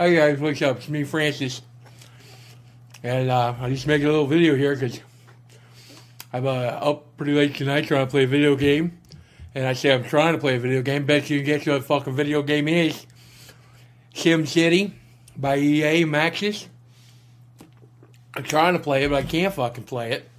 [0.00, 0.78] Hi guys, what's up?
[0.78, 1.60] It's me, Francis.
[3.02, 4.98] And uh, I just make a little video here because
[6.32, 8.98] I'm uh, up pretty late tonight trying to play a video game.
[9.54, 11.04] And I say I'm trying to play a video game.
[11.04, 13.04] Bet you can guess what the fucking video game is.
[14.14, 14.94] Sim City
[15.36, 16.66] by EA Maxis.
[18.34, 20.30] I'm trying to play it, but I can't fucking play it.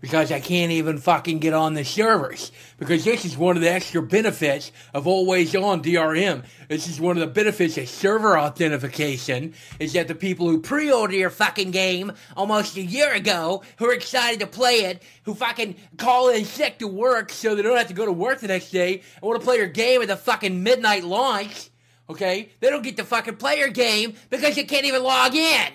[0.00, 2.52] Because I can't even fucking get on the servers.
[2.78, 6.44] Because this is one of the extra benefits of always on DRM.
[6.68, 9.54] This is one of the benefits of server authentication.
[9.78, 13.94] Is that the people who pre-order your fucking game almost a year ago, who are
[13.94, 17.88] excited to play it, who fucking call in sick to work so they don't have
[17.88, 20.16] to go to work the next day and want to play your game at the
[20.16, 21.70] fucking midnight launch,
[22.08, 22.50] okay?
[22.60, 25.72] They don't get to fucking play your game because you can't even log in.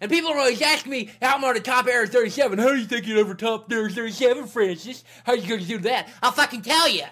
[0.00, 2.58] And people are always asking me how I'm on the top Air 37.
[2.58, 5.04] How do you think you'd ever top Air 37, Francis?
[5.24, 6.08] How are you going to do that?
[6.22, 7.04] I'll fucking tell you.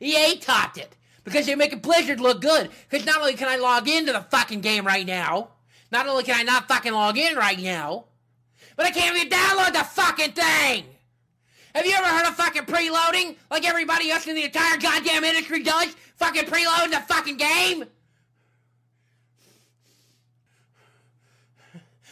[0.00, 2.70] EA topped it because they're making Blizzard look good.
[2.88, 5.50] Because not only can I log into the fucking game right now,
[5.90, 8.04] not only can I not fucking log in right now,
[8.76, 10.84] but I can't even download the fucking thing.
[11.74, 15.62] Have you ever heard of fucking preloading like everybody else in the entire goddamn industry
[15.62, 15.94] does?
[16.16, 17.84] Fucking preloading the fucking game?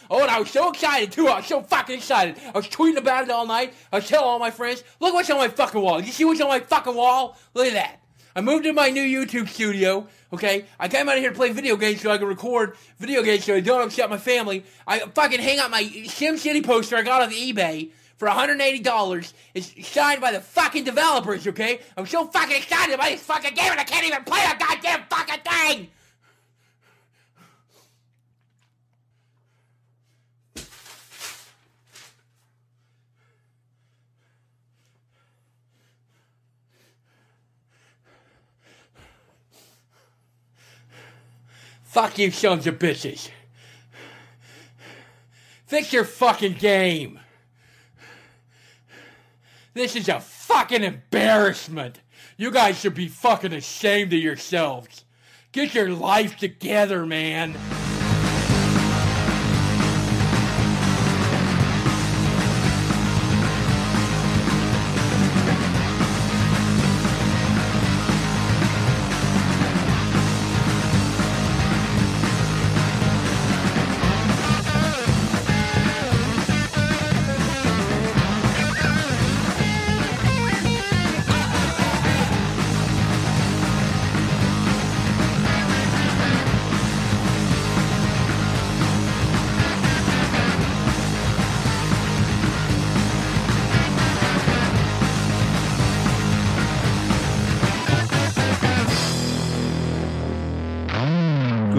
[0.09, 1.27] Oh, and I was so excited too.
[1.27, 2.35] I was so fucking excited.
[2.53, 3.73] I was tweeting about it all night.
[3.91, 6.01] I was telling all my friends, look what's on my fucking wall.
[6.01, 7.37] You see what's on my fucking wall?
[7.53, 8.01] Look at that.
[8.35, 10.07] I moved to my new YouTube studio.
[10.31, 13.23] Okay, I came out of here to play video games so I can record video
[13.23, 14.63] games so I don't upset my family.
[14.85, 19.33] I fucking hang out my SimCity poster I got on eBay for $180.
[19.53, 21.47] It's signed by the fucking developers.
[21.47, 24.57] Okay, I'm so fucking excited about this fucking game and I can't even play a
[24.57, 25.87] goddamn fucking thing.
[41.87, 43.29] Fuck you, sons of bitches.
[45.65, 47.19] Fix your fucking game.
[49.73, 52.01] This is a fucking embarrassment.
[52.35, 55.05] You guys should be fucking ashamed of yourselves.
[55.53, 57.55] Get your life together, man.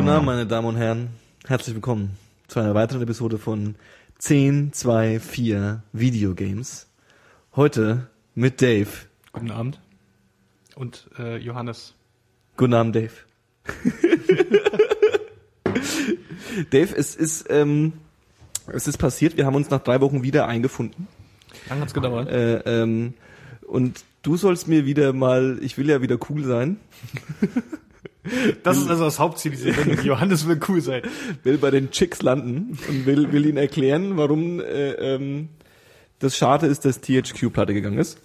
[0.08, 1.08] Guten Abend, meine Damen und Herren.
[1.46, 3.74] Herzlich willkommen zu einer weiteren Episode von
[4.16, 6.86] 10, 2, 4 Videogames.
[7.54, 8.88] Heute mit Dave.
[9.34, 9.78] Guten Abend.
[10.76, 11.92] Und äh, Johannes.
[12.56, 13.12] Guten Abend, Dave.
[16.70, 17.92] Dave, es ist, ähm,
[18.68, 21.06] es ist passiert, wir haben uns nach drei Wochen wieder eingefunden.
[21.68, 22.30] Lang hat's gedauert.
[22.30, 23.12] Äh, ähm,
[23.66, 26.78] und du sollst mir wieder mal, ich will ja wieder cool sein,
[28.62, 30.00] Das ist also das Hauptziel dieser Sendung.
[30.04, 31.02] Johannes will cool sein.
[31.44, 35.48] will bei den Chicks landen und will, will ihnen erklären, warum äh, ähm,
[36.18, 38.18] das schade ist, dass THQ pleite gegangen ist.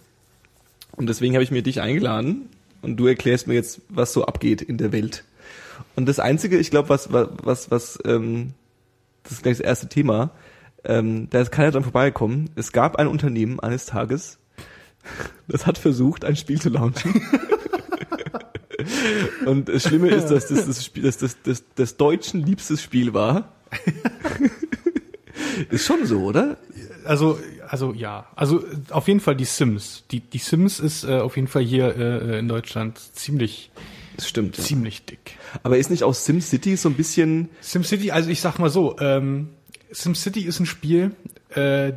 [0.95, 2.49] Und deswegen habe ich mir dich eingeladen
[2.81, 5.23] und du erklärst mir jetzt, was so abgeht in der Welt.
[5.95, 8.53] Und das Einzige, ich glaube, was, was, was, was ähm,
[9.23, 10.31] das ist gleich das erste Thema,
[10.83, 12.49] ähm, da ist keiner dran vorbeigekommen.
[12.55, 14.37] Es gab ein Unternehmen eines Tages,
[15.47, 17.21] das hat versucht, ein Spiel zu launchen.
[19.45, 23.13] Und das Schlimme ist, dass das das, Spiel, dass das, das, das Deutschen liebstes Spiel
[23.13, 23.53] war.
[25.69, 26.57] ist schon so, oder?
[27.05, 28.27] Also, also ja.
[28.35, 30.03] Also auf jeden Fall die Sims.
[30.11, 33.71] Die, die Sims ist äh, auf jeden Fall hier äh, in Deutschland ziemlich,
[34.15, 34.57] Das stimmt.
[34.57, 34.63] Ja.
[34.63, 35.37] ziemlich dick.
[35.63, 39.49] Aber ist nicht aus SimCity so ein bisschen, SimCity, also ich sag mal so, ähm,
[39.91, 41.11] SimCity ist ein Spiel,
[41.49, 41.93] äh,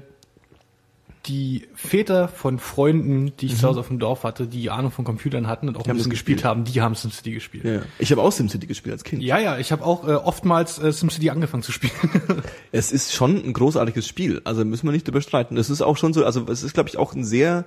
[1.26, 5.04] die Väter von Freunden, die ich zu Hause auf dem Dorf hatte, die Ahnung von
[5.04, 7.64] Computern hatten und auch haben ein bisschen gespielt haben, die haben SimCity gespielt.
[7.64, 7.82] ja.
[7.98, 9.22] ich habe auch SimCity gespielt als Kind.
[9.22, 11.92] Ja, ja, ich habe auch äh, oftmals äh, SimCity angefangen zu spielen.
[12.72, 15.56] Es ist schon ein großartiges Spiel, also müssen wir nicht überstreiten.
[15.56, 17.64] Es ist auch schon so, also es ist glaube ich auch ein sehr,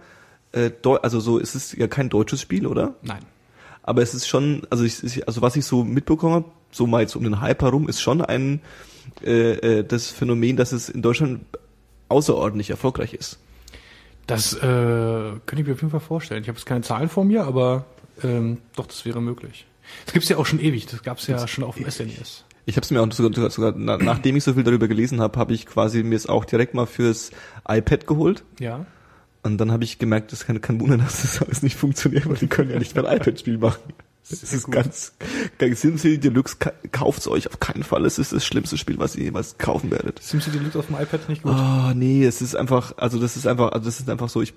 [0.51, 0.71] äh,
[1.01, 2.95] also so, es ist ja kein deutsches Spiel, oder?
[3.01, 3.21] Nein.
[3.83, 7.15] Aber es ist schon, also ich, also was ich so mitbekommen habe, so mal jetzt
[7.15, 8.61] um den Hype herum, ist schon ein
[9.23, 11.41] äh, äh, das Phänomen, dass es in Deutschland
[12.09, 13.39] außerordentlich erfolgreich ist.
[14.29, 16.41] Das äh, könnte ich mir auf jeden Fall vorstellen.
[16.43, 17.85] Ich habe jetzt keine Zahlen vor mir, aber
[18.23, 19.65] ähm, doch, das wäre möglich.
[20.05, 20.85] Das gibt's ja auch schon ewig.
[20.85, 22.45] Das gab's ja schon auf dem SNES.
[22.65, 25.39] Ich habe es mir auch sogar, sogar na, nachdem ich so viel darüber gelesen habe,
[25.39, 27.31] habe ich quasi mir es auch direkt mal fürs
[27.67, 28.43] iPad geholt.
[28.59, 28.85] Ja.
[29.41, 32.35] Und dann habe ich gemerkt, das kann, kann wundern, dass das alles nicht funktioniert, weil
[32.35, 33.81] die können ja nicht mehr ein iPad-Spiel machen.
[34.29, 34.75] Das ist gut.
[34.75, 35.13] ganz,
[35.57, 38.05] ganz SimCity Deluxe, ka- kauft's euch auf keinen Fall.
[38.05, 40.19] Es ist das schlimmste Spiel, was ihr jemals kaufen werdet.
[40.21, 41.53] SimCity Deluxe auf dem iPad nicht gut.
[41.55, 44.53] Oh, nee, es ist einfach, also das ist einfach, also das ist einfach so, ich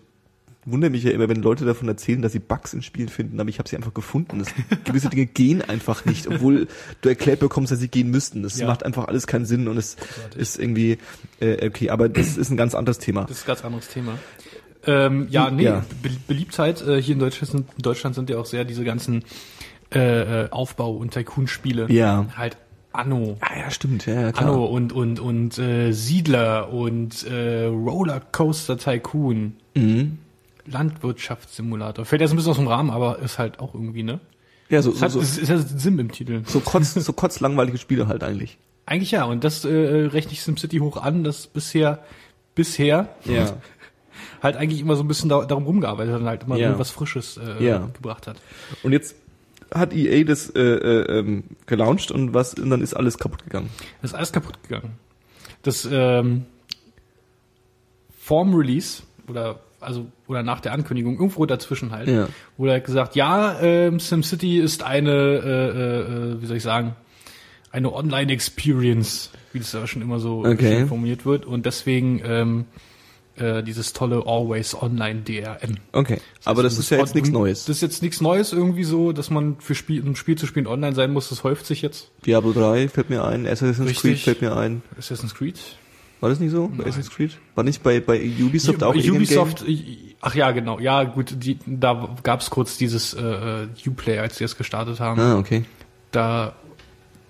[0.64, 3.48] wundere mich ja immer, wenn Leute davon erzählen, dass sie Bugs in Spielen finden, aber
[3.48, 4.38] ich habe sie einfach gefunden.
[4.38, 4.48] Das,
[4.84, 6.68] gewisse Dinge gehen einfach nicht, obwohl
[7.00, 8.42] du erklärt bekommst, dass sie gehen müssten.
[8.44, 8.68] Das Ja.
[8.68, 10.40] macht einfach alles keinen Sinn und es Großartig.
[10.40, 10.98] ist irgendwie,
[11.40, 13.22] äh, okay, aber das ist ein ganz anderes Thema.
[13.24, 14.18] Das ist ein ganz anderes Thema.
[14.84, 15.84] Ähm, ja, nee, Ja.
[16.02, 19.24] Be Beliebtheit äh, hier in Deutschland, sind, in Deutschland sind ja auch sehr diese ganzen
[19.94, 21.90] äh, äh, Aufbau- und Tycoon-Spiele.
[21.90, 22.26] Ja.
[22.36, 22.56] Halt
[22.92, 23.36] Anno.
[23.40, 24.50] Ah ja, stimmt, ja, ja klar.
[24.50, 29.54] Anno und, und, und äh, Siedler und äh, Rollercoaster Tycoon.
[29.74, 30.18] Mhm.
[30.66, 32.04] Landwirtschaftssimulator.
[32.04, 34.20] Fällt jetzt ein bisschen aus dem Rahmen, aber ist halt auch irgendwie, ne?
[34.68, 36.42] Ja, so, Es so, hat, so, es ist ja Sim im Titel.
[36.46, 38.58] so kotz, so kotzlangweilige Spiele halt eigentlich.
[38.86, 42.00] Eigentlich ja, und das äh, rechne ich SimCity hoch an, das bisher,
[42.54, 43.56] bisher Ja.
[44.42, 46.66] halt eigentlich immer so ein bisschen da, darum rumgearbeitet hat und halt immer Ja.
[46.66, 47.88] irgendwas Frisches äh, Ja.
[47.94, 48.36] gebracht hat.
[48.82, 49.14] Und jetzt
[49.74, 53.70] hat EA das äh, äh, ähm, gelauncht und was und dann ist alles kaputt gegangen.
[54.00, 54.92] Das ist alles kaputt gegangen.
[55.62, 56.44] Das ähm,
[58.18, 62.28] vorm Release oder also oder nach der Ankündigung irgendwo dazwischen halt Ja.
[62.56, 65.70] wurde halt gesagt, ja, ähm, SimCity ist eine, äh,
[66.36, 66.94] äh, wie soll ich sagen,
[67.72, 70.86] eine Online-Experience, wie das ja schon immer so Okay.
[70.86, 72.64] formuliert wird und deswegen ähm,
[73.36, 75.76] äh, dieses tolle Always Online DRM.
[75.92, 76.20] Okay.
[76.44, 77.64] Aber das ist ja jetzt nichts Neues.
[77.64, 80.46] Das ist jetzt nichts Neues irgendwie so, dass man für Spiel, um ein Spiel zu
[80.46, 81.30] spielen online sein muss.
[81.30, 82.10] Das häuft sich jetzt.
[82.26, 84.02] Diablo 3 fällt mir ein, Assassin's Richtig.
[84.02, 84.82] Creed fällt mir ein.
[84.98, 85.58] Assassin's Creed.
[86.20, 86.68] War das nicht so?
[86.68, 87.38] Bei Assassin's Creed?
[87.54, 89.64] War nicht bei, bei Ubisoft auch Ubisoft,
[90.20, 90.78] ach ja, genau.
[90.78, 95.20] Ja, gut, die, da gab's kurz dieses äh, äh, Uplay, als die es gestartet haben.
[95.20, 95.64] Ah, okay.
[96.12, 96.54] Da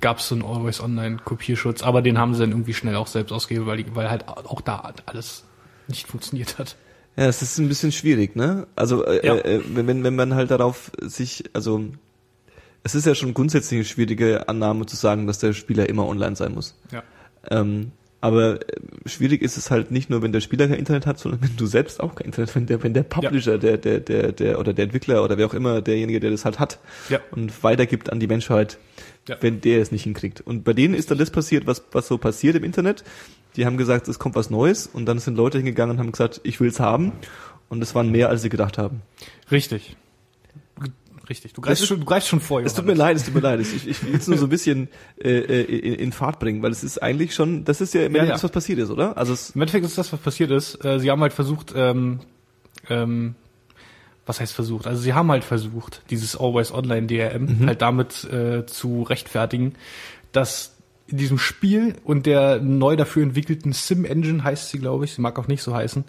[0.01, 3.33] gab's so einen Always Online Kopierschutz, aber den haben sie dann irgendwie schnell auch selbst
[3.33, 5.45] ausgegeben, weil, die, weil halt auch da alles
[5.93, 6.77] nicht funktioniert hat.
[7.17, 8.67] Ja, es ist ein bisschen schwierig, ne?
[8.75, 9.37] Also äh, Ja.
[9.37, 11.85] äh, wenn, wenn, man halt darauf sich, also
[12.85, 16.37] es ist ja schon grundsätzlich eine schwierige Annahme zu sagen, dass der Spieler immer online
[16.37, 16.75] sein muss.
[16.91, 17.03] Ja.
[17.51, 17.93] Ähm,
[18.23, 21.43] aber äh, schwierig ist es halt nicht nur, wenn der Spieler kein Internet hat, sondern
[21.43, 24.59] wenn du selbst auch kein Internet, wenn der, wenn der Publisher, der, der, der, der
[24.59, 26.79] oder der Entwickler oder wer auch immer derjenige, der das halt hat
[27.09, 27.21] Ja.
[27.33, 28.79] und weitergibt an die Menschheit,
[29.29, 29.37] Ja.
[29.41, 30.41] wenn der es nicht hinkriegt.
[30.41, 33.05] Und bei denen ist dann das passiert, was, was so passiert im Internet.
[33.57, 36.41] Die haben gesagt, es kommt was Neues und dann sind Leute hingegangen und haben gesagt,
[36.45, 37.13] ich will's haben.
[37.69, 39.03] Und es waren mehr, als sie gedacht haben.
[39.51, 39.97] Richtig.
[41.29, 41.53] Richtig.
[41.53, 43.41] Du greifst, ist- schon, du greifst schon vor, Es tut mir leid, es tut mir
[43.41, 43.61] leid.
[43.61, 44.89] Ich, ich will es nur so ein bisschen
[45.23, 48.15] äh, äh, in, in Fahrt bringen, weil es ist eigentlich schon, das ist ja im
[48.15, 48.35] Ja, Endeffekt ja.
[48.35, 49.17] das, was passiert ist, oder?
[49.17, 50.85] Also es, Im Endeffekt ist das, was passiert ist.
[50.85, 52.21] Äh, sie haben halt versucht, ähm,
[52.91, 53.37] ähm,
[54.27, 54.87] was heißt versucht?
[54.87, 59.75] Also sie haben halt versucht, dieses Always Online DRM halt damit äh, zu rechtfertigen,
[60.33, 60.72] dass
[61.13, 65.21] in diesem Spiel und der neu dafür entwickelten Sim Engine heißt sie, glaube ich, sie
[65.21, 66.05] mag auch nicht so heißen,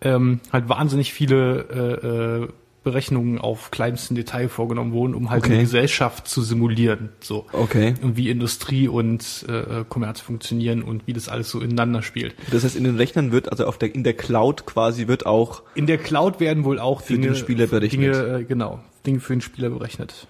[0.00, 2.48] ähm, halt wahnsinnig viele äh, äh,
[2.84, 5.52] Berechnungen auf kleinstem Detail vorgenommen wurden, um halt Okay.
[5.54, 7.10] eine Gesellschaft zu simulieren.
[7.20, 7.94] So okay.
[8.00, 12.34] und wie Industrie und äh, Kommerz funktionieren und wie das alles so ineinander spielt.
[12.50, 15.62] Das heißt, in den Rechnern wird, also auf der, in der Cloud quasi wird auch,
[15.74, 18.14] In der Cloud werden wohl auch Für Dinge, den Spieler berechnet.
[18.14, 20.26] Dinge, äh, genau, Dinge für den Spieler berechnet.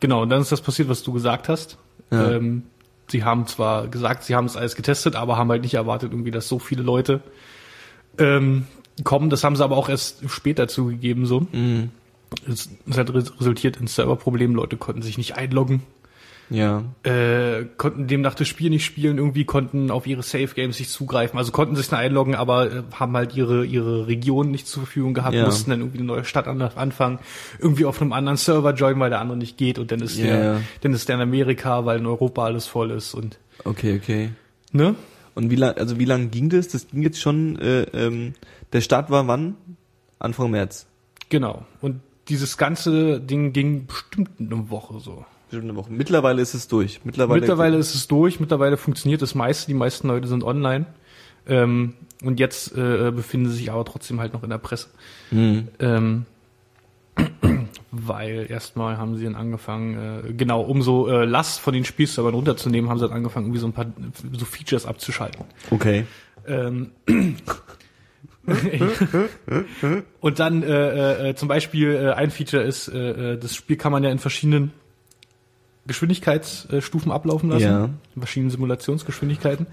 [0.00, 1.78] Genau, und dann ist das passiert, was du gesagt hast.
[2.10, 2.32] Ja.
[2.32, 2.64] Ähm,
[3.08, 6.30] sie haben zwar gesagt, sie haben es alles getestet, aber haben halt nicht erwartet, irgendwie,
[6.30, 7.20] dass so viele Leute
[8.18, 8.66] ähm,
[9.02, 9.30] kommen.
[9.30, 11.46] Das haben sie aber auch erst später zugegeben, so.
[11.52, 11.88] mh,
[12.48, 14.56] Es, es hat res- resultiert in Serverproblemen.
[14.56, 15.82] Leute konnten sich nicht einloggen.
[16.50, 20.90] Ja, äh, konnten demnach das Spiel nicht spielen, irgendwie konnten auf ihre Safe Games nicht
[20.90, 25.14] zugreifen, also konnten sich einloggen, aber äh, haben halt ihre ihre Region nicht zur Verfügung
[25.14, 25.44] gehabt, Ja.
[25.46, 27.18] mussten dann irgendwie eine neue Stadt an, anfangen,
[27.58, 30.24] irgendwie auf einem anderen Server joinen, weil der andere nicht geht und dann ist Ja,
[30.26, 34.30] der dann ist der in Amerika, weil in Europa alles voll ist und okay, okay.
[34.72, 34.94] ne?
[35.34, 36.68] Und wie lang, also wie lang ging das?
[36.68, 38.34] Das ging jetzt schon, äh, ähm,
[38.72, 39.56] der Start war wann?
[40.20, 40.86] Anfang März.
[41.28, 41.66] Genau.
[41.80, 45.24] Und dieses ganze Ding ging bestimmt eine Woche so.
[45.54, 45.92] Bestimmt eine Woche.
[45.92, 47.00] Mittlerweile ist es durch.
[47.04, 50.86] Mittlerweile, Mittlerweile ist es durch, mittlerweile funktioniert das meiste, die meisten Leute sind online.
[51.46, 54.88] Ähm, und jetzt äh, befinden sie sich aber trotzdem halt noch in der Presse.
[55.30, 55.68] Mhm.
[55.78, 56.26] Ähm,
[57.90, 62.34] weil erstmal haben sie dann angefangen, äh, genau, um so äh, Last von den Spielservern
[62.34, 63.86] runterzunehmen, haben sie dann angefangen, irgendwie so ein paar
[64.32, 65.44] so Features abzuschalten.
[65.70, 66.06] Okay.
[66.46, 66.90] Ähm,
[70.20, 73.92] und dann äh, äh, zum Beispiel äh, ein Feature ist, äh, äh, das Spiel kann
[73.92, 74.72] man ja in verschiedenen
[75.86, 77.90] Geschwindigkeitsstufen ablaufen lassen, Ja.
[78.16, 79.66] verschiedenen Simulationsgeschwindigkeiten.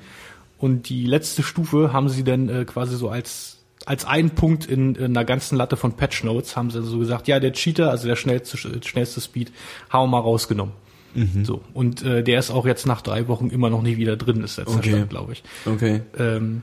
[0.57, 4.93] Und die letzte Stufe haben sie dann äh, quasi so als als einen Punkt in,
[4.93, 8.07] in einer ganzen Latte von Patch Notes haben sie so gesagt, ja, der Cheater, also
[8.07, 9.51] der schnellste, schnellste Speed,
[9.89, 10.75] haben wir mal rausgenommen.
[11.15, 11.45] Mhm.
[11.45, 11.61] So.
[11.73, 14.57] Und äh, der ist auch jetzt nach drei Wochen immer noch nicht wieder drin, ist
[14.57, 14.89] letzter Okay.
[14.91, 15.43] Stand, glaube ich.
[15.65, 16.01] Okay.
[16.17, 16.61] Ähm,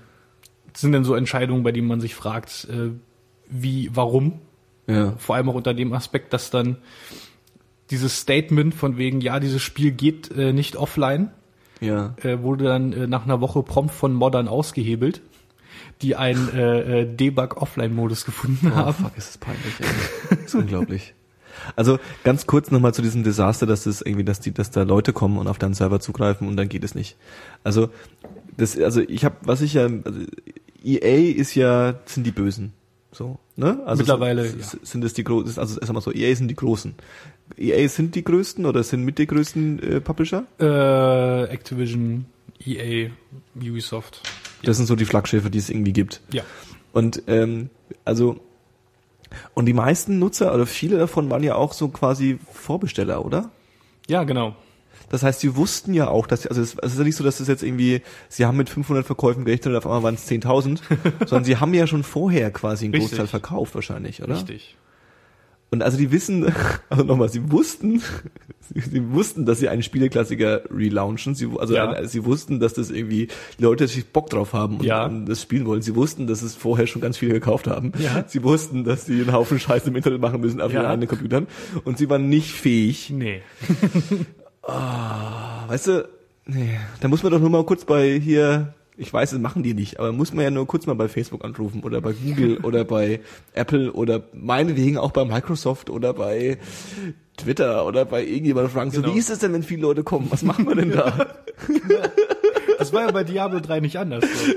[0.72, 2.90] das sind denn so Entscheidungen, bei denen man sich fragt, äh,
[3.50, 4.38] wie, warum?
[4.86, 5.14] Ja.
[5.18, 6.76] Vor allem auch unter dem Aspekt, dass dann
[7.90, 11.30] dieses Statement von wegen, ja, dieses Spiel geht äh, nicht offline,
[11.80, 12.14] Ja.
[12.22, 15.22] äh, wurde dann äh, nach einer Woche prompt von Moddern ausgehebelt,
[16.02, 19.04] die einen äh, äh, Debug-Offline-Modus gefunden Oh, haben.
[19.04, 19.86] fuck, ist das peinlich, ey.
[20.30, 21.14] Das ist unglaublich.
[21.74, 25.12] Also ganz kurz nochmal zu diesem Desaster, dass das irgendwie, dass die, dass da Leute
[25.12, 27.16] kommen und auf deinen Server zugreifen und dann geht es nicht.
[27.64, 27.88] Also
[28.56, 30.20] das, also ich habe, was ich ja, also
[30.84, 32.72] EA ist ja, sind die Bösen,
[33.18, 33.80] so, ne?
[33.84, 34.78] Also Mittlerweile, s- ja.
[34.82, 36.94] sind es die großen, also sag mal so, EA sind die Großen.
[37.58, 40.44] EA sind die größten oder sind mit die größten äh, Publisher?
[40.60, 42.26] Äh, Activision,
[42.64, 43.10] EA,
[43.56, 44.22] Ubisoft.
[44.62, 46.20] Das sind so die Flaggschiffe, die es irgendwie gibt.
[46.32, 46.42] Ja.
[46.92, 47.70] Und ähm,
[48.04, 48.38] also
[49.54, 53.50] und die meisten Nutzer oder viele davon waren ja auch so quasi Vorbesteller, oder?
[54.08, 54.56] Ja, genau.
[55.10, 57.40] Das heißt, sie wussten ja auch, dass also es, es ist ja nicht so, dass
[57.40, 60.80] es jetzt irgendwie sie haben mit 500 Verkäufen gerechnet und auf einmal waren es 10.000,
[61.26, 63.10] sondern sie haben ja schon vorher quasi einen Richtig.
[63.12, 64.34] Großteil verkauft wahrscheinlich, oder?
[64.34, 64.76] Richtig.
[65.70, 66.50] Und also die wissen,
[66.88, 68.00] also nochmal, sie wussten,
[68.74, 71.34] sie, sie wussten, dass sie einen Spieleklassiker relaunchen.
[71.34, 71.90] Sie, also Ja.
[71.90, 75.04] ein, sie wussten, dass das irgendwie die Leute sich Bock drauf haben und, Ja.
[75.04, 75.82] und das spielen wollen.
[75.82, 77.92] Sie wussten, dass es vorher schon ganz viele gekauft haben.
[77.98, 78.24] Ja.
[78.26, 80.80] Sie wussten, dass sie einen Haufen Scheiße im Internet machen müssen auf Ja.
[80.80, 81.46] ihren eigenen Computern.
[81.84, 83.10] Und sie waren nicht fähig.
[83.10, 83.42] Nee.
[85.68, 86.08] Weißt du,
[86.46, 89.74] nee, da muss man doch nur mal kurz bei hier, ich weiß, das machen die
[89.74, 92.84] nicht, aber muss man ja nur kurz mal bei Facebook anrufen oder bei Google oder
[92.84, 93.20] bei
[93.54, 96.58] Apple oder meinetwegen auch bei Microsoft oder bei
[97.36, 99.14] Twitter oder bei irgendjemandem fragen, so Genau.
[99.14, 100.26] wie ist es denn, wenn viele Leute kommen?
[100.30, 101.26] Was machen wir denn da?
[102.78, 104.22] Das war ja bei Diablo 3 nicht anders.
[104.24, 104.52] So.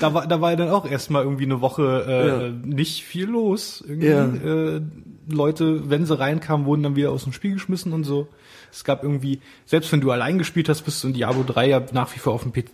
[0.00, 2.48] Da war, da war ja dann auch erstmal irgendwie eine Woche äh, Ja.
[2.64, 3.82] nicht viel los.
[3.84, 4.06] Irgendwie.
[4.06, 4.24] Ja.
[4.26, 4.80] Äh,
[5.28, 8.28] Leute, wenn sie reinkamen, wurden dann wieder aus dem Spiel geschmissen und so.
[8.72, 11.82] Es gab irgendwie, selbst wenn du allein gespielt hast, bist du in Diablo 3 ja
[11.92, 12.64] nach wie vor auf dem, P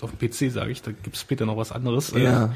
[0.00, 2.12] auf dem PC, sage ich, da gibt's später noch was anderes.
[2.16, 2.54] Ja.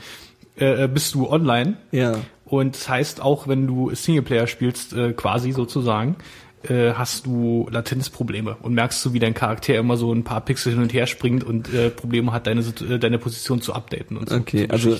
[0.58, 1.76] Äh, äh, bist du online.
[1.92, 2.16] ja.
[2.44, 6.16] Und das heißt, auch wenn du Singleplayer spielst, äh, quasi sozusagen,
[6.62, 10.72] äh, hast du Latenzprobleme und merkst du, wie dein Charakter immer so ein paar Pixel
[10.72, 14.30] hin und her springt und äh, Probleme hat, deine, äh, deine Position zu updaten und
[14.30, 14.36] so.
[14.36, 14.96] Okay, also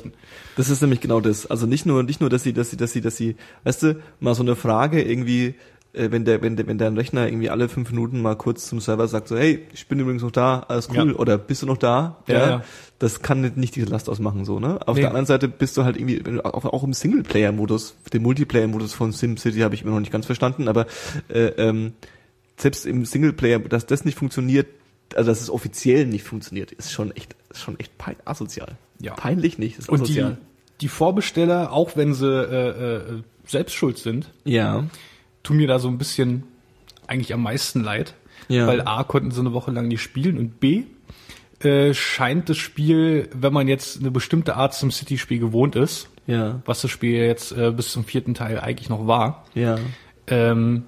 [0.56, 1.46] das ist nämlich genau das.
[1.46, 4.02] Also nicht nur, nicht nur, dass sie, dass sie, dass sie, dass sie, weißt du,
[4.20, 5.54] mal so eine Frage irgendwie,
[5.92, 8.80] äh, wenn der, wenn der, wenn dein Rechner irgendwie alle fünf Minuten mal kurz zum
[8.80, 11.16] Server sagt, so, hey, ich bin übrigens noch da, alles cool, Ja.
[11.16, 12.22] oder bist du noch da?
[12.26, 12.64] Ja, ja.
[12.98, 14.80] Das kann nicht- diese Last ausmachen, so, ne?
[14.86, 15.02] Auf Nee.
[15.02, 19.60] der anderen Seite bist du halt irgendwie, auch, auch im Singleplayer-Modus, den Multiplayer-Modus von SimCity
[19.60, 20.86] habe ich immer noch nicht ganz verstanden, aber
[21.28, 21.92] äh, ähm,
[22.56, 24.66] selbst im Singleplayer, dass das nicht funktioniert,
[25.14, 28.76] also dass es offiziell nicht funktioniert, ist schon echt, ist schon echt pein asozial.
[29.00, 29.14] Ja.
[29.14, 30.38] Peinlich nicht, ist Und die, asozial.
[30.80, 34.84] die Vorbesteller, auch wenn sie äh, äh, selbst schuld sind, ja.
[35.48, 36.44] Tun mir da so ein bisschen
[37.06, 38.14] eigentlich am meisten leid.
[38.48, 38.66] Ja.
[38.66, 40.84] Weil A, konnten sie eine Woche lang nicht spielen und B,
[41.60, 46.60] äh, scheint das Spiel, wenn man jetzt eine bestimmte Art zum City-Spiel gewohnt ist, Ja.
[46.66, 49.78] was das Spiel jetzt äh, bis zum vierten Teil eigentlich noch war, Ja.
[50.26, 50.84] ähm,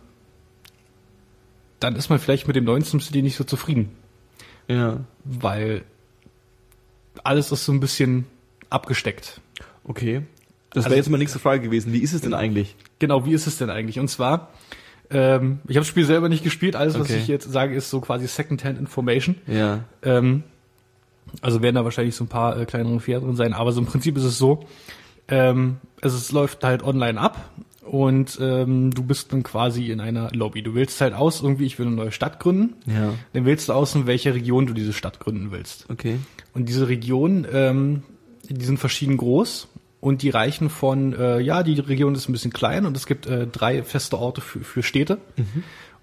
[1.80, 3.90] dann ist man vielleicht mit dem neuen SimCity nicht so zufrieden,
[4.68, 5.00] Ja.
[5.24, 5.82] weil
[7.24, 8.26] alles ist so ein bisschen
[8.68, 9.40] abgesteckt.
[9.84, 10.22] Okay.
[10.72, 11.92] Das wäre Also- jetzt meine nächste Frage gewesen.
[11.92, 12.76] Wie ist es denn eigentlich?
[12.98, 13.98] Genau, wie ist es denn eigentlich?
[13.98, 14.50] Und zwar,
[15.10, 17.18] ähm, ich habe das Spiel selber nicht gespielt, alles, was Okay.
[17.18, 19.34] ich jetzt sage, ist so quasi Second-Hand Information.
[19.46, 19.84] Ja.
[20.02, 20.44] Ähm,
[21.42, 23.86] also werden da wahrscheinlich so ein paar äh, kleinere Fehler drin sein, aber so im
[23.86, 24.64] Prinzip ist es so,
[25.28, 27.50] ähm, also es läuft halt online ab
[27.82, 30.62] und ähm, du bist dann quasi in einer Lobby.
[30.62, 32.74] Du wählst halt aus, irgendwie, ich will eine neue Stadt gründen.
[32.86, 33.12] Ja.
[33.32, 35.86] Dann wählst du aus, in welcher Region du diese Stadt gründen willst.
[35.90, 36.18] Okay.
[36.54, 38.02] Und diese Regionen, ähm,
[38.48, 39.68] die sind verschieden groß
[40.00, 43.26] und die reichen von, äh, ja, die Region ist ein bisschen klein und es gibt
[43.26, 45.18] äh, drei feste Orte für, für Städte.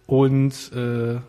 [0.06, 1.20] Und äh,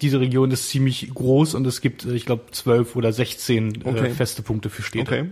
[0.00, 4.08] diese Region ist ziemlich groß und es gibt, äh, ich glaube, zwölf oder sechzehn Okay.
[4.08, 5.10] äh, feste Punkte für Städte.
[5.10, 5.30] Okay.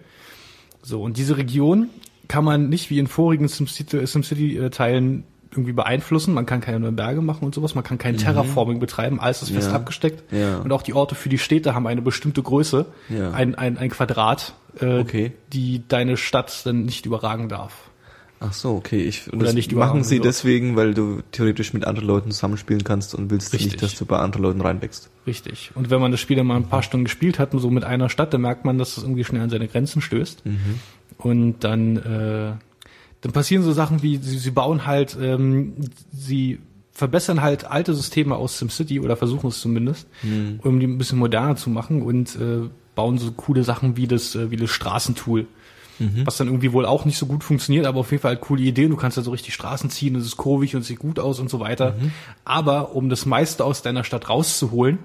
[0.83, 1.91] So, und diese Region
[2.29, 6.35] kann man nicht wie in vorigen SimCity- SimCity-Teilen irgendwie beeinflussen.
[6.35, 7.75] Man kann keine neuen Berge machen und sowas.
[7.75, 9.19] Man kann kein Terraforming betreiben.
[9.21, 9.73] Alles ist fest Mhm.
[9.73, 9.77] Ja.
[9.81, 10.33] abgesteckt.
[10.33, 10.59] Ja.
[10.59, 12.87] Und auch die Orte für die Städte haben eine bestimmte Größe.
[13.09, 13.31] Ja.
[13.33, 15.33] Ein, ein, ein Quadrat, äh, Okay.
[15.53, 17.73] die deine Stadt dann nicht überragen darf.
[18.41, 19.03] Ach so, okay.
[19.03, 20.27] Ich, und Oder das nicht machen sie wird.
[20.27, 23.73] deswegen, weil du theoretisch mit anderen Leuten zusammenspielen kannst und willst Richtig.
[23.73, 25.11] nicht, dass du bei anderen Leuten reinwächst.
[25.27, 25.73] Richtig.
[25.75, 28.09] Und wenn man das Spiel dann mal ein paar Stunden gespielt hat, so mit einer
[28.09, 30.45] Stadt, dann merkt man, dass es irgendwie schnell an seine Grenzen stößt.
[31.17, 32.53] Und dann, äh,
[33.21, 35.75] dann passieren so Sachen wie, sie, sie bauen halt, ähm,
[36.13, 36.61] sie
[36.93, 40.09] verbessern halt alte Systeme aus SimCity oder versuchen es zumindest,
[40.63, 44.35] um die ein bisschen moderner zu machen und äh, bauen so coole Sachen wie das,
[44.35, 45.47] äh, wie das Straßentool.
[46.27, 48.63] was dann irgendwie wohl auch nicht so gut funktioniert, aber auf jeden Fall halt coole
[48.63, 48.85] Idee.
[48.85, 51.41] Und du kannst da so richtig Straßen ziehen, es ist kurvig und sieht gut aus
[51.41, 51.97] und so weiter.
[52.45, 55.01] Aber um das meiste aus deiner Stadt rauszuholen,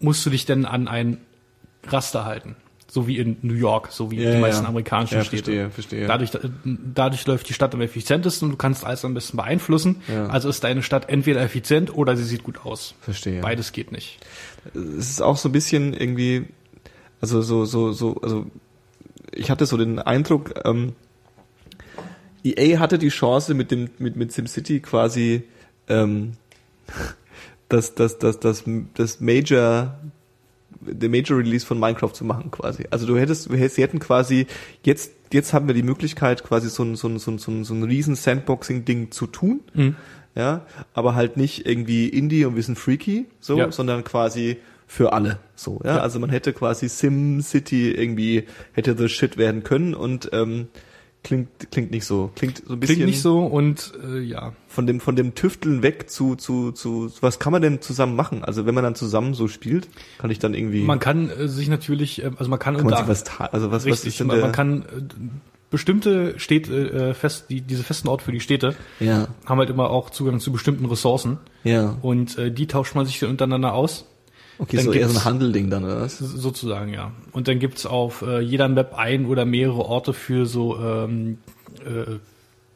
[0.00, 1.18] musst du dich dann an ein
[1.86, 2.56] Raster halten.
[2.94, 4.68] So wie in New York, so wie Ja, die meisten ja.
[4.68, 5.44] amerikanischen Ja, Städte.
[5.44, 6.06] verstehe, verstehe.
[6.06, 6.30] Dadurch,
[6.62, 10.02] dadurch läuft die Stadt am effizientesten und du kannst alles am besten beeinflussen.
[10.08, 10.26] Ja.
[10.26, 12.94] Also ist deine Stadt entweder effizient oder sie sieht gut aus.
[13.00, 13.40] Verstehe.
[13.40, 14.18] Beides geht nicht.
[14.74, 16.44] es ist auch so ein bisschen irgendwie,
[17.22, 18.44] also so, so, so, also
[19.32, 20.92] ich hatte so den Eindruck, ähm,
[22.44, 25.44] EA hatte die Chance mit dem, mit, mit SimCity quasi
[25.88, 26.32] ähm,
[27.70, 29.98] das, das, das, das, das Major,
[30.86, 32.84] der Major Release von Minecraft zu machen quasi.
[32.90, 34.46] Also du hättest, sie hätten quasi
[34.84, 37.64] jetzt, jetzt haben wir die Möglichkeit quasi so ein, so ein, so ein, so ein,
[37.64, 39.60] so ein riesen Sandboxing-Ding zu tun.
[40.34, 43.70] Ja, aber halt nicht irgendwie Indie und wir sind freaky, so, Ja.
[43.70, 45.96] sondern quasi für alle, so, ja?
[45.96, 46.00] Ja.
[46.02, 50.68] Also man hätte quasi Sim City irgendwie hätte the shit werden können und ähm,
[51.22, 54.52] klingt klingt nicht so, klingt so ein bisschen Klingt nicht so und äh, ja.
[54.66, 58.44] von dem von dem Tüfteln weg zu zu zu was kann man denn zusammen machen?
[58.44, 59.88] Also wenn man dann zusammen so spielt,
[60.18, 62.94] kann ich dann irgendwie Man kann äh, sich natürlich, äh, also man kann, kann man
[62.94, 64.84] unter, sich was also was was richtig, ist denn man, man kann äh,
[65.70, 69.90] bestimmte Städte, äh, fest, die, diese festen Orte für die Städte ja haben halt immer
[69.90, 74.06] auch Zugang zu bestimmten Ressourcen ja und äh, die tauscht man sich dann untereinander aus.
[74.62, 76.18] Okay dann so eher so ein Handelding dann oder was?
[76.18, 77.12] Sozusagen, ja.
[77.32, 81.38] Und dann gibt's auf äh, jeder Map ein oder mehrere Orte für so ähm,
[81.84, 82.16] äh,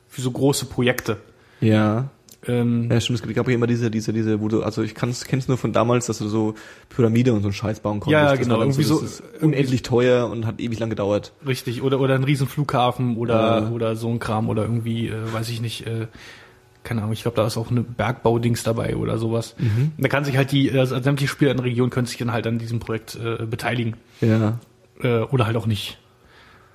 [0.08, 1.16] für so große Projekte.
[1.60, 2.08] Ja
[2.48, 5.24] Ähm, Ja, stimmt, es gab ja immer diese, diese, diese, wo du, also ich kann's,
[5.24, 6.54] kenn's nur von damals, dass du so
[6.90, 8.12] Pyramide und so einen Scheiß bauen konntest.
[8.30, 11.32] Ja, genau, irgendwie so- ist unendlich teuer und hat ewig lang gedauert.
[11.46, 13.68] Richtig, oder oder ein riesen Flughafen oder Ja.
[13.70, 16.06] oder so ein Kram oder irgendwie, äh, weiß ich nicht, äh,
[16.86, 19.54] keine Ahnung, ich glaube, da ist auch eine Bergbaudings dabei oder sowas.
[19.58, 19.92] Mhm.
[19.98, 22.46] Da kann sich halt die, äh, sämtliche Spieler in der Region können sich dann halt
[22.46, 23.96] an diesem Projekt äh, beteiligen.
[24.20, 24.58] Ja,
[25.02, 25.98] Äh, oder halt auch nicht.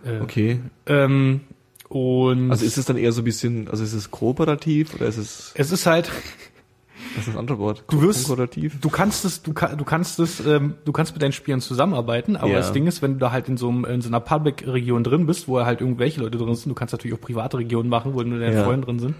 [0.05, 0.59] Äh, okay.
[0.85, 1.41] Ähm,
[1.89, 5.17] und Also ist es dann eher so ein bisschen, also ist es kooperativ oder ist
[5.17, 6.09] es, es ist halt,
[7.15, 7.83] was ist das andere Wort?
[7.89, 8.79] Du wirst- Kooperativ?
[8.79, 12.35] du kannst es, du, kann, du kannst es, ähm, du kannst mit deinen Spielern zusammenarbeiten,
[12.37, 12.57] aber Ja.
[12.57, 15.25] das Ding ist, wenn du da halt in so, einem, in so einer Public-Region drin
[15.25, 18.21] bist, wo halt irgendwelche Leute drin sind, du kannst natürlich auch private Regionen machen, wo
[18.21, 18.63] nur deine Ja.
[18.63, 19.15] Freunde drin sind,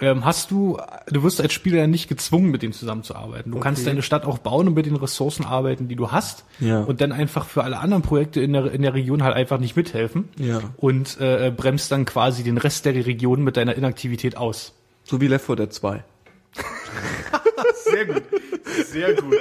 [0.00, 3.50] ähm, hast du, du wirst als Spieler nicht gezwungen, mit denen zusammenzuarbeiten.
[3.52, 3.90] Du kannst Okay.
[3.90, 6.80] deine Stadt auch bauen und mit den Ressourcen arbeiten, die du hast, Ja.
[6.82, 9.76] und dann einfach für alle anderen Projekte in der, in der Region halt einfach nicht
[9.76, 10.60] mithelfen Ja.
[10.76, 14.72] und äh, bremst dann quasi den Rest der Region mit deiner Inaktivität aus.
[15.04, 16.04] So wie Left 4 Dead 2.
[17.90, 18.22] Sehr gut.
[18.86, 19.34] Sehr gut.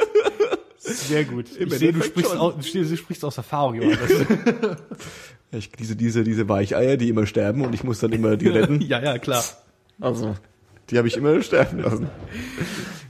[0.79, 1.45] Sehr gut.
[1.59, 3.97] Ich sehe, du sprichst, aus, du sprichst aus Erfahrung, Johannes.
[5.51, 8.81] Ich, diese, diese, diese Weicheier, die immer sterben und ich muss dann immer die retten.
[8.81, 9.41] ja, ja, klar.
[9.99, 10.35] Also,
[10.89, 12.09] die habe ich immer sterben lassen.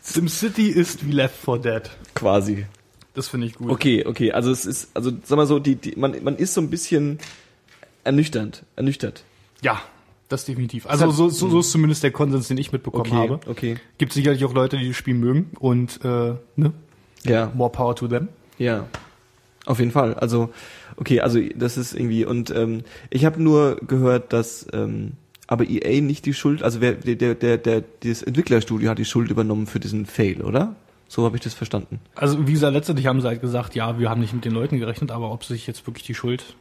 [0.01, 1.81] SimCity ist wie Left 4 Dead.
[2.15, 2.65] Quasi.
[3.13, 3.69] Das finde ich gut.
[3.71, 6.61] Okay, okay, also es ist, also sag mal so, die, die, man, man ist so
[6.61, 7.17] ein bisschen
[8.03, 9.23] ernüchternd, ernüchtert.
[9.61, 9.81] Ja,
[10.29, 10.85] das definitiv.
[10.87, 13.39] Also so, so, so ist zumindest der Konsens, den ich mitbekommen Okay, habe.
[13.49, 13.77] okay.
[13.97, 16.73] Gibt sicherlich auch Leute, die das Spiel mögen und äh, ne?
[17.23, 18.29] Ja, more power to them.
[18.57, 18.85] ja.
[19.65, 20.13] Auf jeden Fall.
[20.13, 20.53] Also,
[20.95, 25.13] okay, also das ist irgendwie, und ähm, ich habe nur gehört, dass ähm,
[25.47, 29.05] aber EA nicht die Schuld, also wer, der, der, der, der, das Entwicklerstudio hat die
[29.05, 30.75] Schuld übernommen für diesen Fail, oder?
[31.07, 31.99] So habe ich das verstanden.
[32.15, 34.77] Also wie gesagt, letztendlich haben sie halt gesagt, ja, wir haben nicht mit den Leuten
[34.77, 36.55] gerechnet, aber ob sich jetzt wirklich die Schuld...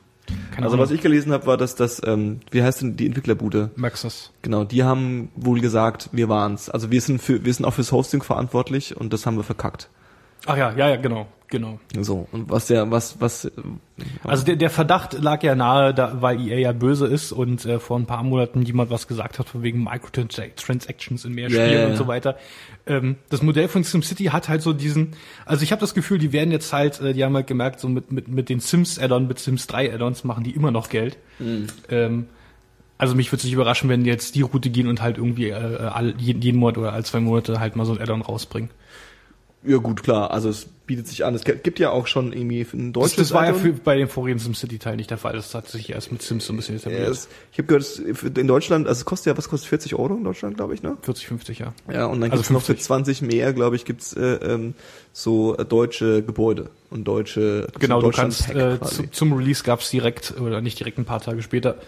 [0.50, 3.70] Keine Also was ich gelesen habe, war, dass das, ähm, wie heißt denn die Entwicklerbude?
[3.76, 4.32] Maxis.
[4.42, 6.68] Genau, die haben wohl gesagt, wir waren's.
[6.68, 9.88] Also wir sind für, wir sind auch fürs Hosting verantwortlich und das haben wir verkackt.
[10.46, 11.78] Ach ja, ja, ja, genau, genau.
[12.00, 13.50] So und was der, was, was, äh,
[14.24, 17.78] Also der, der Verdacht lag ja nahe, da, weil EA ja böse ist und äh,
[17.78, 21.86] vor ein paar Monaten jemand was gesagt hat von wegen Microtransactions in mehr Spielen ja.
[21.86, 22.36] und so weiter.
[22.86, 25.12] Ähm, das Modell von SimCity hat halt so diesen,
[25.44, 27.88] also ich habe das Gefühl, die werden jetzt halt, äh, die haben halt gemerkt, so
[27.88, 31.16] mit, mit, mit den Sims-Add-on, mit Sims 3 Add-ons machen die immer noch Geld.
[31.38, 31.66] Mhm.
[31.90, 32.26] Ähm,
[32.98, 35.50] also mich würde es nicht überraschen, wenn die jetzt die Route gehen und halt irgendwie
[35.50, 38.70] äh, all, jeden, jeden Monat oder alle zwei Monate halt mal so ein Add-on rausbringen.
[39.66, 41.34] Ja gut, klar, also es bietet sich an.
[41.34, 44.08] Es gibt ja auch schon irgendwie ein Das, deutsches das war ja für, bei dem
[44.08, 45.32] vorigen SimCity-Teil nicht der Fall.
[45.32, 47.10] Das hat sich erst mit Sims so ein bisschen Ja, etabliert.
[47.10, 50.22] es, ich habe gehört, in Deutschland, also es kostet ja, was kostet 40 Euro in
[50.22, 50.96] Deutschland, glaube ich, ne?
[51.02, 51.72] 40, 50, ja.
[51.92, 52.86] Ja, und dann Also gibt's noch für 50.
[52.86, 54.74] 20 mehr, glaube ich, gibt's äh, ähm,
[55.12, 60.34] so äh, deutsche Gebäude und deutsche Genau, du kannst äh, zu, zum Release gab's direkt
[60.40, 61.78] oder nicht direkt ein paar Tage später.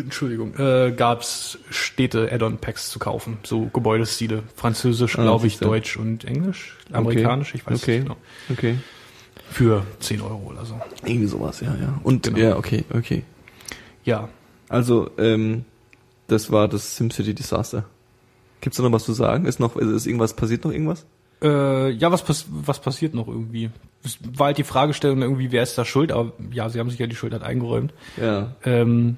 [0.00, 5.58] Entschuldigung, äh, gab's Städte Add-on-Packs zu kaufen, so Gebäudestile, Französisch, Ah, glaube ich.
[5.58, 7.96] Deutsch und Englisch, Amerikanisch, ich weiß okay.
[7.98, 8.16] nicht genau.
[8.50, 8.78] Okay.
[9.50, 10.78] Für 10 Euro oder so.
[11.04, 11.98] Irgendwie sowas, ja, ja.
[12.02, 12.38] Und Genau.
[12.38, 13.22] ja, okay, okay.
[14.04, 14.28] Ja,
[14.68, 15.64] Also, ähm,
[16.26, 17.84] das war das SimCity Desaster.
[18.60, 19.46] Gibt's da noch was zu sagen?
[19.46, 21.06] Ist noch, ist irgendwas, passiert noch irgendwas?
[21.40, 23.70] Äh, ja, was, pass was passiert noch irgendwie?
[24.04, 26.10] Es war halt die Fragestellung irgendwie, wer ist da schuld?
[26.12, 27.94] Aber ja, sie haben sich ja die Schuld halt eingeräumt.
[28.20, 28.56] Ja.
[28.64, 29.16] Ähm,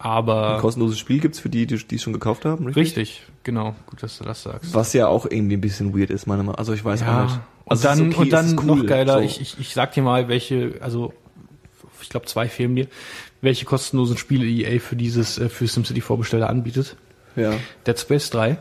[0.00, 2.96] Ein aber kostenloses Spiel gibt's für die, die die es schon gekauft haben, richtig?
[2.96, 4.72] richtig, genau, gut, dass du das sagst.
[4.72, 6.58] Was ja auch irgendwie ein bisschen weird ist, meiner Meinung nach.
[6.58, 7.34] Also ich weiß auch Ja, nicht.
[7.34, 7.40] und
[7.72, 9.20] Also ist dann, okay, und dann cool, noch geiler, so.
[9.20, 11.12] ich, ich, ich sag dir mal, welche, also
[12.00, 12.86] ich glaube zwei fehlen mir,
[13.40, 16.96] welche kostenlosen Spiele EA für dieses, äh, für SimCity Vorbesteller anbietet.
[17.34, 17.52] Ja,
[17.86, 18.56] Dead Space 3,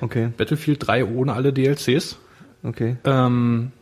[0.00, 2.18] okay, Battlefield 3 ohne alle DLCs,
[2.62, 2.96] okay.
[3.04, 3.72] ähm,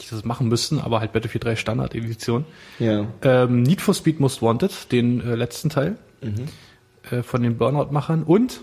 [0.00, 2.46] die das machen müssten, aber halt Battlefield 3 Standard Edition.
[2.78, 3.06] Ja.
[3.22, 7.16] Ähm, Need for Speed Most Wanted, den äh, letzten Teil Mhm.
[7.18, 8.60] äh, von den Burnout-Machern und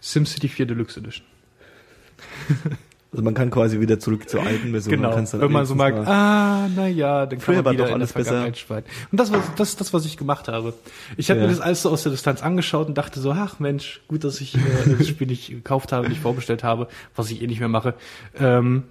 [0.00, 1.26] SimCity 4 Deluxe Edition.
[3.14, 4.94] Also man kann quasi wieder zurück zur alten Version.
[4.96, 7.84] Genau, Man wenn man so mag, mal- ah, na ja, dann kann war man wieder
[7.88, 8.86] doch alles Vergangenheit schweigen.
[9.10, 10.72] Und das war das, ist das, was ich gemacht habe.
[11.18, 11.44] Ich habe Ja.
[11.46, 14.40] mir das alles so aus der Distanz angeschaut und dachte so, ach Mensch, gut, dass
[14.40, 14.58] ich äh,
[14.98, 17.92] das Spiel nicht gekauft habe, nicht vorbestellt habe, was ich eh nicht mehr mache.
[18.40, 18.84] Ähm,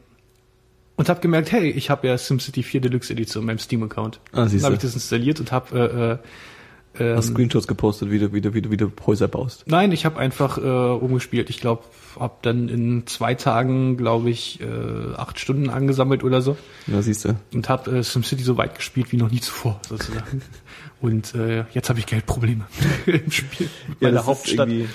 [0.98, 4.20] und habe gemerkt, hey, ich habe ja SimCity 4 Deluxe Edition in meinem Steam-Account.
[4.34, 6.28] Ah, Dann habe ich das installiert und habe äh,
[7.00, 9.64] äh, Hast ähm, Screenshots gepostet, wie du, wie du, wie du, wie du Häuser baust.
[9.68, 11.50] Nein, ich habe einfach äh, rumgespielt.
[11.50, 11.84] Ich glaube,
[12.20, 14.66] habe dann in zwei Tagen, glaube ich, äh,
[15.16, 17.36] acht Stunden angesammelt oder so Ja, siehst du.
[17.54, 20.42] und habe äh, SimCity so weit gespielt wie noch nie zuvor sozusagen.
[21.02, 22.66] und äh, jetzt habe ich Geldprobleme
[23.06, 24.68] im Spiel das ist Hauptstadt.
[24.70, 24.90] irgendwie-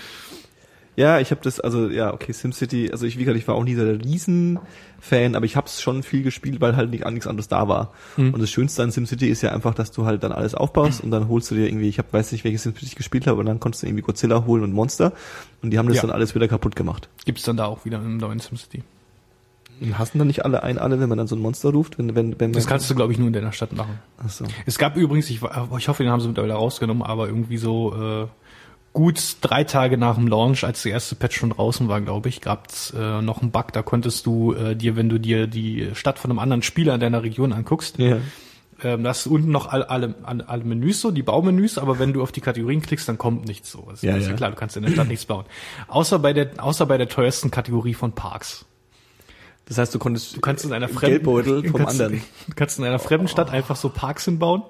[0.97, 3.65] Ja, ich habe das, also ja, okay, SimCity, also ich, wie gesagt, ich war auch
[3.65, 7.27] nie so der Riesen-Fan, aber ich habe es schon viel gespielt, weil halt nicht, nichts
[7.27, 7.93] anderes da war.
[8.15, 8.33] Hm.
[8.33, 11.11] Und das Schönste an SimCity ist ja einfach, dass du halt dann alles aufbaust und
[11.11, 13.45] dann holst du dir irgendwie, ich hab, weiß nicht, welches SimCity ich gespielt habe, aber
[13.45, 15.13] dann konntest du irgendwie Godzilla holen und Monster
[15.63, 16.03] und die haben das Ja.
[16.03, 17.09] dann alles wieder kaputt gemacht.
[17.27, 18.83] Gibt's dann da auch wieder im neuen SimCity.
[19.79, 22.15] Und hassen dann nicht alle ein, alle, wenn man dann so ein Monster ruft, wenn,
[22.15, 23.99] wenn, wenn Das kannst du, glaube ich, nur in deiner Stadt machen.
[24.25, 24.47] Ach so.
[24.65, 28.27] Es gab übrigens, ich, ich hoffe, den haben sie mittlerweile rausgenommen, aber irgendwie so äh,
[28.97, 32.41] gut drei Tage nach dem Launch, als der erste Patch schon draußen war, glaube ich,
[32.41, 33.71] gab's äh, noch einen Bug.
[33.75, 37.01] Da konntest du äh, dir, wenn du dir die Stadt von einem anderen Spieler in
[37.01, 38.17] deiner Region anguckst, Ja.
[38.83, 40.15] ähm, da hast du unten noch alle, alle,
[40.47, 43.71] alle, Menüs so, die Baumenüs, aber wenn du auf die Kategorien klickst, dann kommt nichts
[43.71, 43.87] so.
[43.91, 44.37] Das Ja, ist ja ja.
[44.39, 45.45] klar, du kannst in der Stadt nichts bauen.
[45.89, 48.65] Außer bei der, außer bei der teuersten Kategorie von Parks.
[49.67, 52.23] Das heißt, du konntest Du kannst in einer fremden Geldbeutel vom kannst, anderen.
[52.49, 54.63] Du kannst in einer fremden Stadt einfach so Parks hinbauen.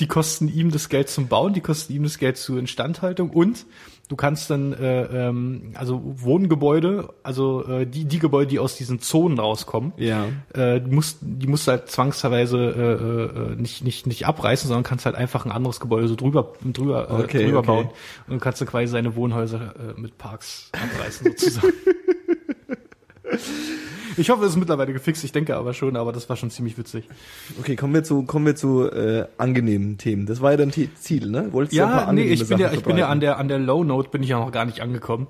[0.00, 3.66] Die kosten ihm das Geld zum Bauen, die kosten ihm das Geld zur Instandhaltung und
[4.08, 9.00] du kannst dann äh, ähm, also Wohngebäude, also äh, die die Gebäude, die aus diesen
[9.00, 10.26] Zonen rauskommen, Ja.
[10.54, 14.84] äh, die musst die musst du halt zwangsweise äh, äh, nicht nicht nicht abreißen, sondern
[14.84, 17.66] kannst halt einfach ein anderes Gebäude so drüber drüber äh, Okay, drüber okay.
[17.66, 21.72] bauen und dann kannst du quasi seine Wohnhäuser äh, mit Parks abreißen sozusagen.
[24.16, 26.76] Ich hoffe, es ist mittlerweile gefixt, ich denke aber schon, aber das war schon ziemlich
[26.78, 27.08] witzig.
[27.60, 30.26] Okay, kommen wir zu, kommen wir zu äh, angenehmen Themen.
[30.26, 31.52] Das war ja dein Ziel, ne?
[31.52, 33.48] Wolltest du ein paar Ja, nee, ich bin ja, ich bin ja an der, an
[33.48, 35.26] der Low Note bin ich ja noch gar nicht angekommen.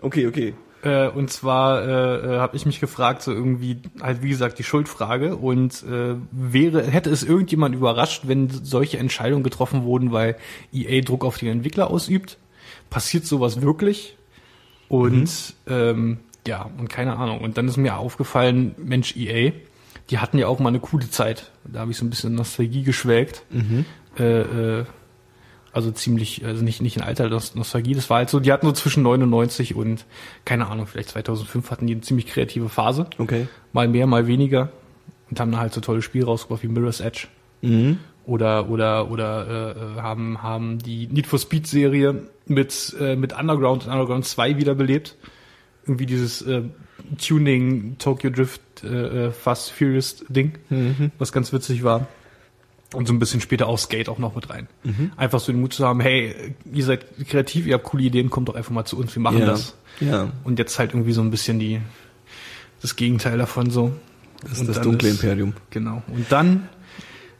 [0.00, 0.54] Okay, okay.
[0.82, 4.64] Äh, und zwar äh, äh, habe ich mich gefragt, so irgendwie, halt wie gesagt, die
[4.64, 5.36] Schuldfrage.
[5.36, 10.36] Und äh, wäre, hätte es irgendjemand überrascht, wenn solche Entscheidungen getroffen wurden, weil
[10.72, 12.38] EA Druck auf die Entwickler ausübt?
[12.90, 14.16] Passiert sowas wirklich?
[14.88, 17.40] Und ähm, ja, und keine Ahnung.
[17.40, 19.52] Und dann ist mir aufgefallen, Mensch, EA,
[20.10, 21.50] die hatten ja auch mal eine coole Zeit.
[21.64, 23.42] Da habe ich so ein bisschen Nostalgie geschwelgt.
[24.18, 24.40] Äh,
[24.80, 24.84] äh,
[25.72, 28.66] also ziemlich, also nicht, nicht in alter Nost- Nostalgie, das war halt so, die hatten
[28.66, 30.06] so zwischen 99 und,
[30.46, 33.06] keine Ahnung, vielleicht 2005 hatten die eine ziemlich kreative Phase.
[33.18, 33.46] Okay.
[33.72, 34.70] Mal mehr, mal weniger.
[35.30, 37.26] Und haben da halt so tolle Spiele rausgebracht wie Mirror's Edge.
[37.60, 37.98] Mhm.
[38.24, 43.84] Oder, oder, oder, äh, haben, haben die Need for Speed Serie mit, äh, mit Underground
[43.86, 45.16] und Underground 2 wiederbelebt.
[45.88, 46.62] Irgendwie dieses, äh,
[47.24, 50.52] Tuning Tokyo Drift, äh, äh, Fast Furious Ding,
[51.18, 52.06] was ganz witzig war.
[52.94, 54.66] Und so ein bisschen später auch Skate auch noch mit rein.
[55.16, 58.48] Einfach so den Mut zu haben, hey, ihr seid kreativ, ihr habt coole Ideen, kommt
[58.48, 59.46] doch einfach mal zu uns, wir machen Ja.
[59.46, 59.74] das.
[60.00, 60.30] Ja.
[60.44, 61.80] Und jetzt halt irgendwie so ein bisschen die,
[62.80, 63.92] das Gegenteil davon so.
[64.42, 65.52] Das ist das dunkle ist- Imperium.
[65.70, 66.02] Genau.
[66.08, 66.68] Und dann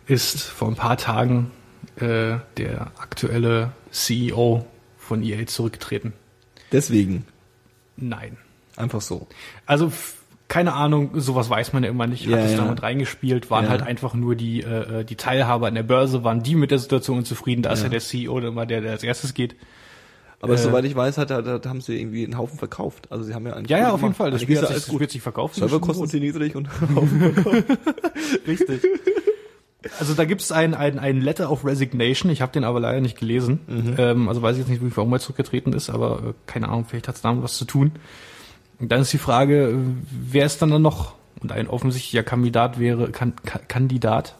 [0.06, 1.50] ist vor ein paar Tagen
[1.96, 4.66] äh, der aktuelle CEO
[4.98, 6.12] von EA zurückgetreten.
[6.72, 7.24] Deswegen.
[8.00, 8.36] Nein.
[8.76, 9.26] Einfach so.
[9.66, 9.92] Also
[10.48, 12.24] keine Ahnung, sowas weiß man ja immer nicht.
[12.24, 12.58] Hat Ja, es ja.
[12.58, 13.70] damit reingespielt, waren Ja.
[13.70, 16.78] halt einfach nur die äh, äh, die Teilhaber an der Börse, waren die mit der
[16.78, 17.60] Situation unzufrieden.
[17.62, 17.88] Da ist Ja.
[17.90, 19.56] der CEO immer der, der als erstes geht.
[20.40, 23.08] Aber Äh, soweit ich weiß, hat, hat, hat, haben sie irgendwie einen Haufen verkauft.
[23.10, 24.30] Also sie haben ja einen Ja, ja, auf jeden Fall.
[24.30, 25.56] Das Spiel ist hat sich, das wird sich verkauft.
[25.56, 26.68] Serverkosten sind niedrig und
[28.46, 28.82] Richtig.
[30.00, 33.18] Also da gibt's ein, ein, ein Letter of Resignation, ich habe den aber leider nicht
[33.18, 33.60] gelesen.
[33.96, 37.06] Ähm, also weiß ich jetzt nicht, warum er zurückgetreten ist, aber äh, keine Ahnung, vielleicht
[37.06, 37.92] hat's damit was zu tun.
[38.80, 39.74] Und dann ist die Frage, äh,
[40.10, 41.14] wer ist dann dann noch?
[41.40, 44.34] Und ein offensichtlicher Kandidat wäre, kan, Ka- Kandidat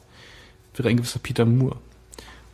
[0.74, 1.76] wäre ein gewisser Peter Moore.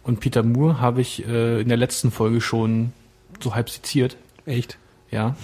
[0.03, 2.93] Und Peter Moore habe ich äh, in der letzten Folge schon
[3.41, 4.19] so halb zitiert.
[4.45, 4.77] echt.
[5.11, 5.37] Ja.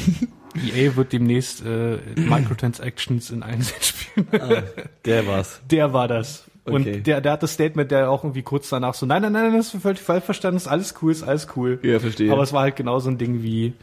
[0.74, 4.28] EA wird demnächst äh, Microtransactions in Einsatz spielen.
[4.32, 4.62] Ah,
[5.04, 5.60] der war's.
[5.70, 6.44] Der war das.
[6.66, 6.74] Okay.
[6.74, 9.52] Und der, der hat das Statement, der auch irgendwie kurz danach so, nein, nein, nein,
[9.54, 11.78] das ist völlig falsch verstanden, ist alles cool, ist alles cool.
[11.82, 12.32] Ja, verstehe.
[12.32, 13.74] Aber es war halt genau so ein Ding wie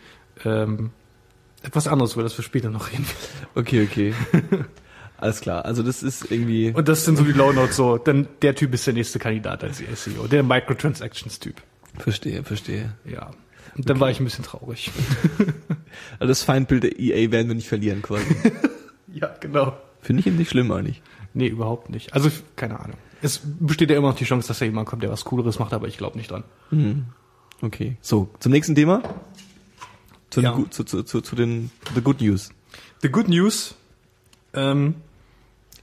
[0.44, 0.90] ähm,
[1.62, 3.06] etwas anderes, über das wir später noch reden.
[3.54, 4.14] Okay, okay.
[5.18, 5.66] Alles klar.
[5.66, 6.72] Also das ist irgendwie.
[6.72, 9.64] Und das sind so die Low Notes so, denn der Typ ist der nächste Kandidat
[9.64, 11.62] als SEO, der Microtransactions-Typ.
[12.00, 12.94] Verstehe, verstehe.
[13.06, 13.30] Ja.
[13.78, 14.92] Und dann war ich ein bisschen traurig.
[16.20, 18.24] Also das Feindbild der EA werden wir nicht verlieren quasi.
[19.14, 19.76] ja, genau.
[20.02, 21.02] Finde ich eben nicht schlimm eigentlich.
[21.34, 22.14] Nee, überhaupt nicht.
[22.14, 22.98] Also, keine Ahnung.
[23.22, 25.74] Es besteht ja immer noch die Chance, dass da jemand kommt, der was Cooleres macht,
[25.74, 26.44] aber ich glaube nicht dran.
[27.62, 27.98] Okay.
[28.02, 29.02] So, zum nächsten Thema.
[30.32, 30.54] Zu, Ja.
[30.56, 32.50] den, zu, zu, zu, zu den The Good News.
[33.02, 33.76] The Good News,
[34.54, 34.96] ähm,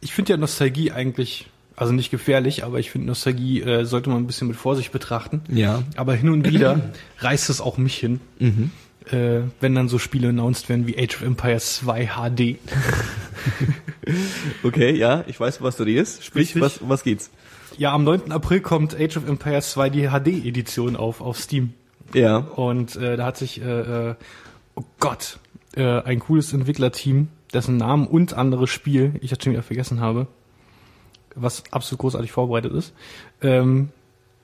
[0.00, 4.18] ich finde ja Nostalgie eigentlich, also nicht gefährlich, aber ich finde Nostalgie äh, sollte man
[4.22, 5.42] ein bisschen mit Vorsicht betrachten.
[5.48, 5.82] Ja.
[5.96, 8.70] Aber hin und wieder reißt es auch mich hin, Mhm.
[9.12, 12.58] Äh, wenn dann so Spiele announced werden wie Age of Empires 2 HD.
[14.62, 16.24] Okay, ja, ich weiß, was du redest.
[16.24, 16.62] Sprich, Richtig.
[16.62, 17.30] was, um was geht's?
[17.76, 18.32] Ja, am 9.
[18.32, 21.74] April kommt Age of Empires 2 die HD-Edition auf, auf Steam.
[22.14, 22.38] Ja.
[22.38, 24.14] Und äh, da hat sich, äh, äh,
[24.74, 25.38] oh Gott,
[25.76, 30.26] äh, ein cooles Entwicklerteam, dessen Namen und anderes Spiel, ich jetzt schon wieder vergessen habe,
[31.34, 32.94] was absolut großartig vorbereitet ist.
[33.42, 33.90] Ähm,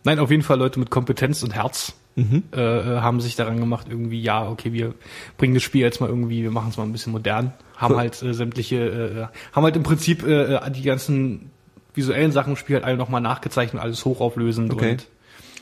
[0.05, 2.45] nein, auf jeden Fall Leute mit Kompetenz und Herz Mhm.
[2.55, 4.95] äh, äh, haben sich daran gemacht, irgendwie, ja, okay, wir
[5.37, 7.99] bringen das Spiel jetzt mal irgendwie, wir machen es mal ein bisschen modern, haben So.
[7.99, 11.51] halt äh, sämtliche, äh, äh, haben halt im Prinzip äh, äh, die ganzen
[11.93, 14.93] visuellen Sachen im Spiel halt alle nochmal nachgezeichnet, alles hochauflösend Okay.
[14.93, 15.07] und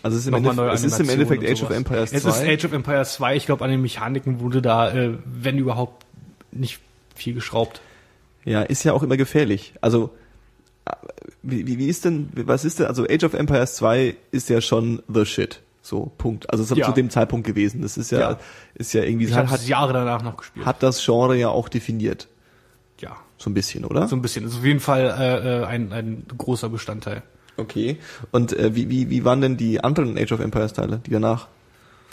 [0.02, 1.70] Also es ist im, nochmal Endeffekt, es ist im Endeffekt Age of.
[1.70, 2.16] Empires 2.
[2.18, 3.37] Es ist Age of Empires 2.
[3.37, 6.05] Ich glaube, an den Mechaniken wurde da, äh, wenn überhaupt,
[6.50, 6.81] nicht
[7.14, 7.81] viel geschraubt.
[8.44, 9.72] Ja, ist ja auch immer gefährlich.
[9.81, 10.11] Also
[11.42, 14.61] wie, wie, wie ist denn, was ist denn, also Age of Empires 2 ist ja
[14.61, 15.61] schon the shit.
[15.85, 16.48] So, Punkt.
[16.50, 16.87] Also es ist Ja.
[16.87, 17.83] zu dem Zeitpunkt gewesen.
[17.83, 18.38] Das ist ja, Ja.
[18.74, 20.64] ist ja irgendwie, Ich hat, es Jahre danach noch gespielt.
[20.64, 22.28] hat das Genre ja auch definiert.
[23.00, 24.07] ja, So ein bisschen, oder?
[24.07, 24.44] so ein bisschen.
[24.44, 27.22] Das ist auf jeden Fall äh, äh, ein, ein großer Bestandteil.
[27.57, 27.98] Okay.
[28.31, 31.48] Und äh, wie, wie, wie waren denn die anderen Age of Empires Teile, die danach?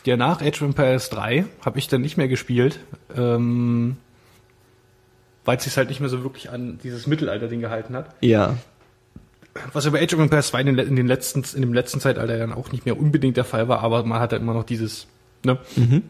[0.05, 2.79] Danach Age of Empires 3 habe ich dann nicht mehr gespielt,
[3.15, 3.97] ähm,
[5.45, 8.15] weil es sich halt nicht mehr so wirklich an dieses Mittelalter-Ding gehalten hat.
[8.21, 8.57] Ja.
[9.73, 12.53] Was ja bei Age of Empires 2 in den, letzten, in dem letzten Zeitalter dann
[12.53, 15.07] auch nicht mehr unbedingt der Fall war, aber man hat halt immer noch dieses,
[15.43, 15.57] ne?
[15.75, 16.03] Mhm.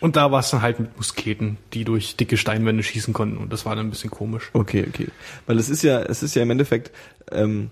[0.00, 3.52] Und da war es dann halt mit Musketen, die durch dicke Steinwände schießen konnten und
[3.52, 4.50] das war dann ein bisschen komisch.
[4.52, 5.08] Okay, okay.
[5.46, 6.92] Weil es ist ja, es ist ja im Endeffekt,
[7.32, 7.70] ähm,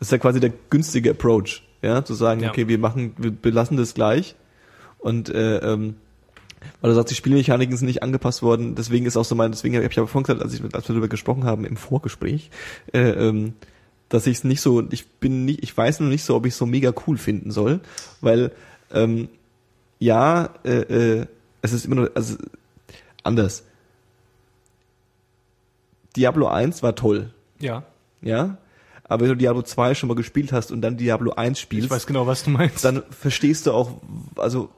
[0.00, 2.50] es ist ja quasi der günstige Approach, ja, zu sagen, Ja.
[2.50, 4.34] okay, wir machen, wir belassen das gleich
[4.98, 5.94] und äh, ähm,
[6.80, 9.76] weil du sagst, die Spielmechaniken sind nicht angepasst worden, deswegen ist auch so mein, deswegen
[9.76, 12.50] habe ich aber vorhin gesagt, als, ich, als wir darüber gesprochen haben im Vorgespräch,
[12.92, 13.54] äh, ähm,
[14.12, 16.52] dass ich es nicht so, ich bin nicht, ich weiß noch nicht so, ob ich
[16.52, 17.80] es so mega cool finden soll,
[18.20, 18.52] weil
[18.92, 19.30] ähm,
[19.98, 21.26] ja, äh, äh,
[21.62, 22.36] es ist immer noch, also
[23.22, 23.64] anders.
[26.14, 27.84] Diablo 1 war toll, Ja,
[28.20, 28.58] ja,
[29.04, 31.90] aber wenn du Diablo 2 schon mal gespielt hast und dann Diablo 1 spielst, ich
[31.90, 32.84] weiß genau, was du meinst.
[32.84, 33.92] dann verstehst du auch,
[34.36, 34.68] also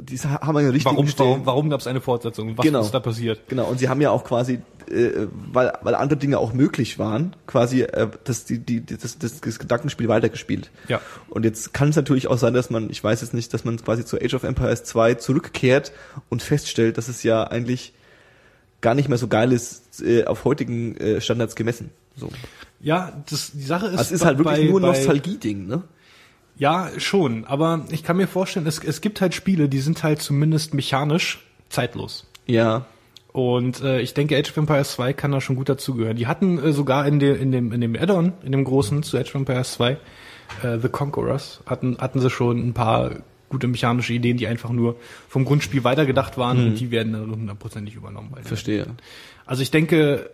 [0.00, 1.30] die haben ja richtig warum Stellen.
[1.30, 2.56] warum, warum gab es eine Fortsetzung?
[2.56, 2.80] Was Genau.
[2.80, 3.40] ist da passiert?
[3.48, 7.34] Genau, und sie haben ja auch quasi, äh, weil, weil andere Dinge auch möglich waren,
[7.46, 10.70] quasi äh, das, die, die, das, das, das Gedankenspiel weitergespielt.
[10.88, 11.00] Ja.
[11.28, 13.82] Und jetzt kann es natürlich auch sein, dass man, ich weiß jetzt nicht, dass man
[13.82, 15.92] quasi zu Age of Empires 2 zurückkehrt
[16.28, 17.92] und feststellt, dass es ja eigentlich
[18.82, 21.90] gar nicht mehr so geil ist, äh, auf heutigen äh, Standards gemessen.
[22.16, 22.30] So.
[22.80, 25.82] Ja, das, die Sache ist, Also es ist halt wirklich bei- nur ein Nostalgie-Ding, ne?
[26.58, 27.44] Ja, schon.
[27.44, 31.44] Aber ich kann mir vorstellen, es, es gibt halt Spiele, die sind halt zumindest mechanisch
[31.68, 32.26] zeitlos.
[32.46, 32.86] Ja.
[33.32, 36.16] Und äh, ich denke, Age of Empires 2 kann da schon gut dazugehören.
[36.16, 39.18] Die hatten äh, sogar in, dem in dem in dem Add-on, in dem großen zu
[39.18, 39.90] Age of Empires 2,
[40.62, 43.10] äh, The Conquerors, hatten hatten sie schon ein paar
[43.50, 44.96] gute mechanische Ideen, die einfach nur
[45.28, 48.34] vom Grundspiel weitergedacht waren und die werden dann hundertprozentig übernommen.
[48.42, 48.86] Verstehe.
[49.44, 50.30] Also ich denke,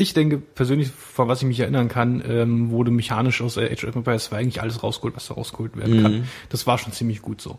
[0.00, 3.84] ich denke persönlich, von was ich mich erinnern kann, ähm, wurde mechanisch aus äh, Age
[3.84, 6.28] of Empires 2 eigentlich alles rausgeholt, was da rausgeholt werden kann.
[6.48, 7.58] Das war schon ziemlich gut so.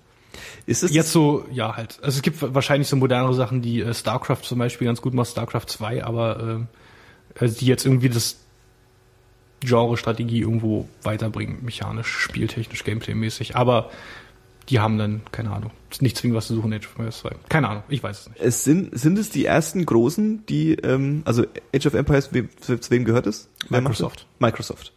[0.66, 2.00] Ist es Jetzt so, ja halt.
[2.02, 5.30] Also es gibt wahrscheinlich so modernere Sachen, die äh, StarCraft zum Beispiel ganz gut macht,
[5.30, 6.68] StarCraft 2, aber ähm,
[7.40, 8.38] also die jetzt irgendwie das
[9.62, 13.56] Genre-Strategie irgendwo weiterbringen, mechanisch, spieltechnisch, gameplay-mäßig.
[13.56, 13.92] Aber
[14.72, 17.32] die haben dann, keine Ahnung, nicht zwingend was zu suchen in Age of Empires 2.
[17.50, 18.42] Keine Ahnung, ich weiß es nicht.
[18.42, 21.44] Es sind, sind es die ersten großen, die, ähm, also
[21.76, 23.50] Age of Empires, wem, zu, wem gehört es?
[23.70, 24.26] Wer Microsoft.
[24.40, 24.94] Microsoft.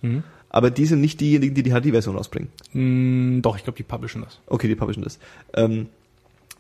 [0.49, 2.49] Aber die sind nicht diejenigen, die die HD-Version rausbringen.
[2.73, 4.39] Mm, doch, ich glaube, die publishen das.
[4.47, 5.19] Okay, die publishen das.
[5.53, 5.89] Ähm,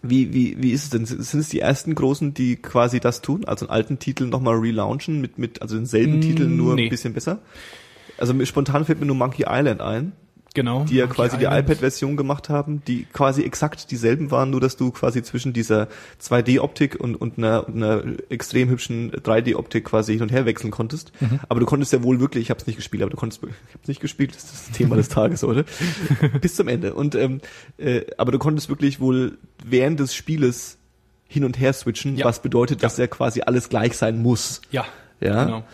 [0.03, 1.07] wie, wie, wie ist es denn?
[1.07, 3.45] Sind es die ersten großen, die quasi das tun?
[3.45, 6.87] Also einen alten Titel nochmal relaunchen mit, mit, also denselben Mm, Titel nur nee.
[6.87, 7.39] ein bisschen besser?
[8.19, 10.13] Also spontan fällt mir nur Monkey Island ein.
[10.55, 10.85] Genau.
[10.85, 11.69] die ja quasi die Island.
[11.69, 15.89] iPad-Version gemacht haben, die quasi exakt dieselben waren, nur dass du quasi zwischen dieser
[16.23, 21.13] 2D-Optik und, und einer, einer extrem hübschen 3D-Optik quasi hin und her wechseln konntest.
[21.21, 21.41] Mhm.
[21.49, 23.75] Aber du konntest ja wohl wirklich, ich habe es nicht gespielt, aber du konntest, ich
[23.75, 25.65] habe nicht gespielt, das ist das Thema des Tages heute,
[26.41, 26.95] bis zum Ende.
[26.95, 27.41] Und ähm,
[27.79, 30.79] äh, aber du konntest wirklich wohl während des Spieles
[31.27, 32.27] hin und her switchen, Ja.
[32.27, 33.05] was bedeutet, dass Ja.
[33.05, 34.61] ja quasi alles gleich sein muss.
[34.71, 34.85] Ja.
[35.25, 35.45] Ja.
[35.45, 35.65] Genau.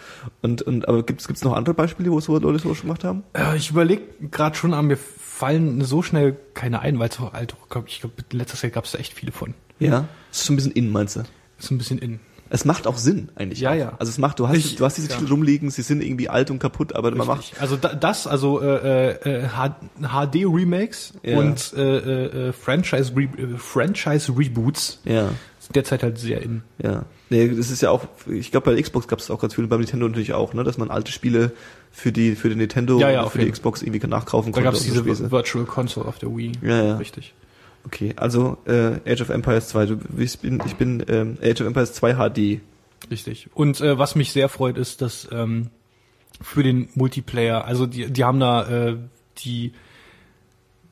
[0.42, 3.24] Und, und aber gibt's gibt's noch andere Beispiele, wo so Leute so gemacht haben?
[3.34, 7.34] Äh, ich überlege gerade schon, aber mir fallen so schnell keine ein, weil es auch
[7.34, 9.54] alt, glaub, ich glaube, in letzter Zeit gab es da echt viele von.
[9.78, 10.06] Ja.
[10.30, 11.22] Das ist schon ein bisschen in, meinst du?
[11.58, 12.20] Ist ein bisschen in.
[12.52, 13.60] Es macht auch Sinn eigentlich.
[13.60, 13.74] Ja, auch.
[13.76, 13.92] ja.
[13.98, 15.16] Also es macht, du hast, Ich- du hast diese ja.
[15.16, 17.40] Titel rumliegen, sie sind irgendwie alt und kaputt, aber man macht.
[17.42, 17.60] Richtig.
[17.60, 19.48] Also da, das, also äh, äh,
[20.00, 21.38] HD Remakes Ja.
[21.38, 25.28] und äh, äh, äh, Franchise Re äh, Franchise Reboots Ja,
[25.60, 26.62] sind derzeit halt sehr in.
[26.82, 27.04] ja.
[27.30, 29.78] Nee, das ist ja auch, ich glaube bei Xbox gab es auch ganz viele, beim
[29.80, 31.52] Nintendo natürlich auch, ne, dass man alte Spiele
[31.92, 34.64] für die für den Nintendo Ja, ja, für die Xbox irgendwie nachkaufen Da konnte.
[34.64, 35.30] gab es diese Späße.
[35.30, 36.52] Virtual Console auf der Wii.
[36.60, 36.96] Ja, ja.
[36.96, 37.32] Richtig.
[37.86, 41.68] Okay, also äh, Age of Empires 2, du, ich bin, ich bin ähm, Age of
[41.68, 42.60] Empires 2 HD.
[43.10, 43.48] Richtig.
[43.54, 45.70] Und äh, was mich sehr freut, ist, dass ähm,
[46.42, 48.96] für den Multiplayer, also die, die haben da äh,
[49.38, 49.72] die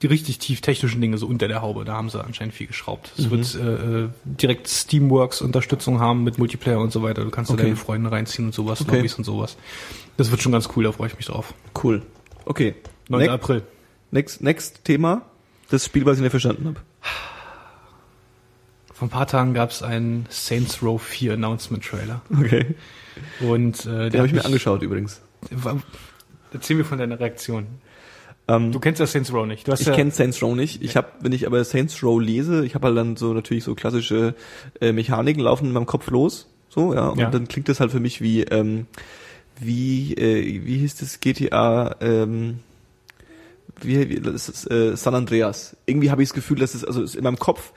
[0.03, 3.11] die richtig tief technischen Dinge so unter der Haube, da haben sie anscheinend viel geschraubt.
[3.19, 7.25] Es wird äh, äh, direkt Steamworks Unterstützung haben mit Multiplayer und so weiter.
[7.25, 7.65] Du kannst da Okay.
[7.65, 8.97] deine Freunde reinziehen und sowas, Okay.
[8.97, 9.57] Lobbys und sowas.
[10.17, 11.53] Das wird schon ganz cool, da freue ich mich drauf.
[11.83, 12.03] Cool.
[12.45, 12.75] Okay.
[13.09, 13.23] 9.
[13.25, 13.63] Ne April.
[14.13, 15.23] next, next Thema.
[15.71, 16.81] Das Spiel, was ich nicht verstanden habe.
[18.95, 22.21] Vor ein paar Tagen gab es einen Saints Row 4 Announcement Trailer.
[22.39, 22.75] Okay.
[23.41, 25.21] Und äh, Den habe ich mir angeschaut übrigens.
[26.53, 27.67] Erzähl mir von deiner Reaktion.
[28.49, 29.69] Ähm, Du kennst ja Saints Row nicht.
[29.69, 30.83] Du hast Ich ja, kenne Saints Row nicht.
[30.83, 33.75] Ich habe, wenn ich aber Saints Row lese, ich habe halt dann so natürlich so
[33.75, 34.35] klassische
[34.81, 37.31] äh, Mechaniken laufen in meinem Kopf los, so ja, und Ja.
[37.31, 38.87] dann klingt das halt für mich wie ähm,
[39.61, 42.61] wie äh, wie hieß das GTA ähm,
[43.81, 45.77] wie, wie das ist äh, San Andreas.
[45.87, 47.73] Irgendwie habe ich das Gefühl, dass es also es in meinem Kopf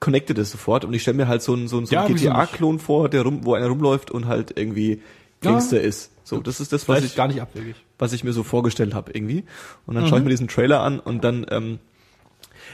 [0.00, 2.14] connected es sofort und ich stelle mir halt so einen so einen, so Ja, einen
[2.14, 2.24] nicht?
[2.24, 5.00] GTA-Klon vor, der rum, wo einer rumläuft und halt irgendwie
[5.42, 5.50] Ja.
[5.50, 6.10] Gangster ist.
[6.24, 7.76] So, das ist das, was vielleicht ich gar nicht abwegig.
[7.98, 9.44] Was ich mir so vorgestellt habe irgendwie.
[9.86, 10.08] Und dann Mhm.
[10.08, 11.78] schaue ich mir diesen Trailer an und dann, ähm,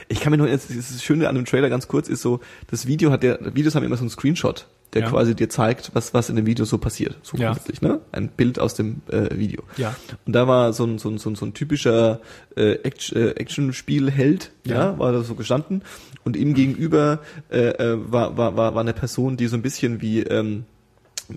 [0.07, 2.87] ich kann mir nur jetzt, das Schöne an dem Trailer ganz kurz ist so, das
[2.87, 5.09] Video hat der, Videos haben immer so einen Screenshot, der Ja.
[5.09, 7.17] quasi dir zeigt, was, was in dem Video so passiert.
[7.23, 7.47] So Ja.
[7.51, 7.99] grundsätzlich, ne?
[8.11, 9.63] Ein Bild aus dem äh, Video.
[9.77, 9.95] Ja.
[10.25, 12.19] Und da war so ein, so ein, so ein, so ein typischer
[12.55, 14.75] äh, Action, äh, Action-Spiel-Held, ja.
[14.75, 14.99] Ja.
[14.99, 15.83] war da so gestanden.
[16.23, 17.19] Und ihm gegenüber
[17.51, 20.65] äh, äh, war, war, war, war eine Person, die so ein bisschen wie, ähm,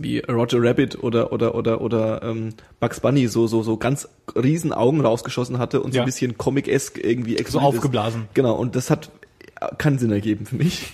[0.00, 4.72] wie Roger Rabbit oder oder oder oder ähm, Bugs Bunny so so so ganz riesen
[4.72, 6.02] Augen rausgeschossen hatte und so Ja.
[6.02, 7.78] ein bisschen Comic-esque irgendwie So explodiert ist.
[7.78, 8.28] aufgeblasen.
[8.34, 9.10] Genau, und das hat
[9.78, 10.92] keinen Sinn ergeben für mich.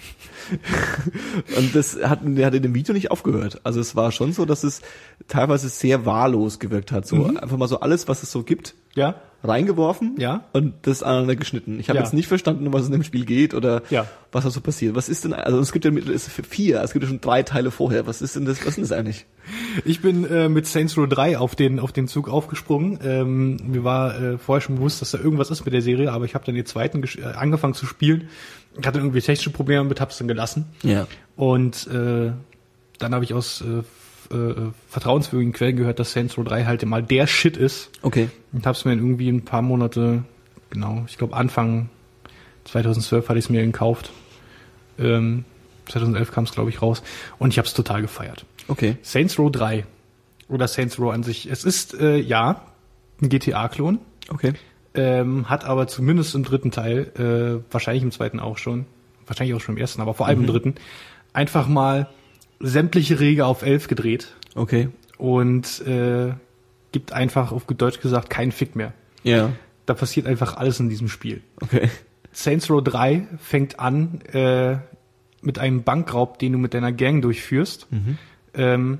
[1.56, 3.60] und das hat, der hat in dem Video nicht aufgehört.
[3.64, 4.80] Also es war schon so, dass es
[5.28, 7.06] teilweise sehr wahllos gewirkt hat.
[7.06, 7.36] So Mhm.
[7.38, 9.14] einfach mal so alles, was es so gibt, Ja?
[9.42, 10.44] Reingeworfen Ja.
[10.52, 11.80] und das aneinander geschnitten.
[11.80, 12.04] Ich habe Ja.
[12.04, 14.06] jetzt nicht verstanden, um was es in dem Spiel geht oder Ja.
[14.32, 14.94] was da so passiert.
[14.94, 17.70] Was ist denn, also es gibt ja es vier, es gibt ja schon drei Teile
[17.70, 18.06] vorher.
[18.06, 19.26] Was ist denn das, was ist denn das eigentlich?
[19.84, 22.98] Ich bin äh, mit Saints Row 3 auf den auf den Zug aufgesprungen.
[23.02, 26.24] Ähm, mir war äh, vorher schon bewusst, dass da irgendwas ist mit der Serie, aber
[26.26, 28.28] ich habe dann den zweiten äh, angefangen zu spielen.
[28.78, 30.66] Ich hatte irgendwie technische Probleme mit, hab's dann gelassen.
[30.82, 31.06] Ja.
[31.36, 32.32] Und äh,
[32.98, 33.82] dann habe ich aus äh,
[34.30, 37.90] äh, vertrauenswürdigen Quellen gehört, dass Saints Row 3 halt mal der Shit ist.
[38.02, 38.28] Okay.
[38.52, 40.24] Und hab's mir irgendwie ein paar Monate,
[40.70, 41.88] genau, ich glaube Anfang
[42.64, 44.10] 2012 hatte ich es mir gekauft.
[44.98, 45.44] Ähm,
[45.88, 47.02] 2011 kam es, glaube ich, raus.
[47.38, 48.44] Und ich habe es total gefeiert.
[48.68, 48.96] Okay.
[49.02, 49.84] Saints Row 3
[50.48, 51.50] oder Saints Row an sich.
[51.50, 52.62] Es ist äh, ja
[53.20, 54.52] ein GTA-Klon, Okay.
[54.94, 57.10] ähm, hat aber zumindest im dritten Teil,
[57.68, 58.86] äh, wahrscheinlich im zweiten auch schon,
[59.26, 60.74] wahrscheinlich auch schon im ersten, aber vor allem im dritten,
[61.32, 62.08] einfach mal
[62.60, 64.88] sämtliche Regeln auf 11 gedreht Okay.
[65.18, 66.32] und äh,
[66.92, 68.92] gibt einfach auf Deutsch gesagt keinen Fick mehr.
[69.22, 69.52] Ja.
[69.86, 71.40] Da passiert einfach alles in diesem Spiel.
[71.60, 71.88] Okay.
[72.32, 74.78] Saints Row 3 fängt an äh,
[75.42, 77.88] mit einem Bankraub, den du mit deiner Gang durchführst.
[78.54, 78.98] Ähm,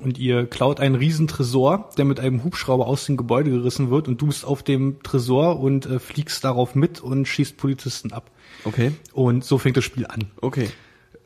[0.00, 4.06] und ihr klaut einen riesen Tresor, der mit einem Hubschrauber aus dem Gebäude gerissen wird
[4.06, 8.30] und du bist auf dem Tresor und äh, fliegst darauf mit und schießt Polizisten ab.
[8.64, 8.92] Okay.
[9.12, 10.30] Und so fängt das Spiel an.
[10.40, 10.68] Okay.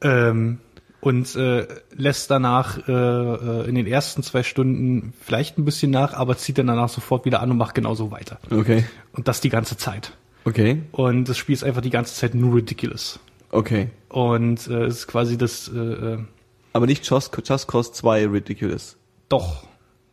[0.00, 0.58] Ähm,
[1.00, 6.14] und äh, lässt danach äh, äh, in den ersten zwei Stunden vielleicht ein bisschen nach,
[6.14, 8.38] aber zieht dann danach sofort wieder an und macht genauso weiter.
[8.50, 8.84] Okay.
[9.12, 10.12] Und das die ganze Zeit.
[10.44, 10.82] Okay.
[10.92, 13.18] Und das Spiel ist einfach die ganze Zeit nur ridiculous.
[13.50, 13.88] Okay.
[14.08, 16.18] Und äh, es ist quasi das, äh, äh,
[16.72, 18.96] Aber nicht Just, Just Cause 2 Ridiculous.
[19.28, 19.64] doch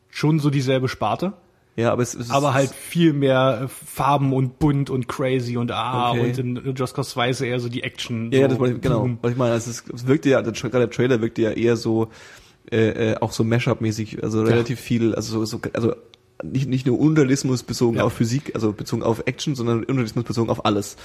[0.10, 1.34] schon so dieselbe Sparte,
[1.76, 5.72] Ja, aber es, ist aber halt viel mehr äh, Farben und bunt und crazy und
[5.72, 6.22] ah Okay.
[6.22, 8.32] und in Just Cause 2 ist eher so die Action.
[8.32, 9.02] Ja, so, ja, das wollte ich, genau.
[9.02, 9.18] boom.
[9.22, 12.10] Was ich meine, also es, es wirkte ja, gerade der Trailer wirkte ja eher so,
[12.72, 15.96] äh, äh, auch so Mashup-mäßig, also relativ viel, also so, so also
[16.42, 18.04] nicht, nicht nur Unrealismus bezogen Ja.
[18.04, 20.98] auf Physik, also bezogen auf Action, sondern Unrealismus bezogen auf alles.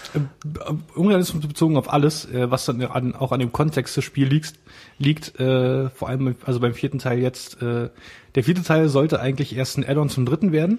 [0.95, 4.55] Unrealismus bezogen auf alles, äh, was dann an, auch an dem Kontext des Spiels liegt,
[4.99, 7.61] liegt äh, vor allem also beim vierten Teil jetzt.
[7.63, 7.91] Äh,
[8.35, 10.79] der vierte Teil sollte eigentlich erst ein Add-on zum dritten werden.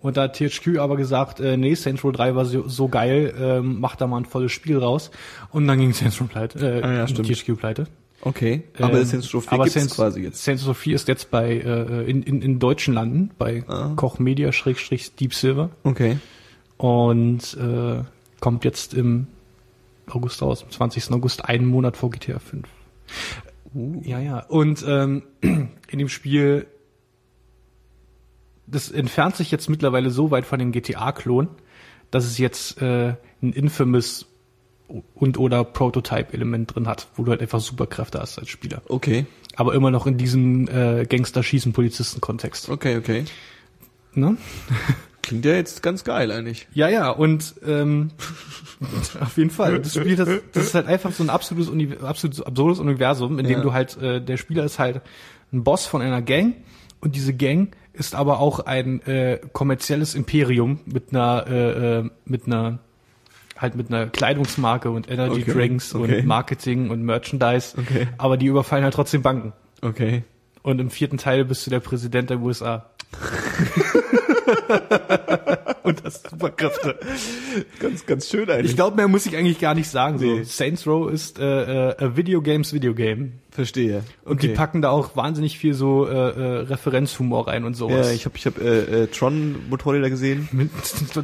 [0.00, 3.34] Und da hat THQ aber gesagt, äh, nee, Saints Row 3 war so, so geil,
[3.38, 5.10] ähm, macht da mal ein volles Spiel raus.
[5.50, 7.06] Und dann ging Saints Row pleite, äh, Ah, ja.
[7.06, 7.86] THQ pleite.
[8.24, 8.62] Okay.
[8.78, 10.48] Aber Ähm, Row 4 aber Saints, quasi jetzt.
[10.48, 13.92] Row 4 ist jetzt bei äh, in, in, in deutschen Landen, bei Ah.
[13.96, 16.18] Koch Media Schrägstrich Deep Silver Okay.
[16.76, 18.02] und äh,
[18.40, 19.26] kommt jetzt im
[20.08, 21.10] August raus, am 20.
[21.12, 22.68] August, einen Monat vor GTA 5.
[24.02, 24.38] Ja, ja.
[24.46, 26.66] Und ähm, in dem Spiel,
[28.66, 31.48] das entfernt sich jetzt mittlerweile so weit von dem GTA-Klon,
[32.10, 34.26] dass es jetzt äh, ein Infamous
[35.14, 38.82] und oder Prototype-Element drin hat, wo du halt einfach Superkräfte hast als Spieler.
[38.88, 39.26] Okay.
[39.56, 42.68] Aber immer noch in diesem äh, Gangster-Schießen-Polizisten-Kontext.
[42.68, 43.24] Okay, okay.
[44.14, 44.36] Ne?
[45.22, 46.68] Klingt ja jetzt ganz geil eigentlich.
[46.74, 48.10] Ja, ja, und ähm,
[49.20, 49.78] auf jeden Fall.
[49.78, 53.46] Das Spiel, das, das ist halt einfach so ein absolutes, Uni absolutes absurdes Universum, in
[53.46, 53.62] dem Ja.
[53.62, 55.00] du halt, äh, der Spieler ist halt
[55.52, 56.56] ein Boss von einer Gang
[57.00, 62.46] und diese Gang ist aber auch ein äh, kommerzielles Imperium mit einer, äh, äh, mit
[62.46, 62.80] einer
[63.62, 66.18] halt mit einer Kleidungsmarke und Energy Okay, Drinks okay.
[66.18, 67.76] und Marketing und Merchandise.
[67.78, 68.08] Okay.
[68.18, 69.52] Aber die überfallen halt trotzdem Banken.
[69.80, 70.24] Okay.
[70.62, 72.86] Und im vierten Teil bist du der Präsident der USA.
[75.82, 76.98] und hast Superkräfte.
[77.78, 78.70] Ganz, ganz schön eigentlich.
[78.70, 80.18] Ich glaube, mehr muss ich eigentlich gar nicht sagen.
[80.18, 80.24] So.
[80.24, 80.44] Nee.
[80.44, 83.32] Saints Row ist äh, äh, a Video Games Video Game.
[83.50, 84.04] verstehe.
[84.24, 88.08] Und die packen da auch wahnsinnig viel so äh, äh, Referenzhumor rein und sowas.
[88.08, 90.48] Ja, ich habe ich hab, äh, äh, Tron Motorräder gesehen.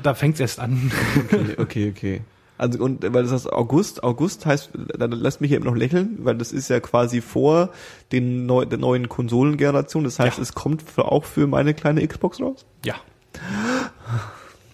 [0.03, 0.91] Da fängt's erst an.
[1.29, 2.21] Okay, okay, okay.
[2.59, 6.19] Also und weil das heißt August, August heißt, dann lasst mich hier eben noch lächeln,
[6.23, 7.71] weil das ist ja quasi vor
[8.13, 10.05] den neu, der neuen Konsolengeneration.
[10.05, 10.43] Das heißt, Ja.
[10.43, 12.67] es kommt für, auch für meine kleine Xbox raus.
[12.85, 12.97] ja.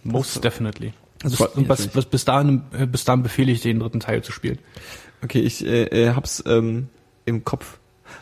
[0.02, 0.92] Most definitely.
[1.20, 4.32] Das Bis, freut mich und bis, dahin, bis dahin befehle ich den dritten Teil zu
[4.32, 4.58] spielen.
[5.22, 6.88] Okay, ich äh, äh, hab's ähm,
[7.24, 7.78] im Kopf.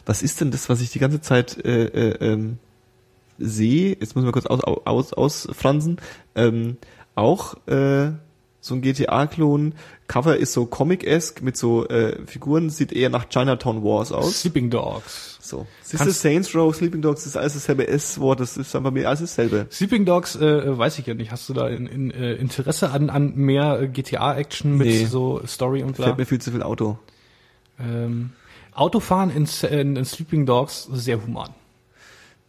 [0.07, 2.59] Was ist denn das, was ich die ganze Zeit äh, äh, ähm,
[3.39, 3.97] sehe?
[3.99, 5.97] Jetzt muss man kurz aus, aus, ausfransen.
[6.37, 6.77] Ähm,
[7.17, 8.13] auch äh,
[8.63, 9.75] so ein GTA-Klon.
[10.07, 14.41] Cover ist so Comic-esque mit so äh, Figuren, sieht eher nach Chinatown Wars aus.
[14.41, 15.39] Sleeping Dogs.
[15.41, 15.67] So.
[15.83, 19.09] Siehst du, Saints Row, Sleeping Dogs, das ist alles dasselbe S-Wort, das ist einfach mir
[19.09, 19.67] alles dasselbe.
[19.71, 21.33] Sleeping Dogs, äh, weiß ich ja nicht.
[21.33, 25.05] Hast du da in, in, äh, Interesse an, an mehr äh, GTA-Action mit Nee.
[25.07, 26.07] so Story und bla?
[26.07, 26.99] Fällt mir viel zu viel Auto.
[27.81, 28.31] Ähm,
[28.75, 31.51] Autofahren in, in, in Sleeping Dogs sehr human.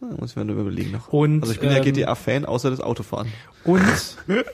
[0.00, 1.08] Da muss ich mir nur überlegen noch.
[1.08, 3.32] Und, also ich bin ja ähm, GTA-Fan, außer das Autofahren.
[3.64, 3.82] Und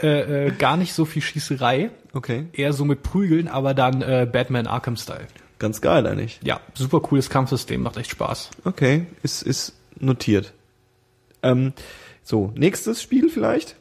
[0.00, 2.46] äh, äh, gar nicht so viel Schießerei, Okay.
[2.52, 5.26] eher so mit Prügeln, aber dann äh, Batman Arkham Style.
[5.58, 6.38] Ganz geil eigentlich.
[6.42, 8.50] Ja, super cooles Kampfsystem, macht echt Spaß.
[8.64, 10.52] Okay, ist, ist notiert.
[11.42, 11.72] Ähm,
[12.22, 13.76] so, nächstes Spiel vielleicht?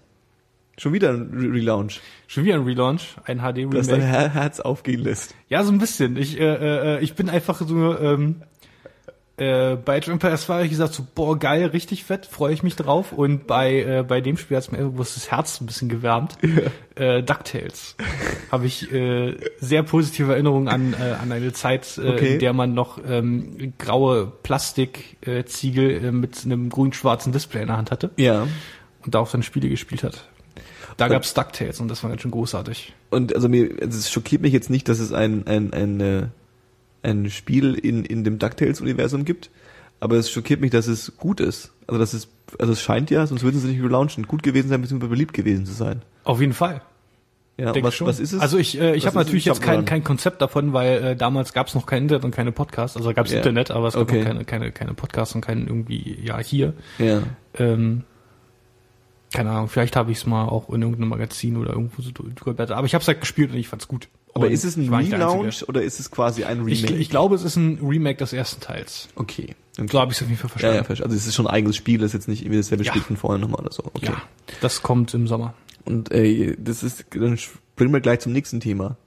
[0.80, 4.02] Schon wieder ein Re Relaunch, Schon wieder ein Relaunch, ein das dein HD-Remake.
[4.06, 5.34] Her Herz aufgehen lässt.
[5.50, 6.18] Ja, so ein bisschen.
[6.18, 8.44] Ich, äh, äh, ich bin einfach so, ähm,
[9.38, 12.76] äh, bei Empires 2 habe ich gesagt, so, boah, geil, richtig fett, freue ich mich
[12.76, 13.12] drauf.
[13.12, 16.38] Und bei, äh, bei dem Spiel hat es mir irgendwo das Herz ein bisschen gewärmt.
[16.96, 17.96] Äh, DuckTales.
[18.52, 22.34] habe ich äh, sehr positive Erinnerungen an, äh, an eine Zeit, äh, Okay.
[22.34, 27.68] in der man noch ähm, graue Plastikziegel äh, Ziegel, äh, mit einem grün-schwarzen Display in
[27.68, 28.48] der Hand hatte Ja.
[29.06, 30.28] und darauf dann Spiele gespielt hat.
[30.98, 32.94] Da Und- gab's DuckTales und das war ganz schön großartig.
[33.12, 36.24] Und also mir, also es schockiert mich jetzt nicht, dass es ein, ein, ein, äh,
[37.08, 39.50] ein Spiel in, in dem DuckTales-Universum gibt,
[40.00, 41.74] aber es schockiert mich, dass es gut ist.
[41.88, 42.30] Also das ist,
[42.60, 45.66] also es scheint ja, sonst würden sie nicht relaunchen, gut gewesen sein, beziehungsweise beliebt gewesen
[45.66, 46.02] zu sein.
[46.24, 46.82] Auf jeden Fall.
[47.60, 48.06] Ja, Denk was, schon.
[48.06, 48.40] was ist es?
[48.40, 51.68] Also ich, äh, ich habe natürlich jetzt kein, kein Konzept davon, weil äh, damals gab
[51.68, 52.96] es noch kein Internet und keine Podcasts.
[52.96, 53.40] Also gab es Ja.
[53.40, 54.20] Internet, aber es gab Okay.
[54.20, 56.74] noch keine, keine, keine Podcasts und kein irgendwie, ja, hier.
[57.00, 57.24] Ja.
[57.56, 58.04] Ähm,
[59.34, 62.78] keine Ahnung, vielleicht habe ich es mal auch in irgendeinem Magazin oder irgendwo so durchgeblättert.
[62.78, 64.08] Aber ich habe es halt gespielt und ich fand's gut.
[64.38, 66.94] Aber ist es ein der Relaunch oder ist es quasi ein Remake?
[66.94, 69.10] Ich, ich glaube, es ist ein Remake des ersten Teils.
[69.16, 69.56] okay.
[69.78, 69.88] okay.
[69.92, 70.78] So habe ich es auf jeden Fall Ja, verstanden.
[70.78, 71.06] ja, verstehe.
[71.06, 72.92] also es ist schon ein eigenes Spiel, das ist jetzt nicht irgendwie dasselbe Ja.
[72.92, 73.84] Spiel von vorher nochmal oder so.
[73.94, 74.08] Okay.
[74.08, 74.22] Ja,
[74.62, 75.54] das kommt im Sommer.
[75.86, 78.98] Und äh, das ist, dann springen wir gleich zum nächsten Thema.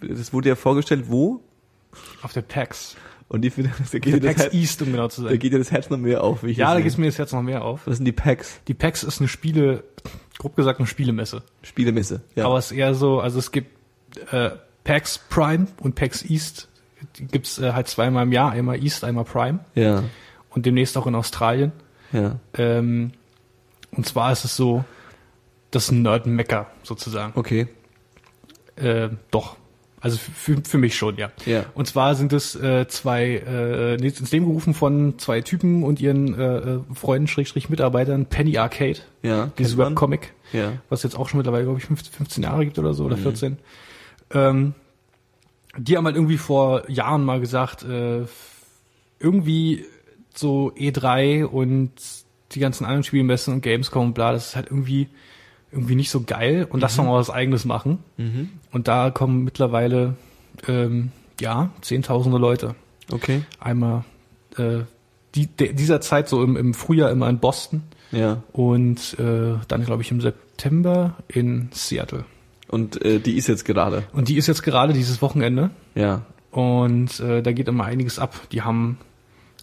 [0.00, 1.40] Das wurde ja vorgestellt, wo?
[2.22, 2.96] Auf der PAX.
[3.28, 5.38] Und die, da Der geht, das PAX Herz, East, um genau zu da sein.
[5.38, 6.42] geht dir das Herz noch mehr auf.
[6.44, 7.80] Wie ich Ja, da das geht mir jetzt jetzt noch mehr auf.
[7.86, 8.60] Was sind die Packs?
[8.68, 9.84] Die PAX ist eine Spiele,
[10.38, 11.42] grob gesagt eine Spielemesse.
[11.62, 12.20] Spielemesse.
[12.36, 12.44] Ja.
[12.44, 13.73] Aber es ist eher so, also es gibt
[14.30, 14.50] äh,
[14.84, 16.68] PAX Prime und PAX East.
[17.18, 19.60] Gibt's äh, halt zweimal im Jahr, einmal East, einmal Prime.
[19.74, 20.02] ja.
[20.50, 21.72] Und demnächst auch in Australien.
[22.12, 22.38] Ja.
[22.56, 23.10] Ähm,
[23.90, 24.84] und zwar ist es so,
[25.72, 27.32] das Nerd-Mecker sozusagen.
[27.34, 27.66] Okay.
[28.76, 29.56] Äh, doch.
[30.00, 31.30] Also für, für mich schon, ja.
[31.46, 31.64] Ja.
[31.74, 36.38] Und zwar sind es äh, zwei äh, ins Leben gerufen von zwei Typen und ihren
[36.38, 39.50] äh, äh, Freunden, Schrägstrich Mitarbeitern, Penny Arcade, Ja.
[39.58, 39.76] dieses.
[39.78, 40.74] Webcomic, Ja.
[40.90, 43.56] was jetzt auch schon mittlerweile, glaube ich, 15, 15 Jahre gibt oder so, oder 14.
[44.30, 44.74] Ähm,
[45.76, 48.24] die haben halt irgendwie vor Jahren mal gesagt, äh,
[49.18, 49.84] irgendwie
[50.34, 51.92] so E3 und
[52.52, 55.08] die ganzen anderen Spielmessen und Gamescom und bla, das ist halt irgendwie
[55.72, 57.98] irgendwie nicht so geil und lass doch mal was eigenes machen.
[58.16, 58.50] Mhm.
[58.70, 60.14] Und da kommen mittlerweile
[60.68, 61.10] ähm,
[61.40, 62.76] ja zehntausende Leute.
[63.10, 63.42] Okay.
[63.58, 64.04] Einmal
[64.56, 64.80] äh,
[65.34, 68.42] die, de, dieser Zeit so im, im Frühjahr immer in Boston Ja.
[68.52, 72.24] und äh, dann glaube ich im September in Seattle.
[72.74, 74.02] Und äh, die ist jetzt gerade.
[74.12, 76.22] Und die ist jetzt gerade dieses Wochenende Ja.
[76.50, 78.34] und äh, da geht immer einiges ab.
[78.52, 78.98] Die haben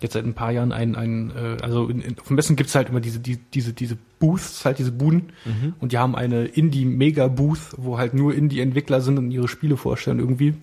[0.02, 2.74] jetzt seit ein paar Jahren ein, ein äh, also in, in, auf dem Messen gibt's
[2.74, 5.34] halt immer diese, die, diese, diese Booths, halt diese Buden.
[5.80, 10.54] Und die haben eine Indie-Mega-Booth, wo halt nur Indie-Entwickler sind und ihre Spiele vorstellen irgendwie.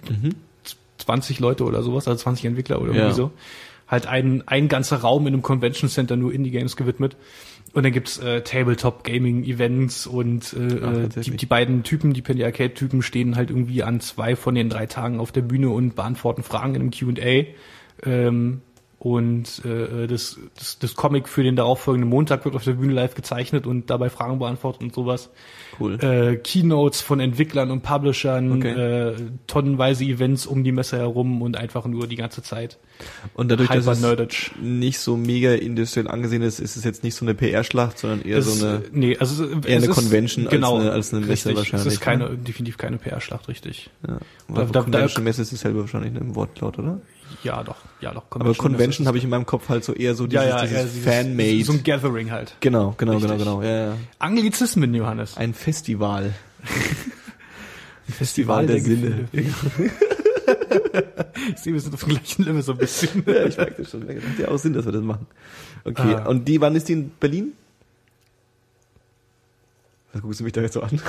[0.99, 3.13] 20 Leute oder sowas, also 20 Entwickler oder irgendwie Ja.
[3.15, 3.31] so.
[3.87, 7.17] Halt ein, ein ganzer Raum in einem Convention Center nur Indie-Games gewidmet.
[7.75, 12.43] Und dann gibt's äh, Tabletop-Gaming-Events und äh, Ach, äh, die, die beiden Typen, die Penny
[12.43, 16.43] Arcade-Typen, stehen halt irgendwie an zwei von den drei Tagen auf der Bühne und beantworten
[16.43, 17.47] Fragen in einem Q&A.
[18.09, 18.63] Ähm,
[18.99, 23.15] und äh, das, das, das Comic für den darauffolgenden Montag wird auf der Bühne live
[23.15, 25.31] gezeichnet und dabei Fragen beantwortet und sowas.
[25.81, 25.99] Cool.
[26.03, 28.73] Äh, Keynotes von Entwicklern und Publishern, Okay.
[28.73, 29.15] äh,
[29.47, 32.79] tonnenweise Events um die Messe herum und einfach nur die ganze Zeit.
[33.35, 37.25] Und dadurch, dass es nicht so mega industriell angesehen ist, ist es jetzt nicht so
[37.25, 40.47] eine PR-Schlacht, sondern eher Es- so eine nee, also es eher es eine ist- Convention
[40.47, 42.37] als genau, eine- als eine Messe wahrscheinlich, Es ist keine, ne?
[42.39, 43.91] definitiv keine PR-Schlacht, richtig.
[44.07, 44.19] ja.
[44.53, 47.01] Da- da- Convention Messe ist dasselbe wahrscheinlich ne, im Wortlaut, oder?
[47.45, 48.25] Ja, doch, ja doch.
[48.31, 50.93] Aber Convention habe ich in meinem Kopf halt so eher so dieses, ja, ja, dieses
[50.93, 51.65] dieses- Fan-Made.
[51.65, 52.55] So ein Gathering halt.
[52.61, 53.31] genau, genau, Richtig.
[53.39, 53.63] genau, genau.
[53.63, 53.97] Ja, ja.
[54.19, 55.37] Anglizismen, Johannes.
[55.37, 56.35] Ein Festival.
[58.09, 59.29] Festival der Sinne.
[59.33, 59.91] Gefühle.
[61.55, 63.23] ich sehe, wir sind auf dem gleichen Level so ein bisschen.
[63.27, 64.07] Ja, ich merke das schon.
[64.07, 65.27] Das macht ja auch Sinn, dass wir das machen.
[65.85, 66.27] Okay, Ah.
[66.29, 67.53] und die, wann ist die in Berlin?
[70.13, 71.01] Was guckst du mich da jetzt so an?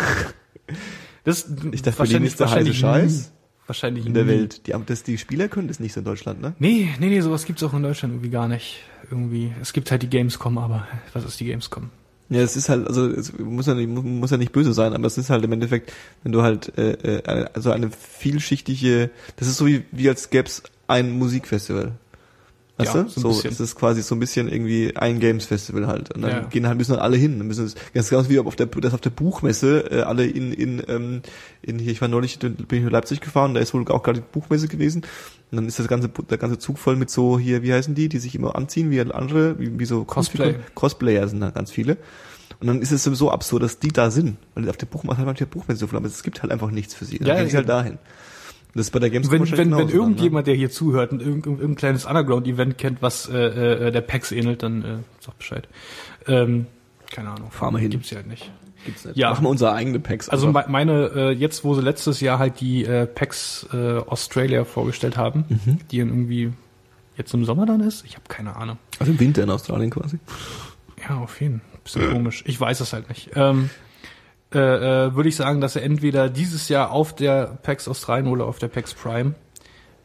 [1.23, 3.31] Das, Ich dachte, Berlin ist der heiße Scheiß.
[3.69, 4.31] Wahrscheinlich in der nie.
[4.31, 4.65] Welt.
[4.65, 6.55] Die, das, die Spieler können das nicht so in Deutschland, ne?
[6.57, 8.79] Nee, nee, nee, sowas gibt's auch in Deutschland irgendwie gar nicht.
[9.11, 9.53] Irgendwie.
[9.61, 11.91] Es gibt halt die Gamescom, aber was ist die Gamescom?
[12.29, 15.05] Ja, es ist halt, also es muss ja nicht, muss ja nicht böse sein, aber
[15.05, 15.93] es ist halt im Endeffekt,
[16.23, 20.63] wenn du halt äh, äh, also eine vielschichtige, das ist so wie, wie als gäb's
[20.87, 21.91] ein Musikfestival.
[22.79, 23.09] Weißt Ja, du?
[23.09, 26.15] so So, es ist quasi so ein bisschen irgendwie ein Games Festival halt.
[26.15, 26.39] Und dann Ja.
[26.47, 27.37] gehen halt müssen dann alle hin.
[27.37, 30.53] Dann müssen es ganz ganz wie auf der das auf der Buchmesse äh, alle in
[30.53, 31.21] in ähm,
[31.61, 34.21] in hier ich war neulich bin ich nach Leipzig gefahren, da ist wohl auch gerade
[34.21, 35.01] die Buchmesse gewesen.
[35.51, 38.07] Und dann ist das ganze der ganze Zug voll mit so hier wie heißen die,
[38.07, 40.55] die sich immer anziehen wie andere, wie, wie so Cosplay.
[40.73, 41.97] Cosplayer sind da ganz viele.
[42.61, 44.37] Und dann ist es so absurd, dass die da sind.
[44.55, 46.51] Weil auf der Buchmesse hat man auf der Buchmesse so viel, aber es gibt halt
[46.51, 47.17] einfach nichts für sie.
[47.19, 47.97] Dann Ja, gehen sie halt dahin.
[48.73, 49.93] Das ist bei der Gamescom Wenn, wenn, wenn genauso dann, ne?
[50.01, 53.37] irgendjemand, der hier zuhört, und irgendein, irgendein kleines Underground-Event kennt, was äh,
[53.87, 55.67] äh, der PAX ähnelt, dann äh, sag Bescheid.
[56.27, 56.67] Ähm,
[57.11, 57.49] keine Ahnung.
[57.51, 57.89] Fahren wir hin.
[57.89, 58.51] Gibt's ja halt nicht.
[58.85, 59.17] Gibt's nicht.
[59.17, 59.31] Ja.
[59.31, 60.29] Machen wir unsere eigene Packs.
[60.29, 60.67] Also einfach.
[60.67, 65.17] me- meine, äh, jetzt wo sie letztes Jahr halt die äh, PAX äh, Australia vorgestellt
[65.17, 65.79] haben, Mhm.
[65.91, 66.53] die dann irgendwie
[67.17, 68.77] jetzt im Sommer dann ist, ich habe keine Ahnung.
[68.99, 70.19] also im Winter in Australien quasi.
[71.09, 71.79] Ja, auf jeden Fall.
[71.83, 72.43] Bisschen komisch.
[72.45, 73.31] Ich weiß es halt nicht.
[73.35, 73.69] Ähm,
[74.53, 74.57] äh,
[75.07, 78.57] äh, würde ich sagen, dass er entweder dieses Jahr auf der PAX Australien oder auf
[78.59, 79.35] der PAX Prime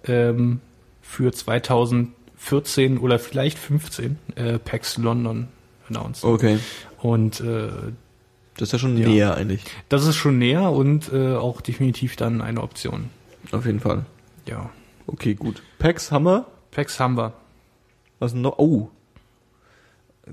[0.06, 0.60] ähm,
[1.00, 5.48] für 2014 oder vielleicht 15 äh, PAX London
[5.88, 6.24] announced.
[6.24, 6.58] Okay.
[7.00, 7.68] Und äh,
[8.56, 9.08] Das ist ja schon Ja.
[9.08, 9.64] näher eigentlich.
[9.88, 13.10] das ist schon näher und äh, auch definitiv dann eine Option.
[13.52, 14.04] Auf jeden Fall.
[14.46, 14.70] Ja.
[15.06, 15.62] Okay, gut.
[15.78, 16.46] Packs haben wir.
[16.70, 17.32] PAX haben wir.
[18.18, 18.58] Was noch?
[18.58, 18.88] Oh.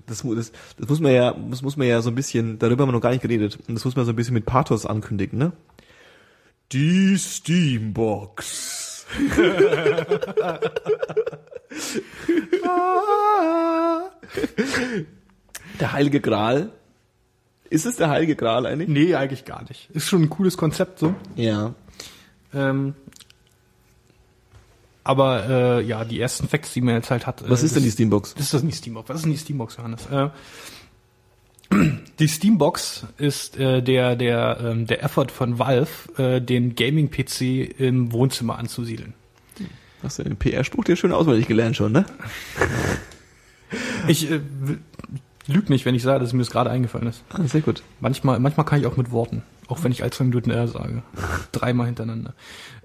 [0.06, 2.89] Das, das, das muss man ja, das muss man ja so ein bisschen, darüber haben
[2.89, 3.60] wir noch gar nicht geredet.
[3.68, 5.52] Und das muss man so ein bisschen mit Pathos ankündigen, ne?
[6.72, 9.06] Die Steambox.
[15.80, 16.72] der Heilige Gral.
[17.70, 18.88] Ist es der Heilige Gral eigentlich?
[18.89, 19.89] Nee, eigentlich gar nicht.
[19.92, 21.14] Ist schon ein cooles Konzept so.
[21.36, 21.74] Ja.
[22.54, 22.96] Ähm,
[25.04, 27.43] aber äh, ja, die ersten Facts, die man jetzt halt hat.
[27.49, 28.34] Was äh, ist denn die Steambox?
[28.36, 29.10] Das ist das nicht Steambox.
[29.10, 30.06] Was ist denn die Steambox, Johannes?
[30.08, 30.30] Äh,
[32.20, 38.12] die Steambox ist äh, der der ähm, der Effort von Valve, äh, den Gaming-PC im
[38.12, 39.14] Wohnzimmer anzusiedeln.
[40.04, 42.06] Hast du den PR-Spruch dir schön auswendig gelernt schon, ne?
[44.08, 44.41] Ich äh,
[45.52, 47.24] w- lüg nicht, wenn ich sage, dass mir das gerade eingefallen ist.
[47.30, 47.84] Ah, sehr gut.
[47.99, 51.04] Manchmal manchmal kann ich auch mit Worten, auch wenn ich all zwei Minuten R sage,
[51.52, 52.34] dreimal hintereinander.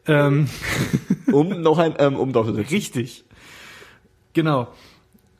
[0.06, 0.48] Ähm,
[1.32, 2.70] Um noch ein, ähm, um drauf zu setzen.
[2.74, 3.24] Richtig.
[4.32, 4.68] Genau.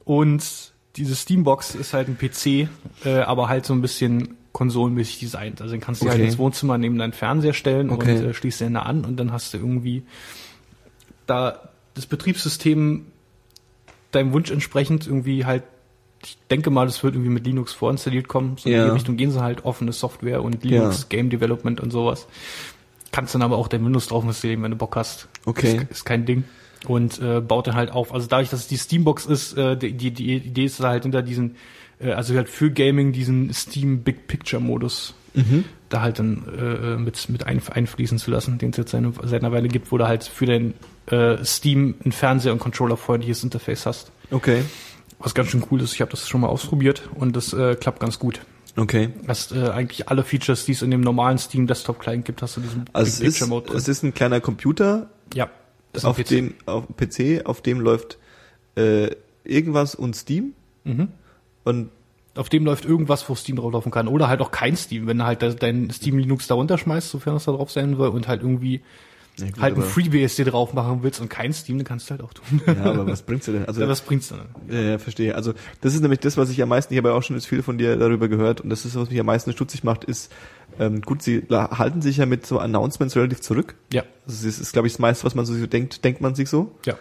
[0.04, 2.68] Und diese Steambox ist halt ein PC,
[3.04, 5.60] äh, aber halt so ein bisschen konsolenmäßig designt.
[5.60, 6.16] Also den kannst du Okay.
[6.16, 8.16] halt ins Wohnzimmer neben deinen Fernseher stellen Okay.
[8.18, 10.02] und äh, schließt den da an und dann hast du irgendwie
[11.26, 13.06] da das Betriebssystem
[14.12, 15.64] deinem Wunsch entsprechend irgendwie halt,
[16.24, 18.56] ich denke mal, das wird irgendwie mit Linux vorinstalliert kommen.
[18.58, 18.84] So in Ja.
[18.86, 21.06] die Richtung gehen sie halt offene Software und Linux Ja.
[21.08, 22.26] Game Development und sowas.
[23.12, 25.28] Kannst dann aber auch dein Windows drauf installieren, wenn du Bock hast.
[25.44, 25.76] Okay.
[25.76, 26.44] Ist, ist kein Ding.
[26.86, 28.12] Und äh, baut dann halt auf.
[28.12, 31.22] Also dadurch, dass es die Steambox ist, äh, die, die, die Idee ist halt hinter
[31.22, 31.56] diesen,
[32.00, 35.64] äh, also halt für Gaming diesen Steam Big Picture Modus Mhm.
[35.90, 39.42] da halt dann äh, mit, mit ein, einfließen zu lassen, den es jetzt eine, seit
[39.44, 40.72] einer Weile gibt, wo du halt für den
[41.10, 44.12] äh, Steam ein Fernseher und Controller freundliches Interface hast.
[44.30, 44.62] Okay.
[45.18, 48.00] Was ganz schön cool ist, ich habe das schon mal ausprobiert und das äh, klappt
[48.00, 48.40] ganz gut.
[48.76, 49.08] Okay.
[49.26, 52.56] Hast äh, eigentlich alle Features, die es in dem normalen Steam Desktop Client gibt, hast
[52.58, 53.76] du diesen Also es ist, Mode drin.
[53.78, 55.48] es ist ein kleiner Computer, ja,
[55.92, 56.28] das ist ein auf PC.
[56.28, 56.96] dem, auf dem
[57.40, 58.18] PC, auf dem läuft
[58.76, 59.10] äh,
[59.44, 60.52] irgendwas und Steam.
[60.84, 61.08] Mhm.
[61.64, 61.88] Und
[62.34, 64.08] Auf dem läuft irgendwas, wo Steam drauflaufen kann.
[64.08, 67.36] Oder halt auch kein Steam, wenn du halt de- dein Steam Linux da runterschmeißt, sofern
[67.36, 68.82] es da drauf sein will, und halt irgendwie
[69.38, 72.22] ja, gut, halt ein FreeBSD drauf machen willst und kein Steam, dann kannst du halt
[72.22, 72.60] auch tun.
[72.66, 73.64] ja, aber was bringt's dir denn?
[73.68, 74.40] Also Ja, was bringt's dann?
[74.70, 75.34] Ja, ja, verstehe.
[75.34, 77.46] Also das ist nämlich das, was ich am meisten, ich habe ja auch schon jetzt
[77.46, 80.32] viel von dir darüber gehört und das ist, was mich am meisten stutzig macht, ist,
[80.78, 83.74] ähm, gut, sie halten sich ja mit so Announcements relativ zurück.
[83.92, 86.48] Ja, Also das ist, glaube ich, das meiste, was man so denkt, denkt man sich
[86.48, 86.72] so.
[86.84, 86.94] ja.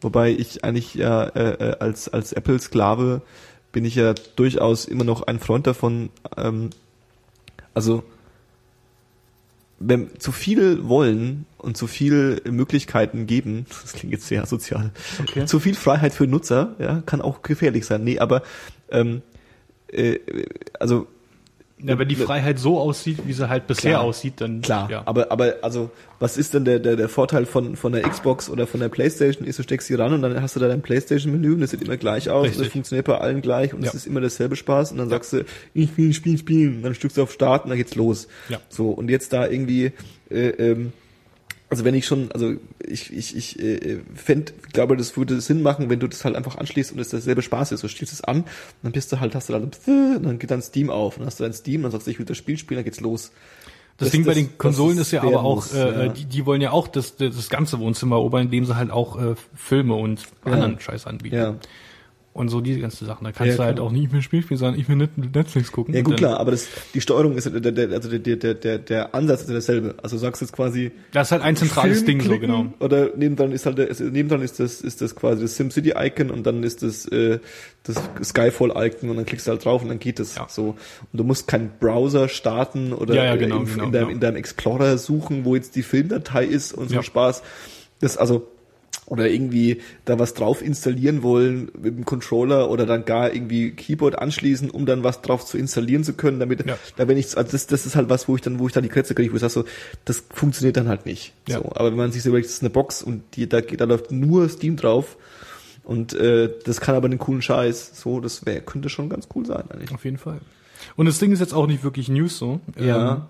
[0.00, 3.22] Wobei ich eigentlich ja äh, äh, als, als Apple-Sklave
[3.70, 6.70] bin ich ja durchaus immer noch ein Freund davon, ähm,
[7.72, 8.02] also
[9.86, 15.44] wenn zu viel wollen und zu viel Möglichkeiten geben, das klingt jetzt sehr sozial, Okay.
[15.46, 18.04] zu viel Freiheit für Nutzer, ja, kann auch gefährlich sein.
[18.04, 18.42] Nee, aber
[18.90, 19.22] ähm,
[19.88, 20.18] äh,
[20.78, 21.06] also
[21.84, 24.02] Ja, wenn die Freiheit so aussieht, wie sie halt bisher Klar.
[24.04, 25.02] aussieht, dann Klar, ja.
[25.06, 28.66] aber aber also was ist denn der der der Vorteil von von der Xbox oder
[28.66, 31.32] von der PlayStation ist, du steckst sie ran und dann hast du da dein PlayStation
[31.32, 32.64] Menü und das sieht immer gleich aus und Richtig.
[32.66, 33.94] das funktioniert bei allen gleich und es Ja.
[33.94, 37.16] ist immer dasselbe Spaß und dann sagst du, ich will spielen spielen, und dann stückst
[37.18, 38.28] du auf Start und dann geht's los.
[38.48, 38.60] Ja.
[38.68, 39.92] So und jetzt da irgendwie
[40.30, 40.92] äh, ähm,
[41.72, 42.52] also wenn ich schon, also
[42.86, 46.58] ich, ich, ich äh, fänd, glaube, das würde Sinn machen, wenn du das halt einfach
[46.58, 47.82] anschließt und es derselbe Spaß ist.
[47.82, 48.44] Du schließt es an
[48.82, 51.28] dann bist du halt, hast du dann, und dann geht dann Steam auf und dann
[51.28, 53.32] hast du dein Steam, dann sagst du, ich will das Spiel spielen, dann geht's los.
[53.96, 56.08] Das, Das- Ding bei den Konsolen ist ja aber auch, äh, ja.
[56.08, 59.34] die, die wollen ja auch das, das, ganze Wohnzimmer erobern, indem sie halt auch äh,
[59.54, 60.52] Filme und Ja.
[60.52, 61.36] anderen Scheiß anbieten.
[61.36, 61.56] Ja.
[62.34, 63.24] Und so diese ganzen Sachen.
[63.24, 63.86] Da kannst Ja, du halt klar.
[63.86, 65.94] auch nicht mehr Spiel spielen, sondern ich will Net- Netflix gucken.
[65.94, 69.14] Ja gut, klar, aber das, die Steuerung ist, der, der, also der, der, der, der
[69.14, 69.94] Ansatz ist ja derselbe.
[70.02, 72.72] Also du sagst jetzt quasi, Das ist halt ein zentrales Film Ding, so klicken, genau.
[72.80, 76.62] Oder nebendran ist halt, also nebendran ist das, ist das quasi das SimCity-Icon und dann
[76.62, 77.38] ist das, äh,
[77.82, 80.46] das Skyfall-Icon und dann klickst du halt drauf und dann geht es Ja.
[80.48, 80.68] so.
[80.68, 80.76] Und
[81.12, 84.10] du musst keinen Browser starten oder Ja, ja, genau, in, genau, in, deinem, genau.
[84.14, 87.02] in deinem Explorer suchen, wo jetzt die Filmdatei ist und so.
[87.02, 87.42] Spaß.
[88.00, 88.48] Das also,
[89.06, 94.16] oder irgendwie da was drauf installieren wollen mit dem Controller oder dann gar irgendwie Keyboard
[94.18, 96.78] anschließen, um dann was drauf zu installieren zu können, damit Ja.
[96.96, 98.84] da wenn ich also das, das ist halt was, wo ich dann wo ich dann
[98.84, 99.64] die Krätze kriege, wo ich sage so,
[100.04, 101.32] das funktioniert dann halt nicht.
[101.48, 101.58] Ja.
[101.58, 103.84] So, aber wenn man sich so überlegt, das ist eine Box und die da da
[103.84, 105.16] läuft nur Steam drauf
[105.84, 109.44] und äh, das kann aber einen coolen Scheiß, so das wäre könnte schon ganz cool
[109.44, 109.92] sein eigentlich.
[109.92, 110.40] Auf jeden Fall.
[110.96, 112.60] Und das Ding ist jetzt auch nicht wirklich News so.
[112.78, 113.28] Ja.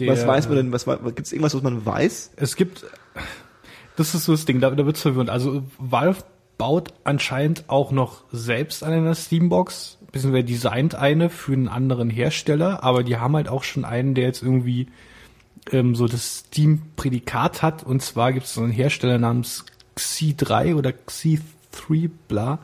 [0.00, 2.32] Ähm, was weiß man denn, was gibt's irgendwas, was man weiß?
[2.36, 2.84] Es gibt,
[3.96, 5.30] das ist so das Ding, da, da wird's verwirrend.
[5.30, 6.24] Also Valve
[6.58, 12.82] baut anscheinend auch noch selbst an einer Steambox, beziehungsweise designt eine für einen anderen Hersteller,
[12.82, 14.88] aber die haben halt auch schon einen, der jetzt irgendwie
[15.72, 17.82] ähm, so das Steam-Prädikat hat.
[17.82, 19.64] Und zwar gibt es so einen Hersteller namens
[19.96, 22.58] Xi3 oder Xi3, bla.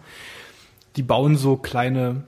[0.96, 2.24] Die bauen so kleine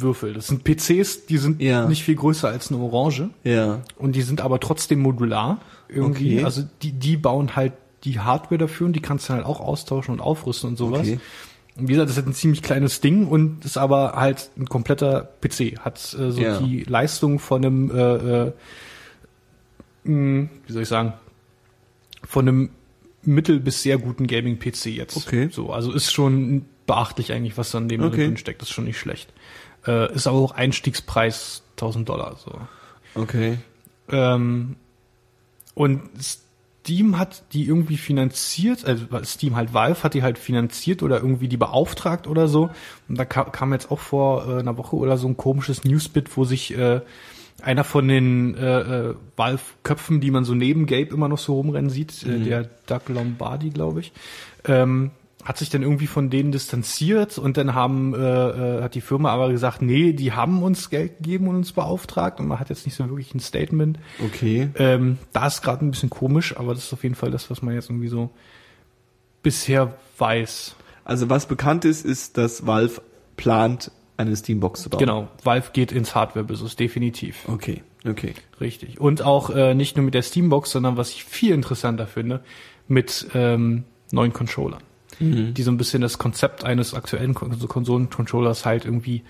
[0.00, 0.32] Würfel.
[0.34, 1.86] Das sind PCs, die sind Ja.
[1.86, 3.30] nicht viel größer als eine Orange.
[3.44, 3.82] Ja.
[3.96, 6.36] Und die sind aber trotzdem modular irgendwie.
[6.36, 6.44] Okay.
[6.44, 7.72] Also die, die bauen halt
[8.04, 11.00] die Hardware dafür und die kannst du halt auch austauschen und aufrüsten und sowas.
[11.06, 11.20] Okay.
[11.76, 15.28] Und wie gesagt, das ist ein ziemlich kleines Ding und ist aber halt ein kompletter
[15.40, 15.78] PC.
[15.80, 16.58] Hat äh, so Ja.
[16.60, 18.52] die Leistung von einem, äh, äh,
[20.04, 21.14] mh, wie soll ich sagen,
[22.24, 22.70] von einem
[23.22, 25.16] mittel bis sehr guten Gaming-PC jetzt.
[25.16, 25.48] Okay.
[25.52, 28.16] So, also ist schon beachtlich eigentlich, was dann dem Okay.
[28.26, 28.60] drin steckt.
[28.60, 29.32] Das ist schon nicht schlecht.
[29.86, 32.36] Äh, ist aber auch Einstiegspreis 1000 Dollar.
[32.36, 32.52] So.
[33.14, 33.58] Okay.
[34.08, 34.76] Ähm,
[35.74, 41.18] und Steam hat die irgendwie finanziert, also Steam halt Valve hat die halt finanziert oder
[41.18, 42.70] irgendwie die beauftragt oder so.
[43.08, 46.36] Und da kam, kam jetzt auch vor äh, einer Woche oder so ein komisches Newsbit,
[46.36, 47.00] wo sich äh,
[47.62, 51.90] einer von den äh, äh, Valve-Köpfen, die man so neben Gabe immer noch so rumrennen
[51.90, 54.12] sieht, äh, der Doug Lombardi, glaube ich,
[54.64, 55.12] ähm,
[55.44, 59.30] hat sich dann irgendwie von denen distanziert und dann haben äh, äh, hat die Firma
[59.30, 62.86] aber gesagt, nee, die haben uns Geld gegeben und uns beauftragt und man hat jetzt
[62.86, 63.98] nicht so wirklich ein Statement.
[64.24, 64.70] Okay.
[64.76, 67.60] Ähm, da ist gerade ein bisschen komisch, aber das ist auf jeden Fall das, was
[67.60, 68.30] man jetzt irgendwie so
[69.42, 70.76] bisher weiß.
[71.04, 73.02] Also was bekannt ist, ist, dass Valve
[73.36, 75.00] plant, eine Steambox zu bauen.
[75.00, 77.48] Genau, Valve geht ins Hardware-Business, definitiv.
[77.48, 78.34] Okay, okay.
[78.60, 79.00] Richtig.
[79.00, 82.44] Und auch äh, nicht nur mit der Steambox, sondern was ich viel interessanter finde,
[82.86, 84.82] mit ähm, neuen Controllern.
[85.22, 85.54] Mhm.
[85.54, 89.22] Die so ein bisschen das Konzept eines aktuellen Kon also Konsolen-Controllers halt irgendwie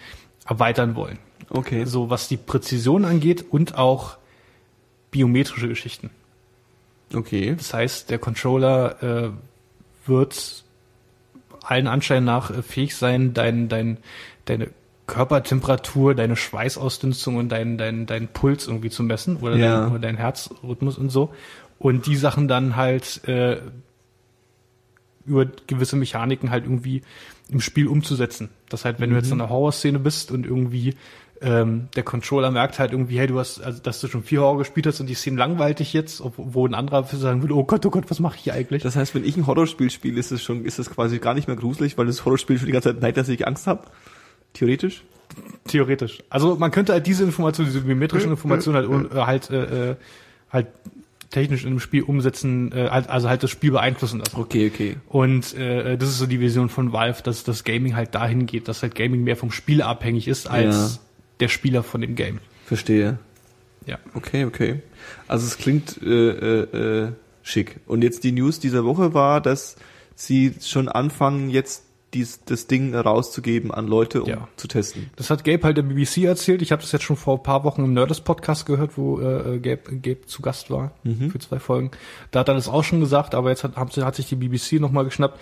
[0.46, 1.18] erweitern wollen.
[1.50, 1.84] Okay.
[1.84, 4.16] So was die Präzision angeht und auch
[5.10, 6.10] biometrische Geschichten.
[7.14, 7.54] Okay.
[7.56, 9.30] Das heißt, der Controller äh,
[10.06, 10.64] wird
[11.62, 13.98] allen Anschein nach äh, fähig sein, dein, dein,
[14.46, 14.70] deine
[15.06, 19.80] Körpertemperatur, deine Schweißausdünstung und dein, dein, dein Puls irgendwie zu messen oder, Ja.
[19.82, 21.34] dein, oder dein Herzrhythmus und so.
[21.78, 23.58] Und die Sachen dann halt äh,
[25.26, 27.02] über gewisse Mechaniken halt irgendwie
[27.50, 28.48] im Spiel umzusetzen.
[28.68, 30.94] Das halt, wenn du jetzt in einer Horrorszene bist und irgendwie
[31.40, 34.58] ähm, der Controller merkt halt irgendwie, hey, du hast, also dass du schon vier Horror
[34.58, 37.64] gespielt hast und die Szene langweilt dich jetzt, ob- wo ein anderer sagen würde, oh
[37.64, 38.82] Gott, oh Gott, was mache ich hier eigentlich?
[38.84, 41.48] Das heißt, wenn ich ein Horrorspiel spiele, ist es schon, ist es quasi gar nicht
[41.48, 43.82] mehr gruselig, weil das Horrorspiel schon die ganze Zeit neigt, dass ich Angst habe.
[44.52, 45.02] Theoretisch.
[45.66, 46.22] Theoretisch.
[46.30, 49.96] Also man könnte halt diese Information, diese biometrischen Informationen halt, äh, halt, äh, äh,
[50.50, 50.66] halt
[51.32, 54.36] technisch in einem Spiel umsetzen, äh, halt- also halt das Spiel beeinflussen lassen.
[54.38, 54.96] Okay, okay.
[55.08, 58.68] Und äh, das ist so die Vision von Valve, dass das Gaming halt dahin geht,
[58.68, 61.00] dass halt Gaming mehr vom Spieler abhängig ist als Ja.
[61.40, 62.38] der Spieler von dem Game.
[62.66, 63.18] Verstehe.
[63.86, 63.98] Ja.
[64.14, 64.80] Okay, okay.
[65.26, 67.12] Also es klingt äh, äh, äh,
[67.42, 67.80] schick.
[67.86, 69.74] Und jetzt die News dieser Woche war, dass
[70.14, 71.82] sie schon anfangen, jetzt
[72.14, 74.48] dies, das Ding rauszugeben an Leute, um Ja.
[74.56, 75.10] zu testen.
[75.16, 76.62] Das hat Gabe halt der BBC erzählt.
[76.62, 79.58] Ich habe das jetzt schon vor ein paar Wochen im Nerdist Podcast gehört, wo äh,
[79.58, 80.92] Gabe, Gabe zu Gast war
[81.30, 81.90] für zwei Folgen.
[82.30, 85.04] Da hat er das auch schon gesagt, aber jetzt hat, hat, sich die BBC nochmal
[85.04, 85.38] geschnappt.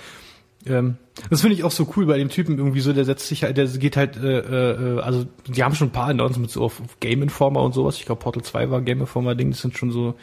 [0.67, 0.97] Ähm,
[1.31, 3.57] das finde ich auch so cool bei dem Typen irgendwie so, der setzt sich halt,
[3.57, 7.01] der geht halt, äh, äh, also die haben schon ein paar Announcements so auf, auf
[7.01, 7.97] Game Informer und sowas.
[7.97, 10.15] Ich glaube Portal 2 war Game Informer Ding, das sind schon so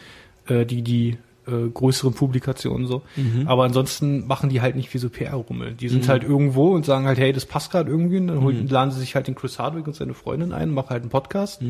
[0.48, 1.18] äh, die, die
[1.48, 3.02] äh, größeren Publikationen so.
[3.48, 5.74] Aber ansonsten machen die halt nicht wie so PR-Rummel.
[5.74, 8.18] Die sind halt irgendwo und sagen halt, hey, das passt gerade irgendwie.
[8.18, 10.90] Und dann holen, laden sie sich halt den Chris Hardwick und seine Freundin ein, machen
[10.90, 11.62] halt einen Podcast.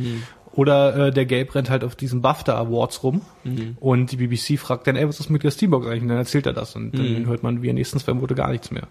[0.54, 3.22] Oder äh, der Gabe rennt halt auf diesen BAFTA Awards rum
[3.80, 6.02] und die BBC fragt dann, ey, was ist mit der Steambox eigentlich?
[6.04, 8.36] Und dann erzählt er das und dann hört man wie in den nächsten zwei Monaten
[8.36, 8.88] gar nichts mehr.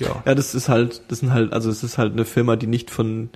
[0.00, 0.22] Ja.
[0.26, 2.90] Ja, das ist halt, das sind halt, also es ist halt eine Firma, die nicht
[2.90, 3.30] von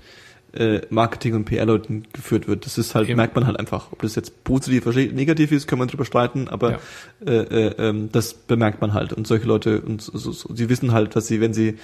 [0.53, 2.67] äh, Marketing und PR-Leuten geführt wird.
[2.67, 3.17] Das ist halt, Eben.
[3.17, 3.93] merkt man halt einfach.
[3.93, 6.79] Ob das jetzt positiv oder negativ ist, kann man drüber streiten, aber Ja.
[7.27, 9.13] äh, äh, ähm, das bemerkt man halt.
[9.13, 11.79] Und solche Leute, und so, so, so, sie wissen halt, dass sie, wenn sie,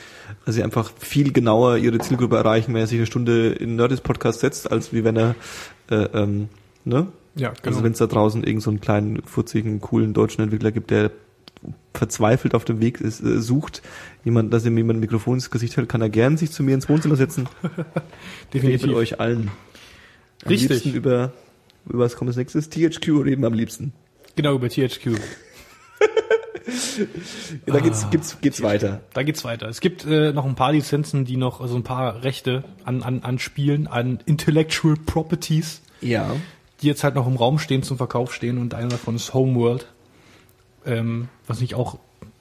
[0.45, 4.03] dass sie einfach viel genauer ihre Zielgruppe erreichen, wenn er sich eine Stunde in Nerdist
[4.03, 5.35] Podcast setzt, als wie wenn er
[5.91, 6.49] äh, ähm,
[6.85, 7.07] ne?
[7.37, 7.67] Ja, genau.
[7.67, 11.11] Also wenn es da draußen irgend so einen kleinen, furzigen, coolen deutschen Entwickler gibt, der
[11.95, 13.83] verzweifelt auf dem Weg ist, äh, sucht,
[14.25, 16.75] jemand, dass ihm jemand ein Mikrofon ins Gesicht hält, kann er gern sich zu mir
[16.75, 17.49] ins Wohnzimmer setzen.
[18.55, 19.51] Reden mit euch allen.
[20.45, 20.71] Am Richtig.
[20.71, 21.33] liebsten über,
[21.89, 22.69] über was kommt als nächstes?
[22.69, 23.93] THQ reden am liebsten.
[24.37, 25.07] Genau, über THQ.
[27.67, 29.01] Ja, da geht's, geht's, geht's weiter.
[29.15, 29.69] Da geht's weiter.
[29.69, 33.23] Es gibt äh, noch ein paar Lizenzen, die noch, also ein paar Rechte an, an,
[33.23, 36.37] an Spielen, an Intellectual Properties, Ja.
[36.83, 39.87] die jetzt halt noch im Raum stehen, zum Verkauf stehen und einer davon ist Homeworld,
[40.87, 41.99] ähm, was ich auch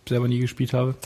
[0.07, 0.95] selber nie gespielt habe.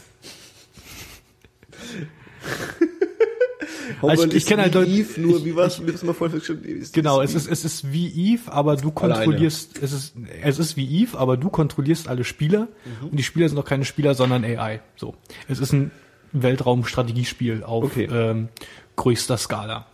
[4.01, 6.15] Also ich- ich kenne halt Leute, Eve, nur ich- wie was, wie was mal
[6.63, 6.93] ist.
[6.93, 11.01] Genau, es ist, es ist wie Eve, aber du kontrollierst, es ist, es ist wie
[11.01, 12.67] Eve, aber du kontrollierst alle Spieler
[13.01, 14.79] und die Spieler sind auch keine Spieler, sondern AI.
[14.95, 15.15] So.
[15.47, 15.91] Es ist ein
[16.31, 18.07] Weltraumstrategiespiel auf Okay.
[18.11, 18.49] ähm,
[18.95, 19.87] größter Skala.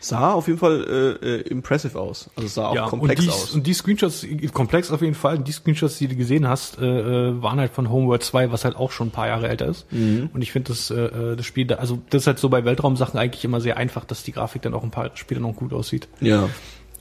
[0.00, 2.30] Sah auf jeden Fall äh, äh, impressive aus.
[2.36, 3.50] Also sah auch ja, komplex und die, aus.
[3.54, 6.84] Und die Screenshots, komplex auf jeden Fall, und die Screenshots, die du gesehen hast, äh,
[7.30, 9.90] äh, waren halt von Homeworld 2, was halt auch schon ein paar Jahre älter ist.
[9.92, 10.30] Mhm.
[10.32, 12.64] Und ich finde das, äh, äh, das Spiel, da, also das ist halt so bei
[12.64, 15.72] Weltraumsachen eigentlich immer sehr einfach, dass die Grafik dann auch ein paar Spiele noch gut
[15.72, 16.08] aussieht.
[16.20, 16.48] ja.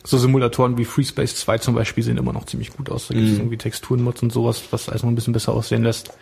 [0.07, 3.07] So Simulatoren wie FreeSpace 2 zum Beispiel sehen immer noch ziemlich gut aus.
[3.07, 3.39] Da gibt es Mhm.
[3.39, 6.13] irgendwie Texturenmods und sowas, was alles noch ein bisschen besser aussehen lässt.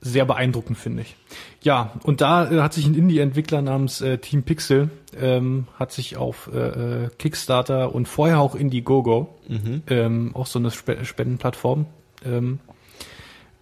[0.00, 1.16] Sehr beeindruckend, finde ich.
[1.60, 4.90] Ja, und da äh, hat sich ein Indie-Entwickler namens äh, Team Pixel,
[5.20, 9.82] ähm, hat sich auf äh, äh, Kickstarter und vorher auch Indiegogo, Mhm.
[9.88, 11.86] ähm, auch so eine Spe Spendenplattform,
[12.24, 12.60] ähm,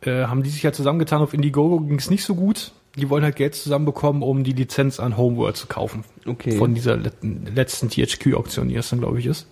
[0.02, 1.22] äh, haben die sich halt zusammengetan.
[1.22, 2.72] Auf Indiegogo ging es nicht so gut.
[2.96, 6.52] Die wollen halt Geld zusammenbekommen, um die Lizenz an Homeworld zu kaufen Okay.
[6.58, 9.46] von dieser letzten, letzten THQ-Auktion, die das dann, glaube ich, ist.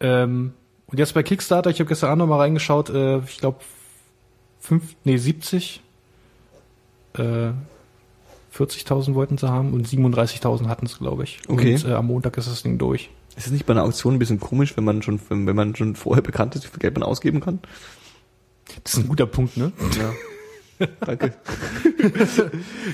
[0.00, 0.52] Ähm,
[0.86, 3.58] und jetzt bei Kickstarter, ich habe gestern auch noch mal reingeschaut, äh, ich glaube,
[4.64, 5.82] fünf, nee, 70,
[7.18, 7.50] äh,
[8.56, 11.40] 40.000 wollten sie haben und 37.000 hatten es, glaube ich.
[11.48, 11.74] Okay.
[11.74, 13.10] Und äh, am Montag ist das Ding durch.
[13.36, 15.96] Ist es nicht bei einer Auktion ein bisschen komisch, wenn man schon, wenn man schon
[15.96, 17.58] vorher bekannt ist, wie viel Geld man ausgeben kann?
[18.82, 19.72] Das ist ein guter Punkt, ne?
[19.98, 20.12] Ja.
[21.00, 21.32] Danke.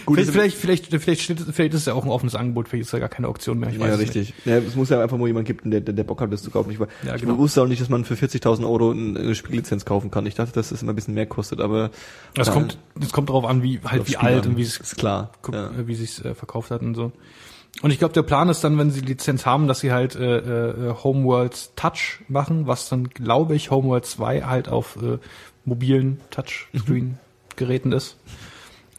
[0.07, 1.23] Gut, Vielleicht, das- vielleicht, vielleicht, vielleicht,
[1.53, 3.71] vielleicht ist es ja auch ein offenes Angebot, vielleicht ist ja gar keine Auktion mehr.
[3.71, 4.35] Ich weiß ja, es richtig.
[4.45, 6.71] Ja, es muss ja einfach nur jemand geben, der, der, Bock hat, das zu kaufen.
[6.71, 7.39] Ich, war- Ja, ich genau.
[7.39, 10.27] wusste auch nicht, dass man für 40.000 Euro eine Spiellizenz kaufen kann.
[10.27, 11.95] Ich dachte, dass das immer ein bisschen mehr kostet, aber nicht.
[12.37, 12.53] Es Ja.
[12.53, 14.51] kommt, es kommt darauf an, wie, halt wie Spiel alt an.
[14.53, 15.33] und wie es ist klar.
[15.53, 15.71] Ja.
[15.71, 17.13] äh, wie sich's äh, verkauft hat und so.
[17.83, 20.17] Und ich glaube, der Plan ist dann, wenn sie die Lizenz haben, dass sie halt
[20.17, 25.19] äh, äh, Homeworld Touch machen, was dann, glaube ich, Homeworld 2 halt auf äh,
[25.65, 26.21] mobilen
[27.61, 28.17] Touchscreen-Geräten ist.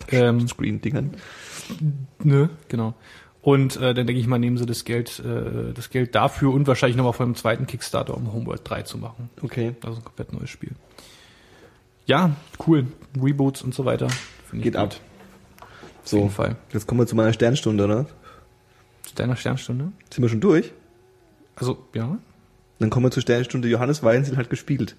[0.09, 1.11] Ähm, Screen-Dingern.
[2.23, 2.93] ne, genau.
[3.41, 6.67] Und äh, dann denke ich mal, nehmen sie das Geld, äh, das Geld dafür und
[6.67, 9.29] wahrscheinlich nochmal von einem zweiten Kickstarter, um Homeworld 3 zu machen.
[9.41, 9.75] Okay.
[9.83, 10.71] Also ein komplett neues Spiel.
[12.05, 12.35] Ja,
[12.67, 12.87] cool.
[13.19, 14.07] Reboots und so weiter.
[14.53, 14.89] Geht ab.
[16.03, 16.55] Auf jeden So, Fall.
[16.73, 18.05] jetzt kommen wir zu meiner Sternstunde, ne?
[19.03, 19.91] Zu deiner Sternstunde?
[20.11, 20.71] Sind wir schon durch?
[21.55, 22.17] Also, ja.
[22.79, 23.67] Dann kommen wir zur Sternstunde.
[23.69, 24.95] Johannes Weinzel hat gespielt.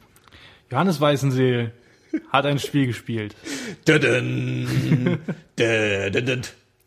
[0.70, 1.72] Johannes Weißenseel
[2.30, 3.34] hat ein Spiel gespielt.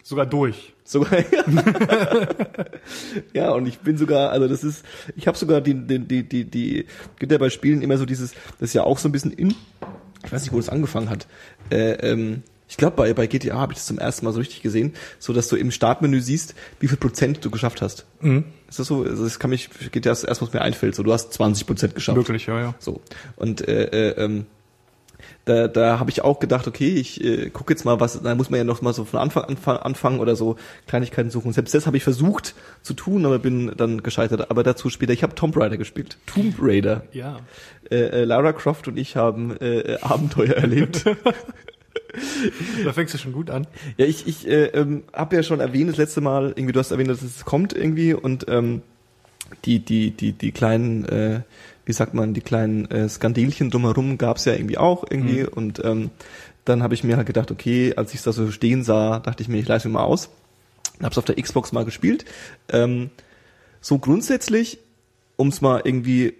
[0.04, 0.74] Sogar durch.
[0.84, 1.18] Sogar.
[3.34, 6.46] ja, und ich bin sogar, also das ist, ich habe sogar die, die, die, die,
[6.46, 6.86] die,
[7.18, 9.56] gibt ja bei Spielen immer so dieses, das ist ja auch so ein bisschen in,
[10.24, 11.26] ich weiß nicht, wo das angefangen hat.
[11.72, 14.62] Äh, ähm, ich glaube, bei, bei GTA habe ich das zum ersten Mal so richtig
[14.62, 18.06] gesehen, so dass du im Startmenü siehst, wie viel Prozent du geschafft hast.
[18.68, 19.04] Ist das so?
[19.04, 20.96] Also das kann mich, GTA ist erst, was mir einfällt.
[20.96, 22.18] So, du hast 20 Prozent geschafft.
[22.18, 22.76] Wirklich, ja, ja.
[22.80, 23.02] So.
[23.36, 24.46] Und äh, äh, ähm,
[25.46, 28.50] da, da habe ich auch gedacht, okay, ich äh, gucke jetzt mal, was, da muss
[28.50, 30.56] man ja noch mal so von Anfang anfang, anfangen oder so
[30.88, 31.54] Kleinigkeiten suchen.
[31.54, 34.50] Selbst das habe ich versucht zu tun, aber bin dann gescheitert.
[34.50, 35.14] Aber dazu später.
[35.14, 36.18] Ich habe Tomb Raider gespielt.
[36.26, 37.04] Tomb Raider.
[37.12, 37.40] Ja.
[37.92, 41.06] Äh, äh, Lara Croft und ich haben äh, äh, Abenteuer erlebt.
[42.84, 43.68] Da fängst du schon gut an.
[43.98, 46.92] Ja, ich, ich äh, ähm, habe ja schon erwähnt das letzte Mal, irgendwie du hast
[46.92, 48.82] erwähnt, dass es kommt irgendwie und ähm,
[49.66, 51.42] die die die die kleinen, äh,
[51.86, 55.50] wie sagt man, die kleinen äh, Skandelchen drumherum gab's ja irgendwie auch irgendwie Mhm.
[55.50, 56.10] und ähm,
[56.66, 59.50] dann habe ich mir halt gedacht, okay, als ich da so stehen sah, dachte ich
[59.50, 60.30] mir, ich leise mir mal aus.
[61.04, 62.26] Hab's auf der Xbox mal gespielt.
[62.70, 63.12] Ähm,
[63.82, 64.80] so grundsätzlich,
[65.36, 66.34] um's mal irgendwie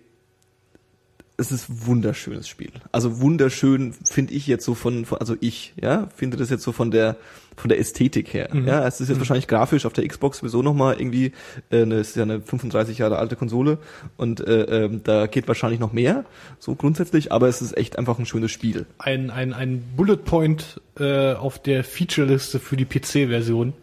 [1.38, 2.72] es ist ein wunderschönes Spiel.
[2.92, 6.72] Also wunderschön finde ich jetzt so von, von, also ich, ja, finde das jetzt so
[6.72, 7.18] von der
[7.58, 8.50] von der Ästhetik her.
[8.66, 11.32] Ja, es ist jetzt wahrscheinlich grafisch auf der Xbox sowieso nochmal irgendwie,
[11.70, 13.78] äh, eine, es ist ja eine 35 Jahre alte Konsole
[14.18, 16.26] und äh, ähm, da geht wahrscheinlich noch mehr,
[16.60, 18.86] so grundsätzlich, aber es ist echt einfach ein schönes Spiel.
[18.98, 23.74] Ein, ein, ein Bullet Point äh, auf der Feature-Liste für die PC-Version.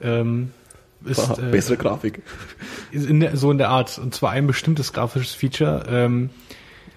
[0.00, 0.52] Ähm,
[1.04, 2.22] ist äh, Bessere Grafik.
[2.92, 3.98] in der, so in der Art.
[3.98, 5.84] Und zwar ein bestimmtes grafisches Feature.
[5.88, 6.30] Ähm,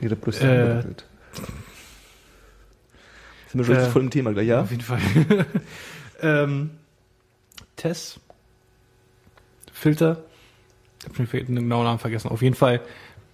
[0.04, 1.06] Ihre Brüste Äh, angewackelt.
[3.52, 4.62] Sind wir schon äh, voll im Thema gleich, ja?
[4.62, 5.00] Auf jeden Fall.
[6.22, 6.72] ähm,
[7.76, 8.20] Tess.
[9.72, 10.24] Filter.
[11.00, 12.30] Ich habe schon den genauen Namen vergessen.
[12.30, 12.82] Auf jeden Fall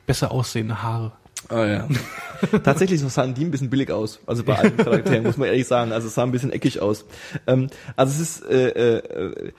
[0.07, 1.11] besser aussehende Haare.
[1.47, 1.87] Ah ja.
[2.63, 4.19] Tatsächlich sahen die ein bisschen billig aus.
[4.25, 5.91] Also bei allen Charakteren, muss man ehrlich sagen.
[5.91, 7.05] Also es sah ein bisschen eckig aus.
[7.47, 9.51] Ähm, also es ist, äh, äh,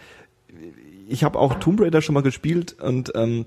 [1.08, 3.46] ich habe auch Tomb Raider schon mal gespielt und ähm,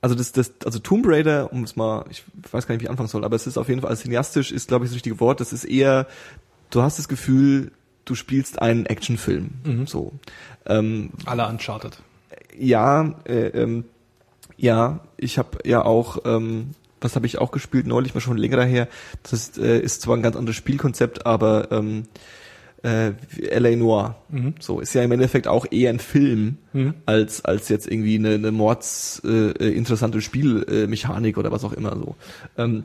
[0.00, 2.90] also das, das, also Tomb Raider, um es mal, ich weiß gar nicht, wie ich
[2.90, 5.18] anfangen soll, aber es ist auf jeden Fall, also cineastisch ist, glaube ich, das richtige
[5.20, 5.40] Wort.
[5.40, 6.06] Das ist eher,
[6.70, 7.72] du hast das Gefühl,
[8.04, 9.86] du spielst einen Actionfilm.
[9.86, 10.12] So.
[10.66, 12.00] Ähm, Alle Uncharted.
[12.58, 13.84] ja, äh, ähm,
[14.56, 16.70] ja, ich habe ja auch, ähm,
[17.00, 18.88] was habe ich auch gespielt neulich, mal schon länger her.
[19.22, 22.04] Das ist, äh, ist zwar ein ganz anderes Spielkonzept, aber ähm,
[22.82, 23.12] äh,
[23.48, 23.76] L.A.
[23.76, 24.16] Noir.
[24.60, 26.58] So ist ja im Endeffekt auch eher ein Film
[27.06, 31.72] als als jetzt irgendwie eine, eine mords äh, äh, interessante Spielmechanik äh, oder was auch
[31.72, 32.14] immer so.
[32.56, 32.84] Ähm,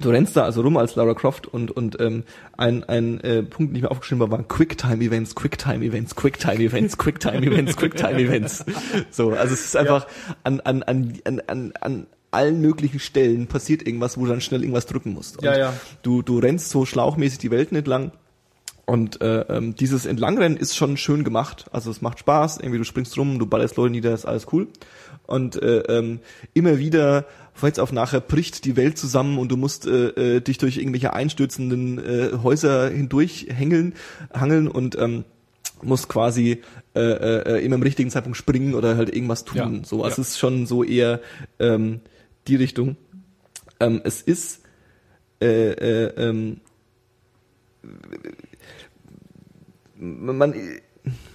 [0.00, 2.22] Du rennst da also rum als Lara Croft und und ähm,
[2.56, 6.62] ein ein äh, Punkt, den ich mir aufgeschrieben habe, waren Quicktime Events, Quicktime Events, Quicktime
[6.62, 8.64] Events, Quicktime Events, Quicktime Events.
[9.10, 10.06] So, also es ist einfach
[10.44, 14.60] an an an an an, an allen möglichen Stellen passiert irgendwas, wo du dann schnell
[14.60, 15.38] irgendwas drücken musst.
[15.38, 15.74] Und Ja, ja.
[16.02, 18.12] Du du rennst so schlauchmäßig die Welten entlang.
[18.88, 21.66] Und äh, ähm, dieses Entlangrennen ist schon schön gemacht.
[21.72, 24.66] Also es macht Spaß, irgendwie du springst rum, du ballerst Leute nieder, ist alles cool.
[25.26, 26.20] Und äh, ähm,
[26.54, 30.40] immer wieder, von jetzt auf nachher, bricht die Welt zusammen und du musst äh, äh,
[30.40, 33.92] dich durch irgendwelche einstürzenden äh, Häuser hindurch hängeln,
[34.32, 35.24] hangeln und ähm,
[35.82, 36.62] musst quasi
[36.94, 39.58] äh, äh, immer im richtigen Zeitpunkt springen oder halt irgendwas tun.
[39.58, 39.84] Ja.
[39.84, 40.22] So, also Ja.
[40.22, 41.20] es ist schon so eher
[41.58, 42.00] ähm,
[42.46, 42.96] die Richtung.
[43.80, 44.62] Ähm, es ist
[45.42, 46.60] äh, äh, ähm,
[49.98, 50.54] man,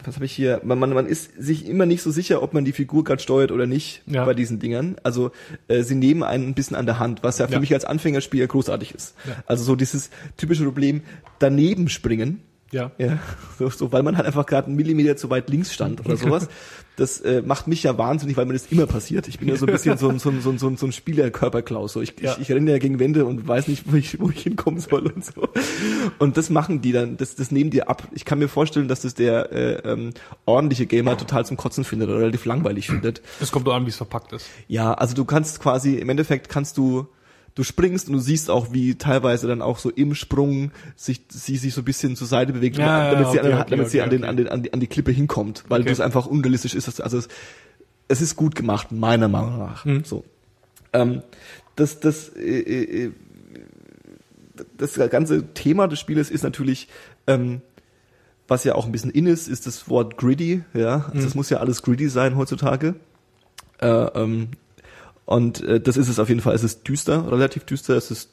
[0.06, 0.62] was habe ich hier?
[0.64, 3.52] Man, man, man ist sich immer nicht so sicher, ob man die Figur gerade steuert
[3.52, 4.26] oder nicht Ja.
[4.26, 4.98] bei diesen Dingern.
[5.04, 5.32] Also
[5.68, 7.60] äh, sie nehmen einen ein bisschen an der Hand, was ja für Ja.
[7.60, 9.16] mich als Anfängerspieler großartig ist.
[9.28, 9.44] Ja.
[9.48, 11.02] Also so dieses typische Problem,
[11.40, 12.42] daneben springen
[12.74, 12.92] Ja.
[12.98, 13.20] Ja,
[13.60, 16.50] so, so weil man halt einfach gerade einen Millimeter zu weit links stand oder sowas.
[16.96, 19.28] Das äh, macht mich ja wahnsinnig, weil mir das immer passiert.
[19.28, 20.86] Ich bin ja so ein bisschen so ein, so ein, so ein, so ein, so
[20.86, 21.94] ein Spielerkörperklaus.
[21.94, 22.34] So ich, Ja.
[22.34, 25.08] ich, ich renne ja gegen Wände und weiß nicht, wo ich, wo ich hinkommen soll
[25.08, 25.50] und so.
[26.20, 28.08] Und das machen die dann, das, das nehmen die ab.
[28.14, 30.12] Ich kann mir vorstellen, dass das der äh, ähm,
[30.46, 33.22] ordentliche Gamer total zum Kotzen findet oder relativ langweilig findet.
[33.40, 34.46] Es kommt doch an, wie es verpackt ist.
[34.68, 37.08] Ja, also du kannst quasi, im Endeffekt kannst du,
[37.56, 41.58] du springst und du siehst auch, wie teilweise dann auch so im Sprung sich, sie
[41.58, 44.02] sich so ein bisschen zur Seite bewegt, Ja, ja, damit sie, an, okay, damit sie
[44.02, 46.74] okay, an, den, an, den, an, die, an die Klippe hinkommt, weil das einfach unrealistisch
[46.74, 47.02] ist.
[47.02, 47.28] Also es,
[48.08, 49.86] es ist gut gemacht, meiner Meinung nach.
[49.86, 50.04] Mhm.
[50.04, 50.24] So.
[50.94, 51.22] Ähm,
[51.76, 53.12] das, das, äh, äh,
[54.78, 56.88] das ganze Thema des Spieles ist natürlich,
[57.28, 57.62] ähm,
[58.48, 61.10] was ja auch ein bisschen in ist, ist das Wort greedy, ja.
[61.14, 62.96] Also es muss ja alles greedy sein heutzutage.
[63.80, 64.50] Äh, ähm,
[65.26, 66.56] und äh, das ist es auf jeden Fall.
[66.56, 68.30] Es ist düster, relativ düster, es ist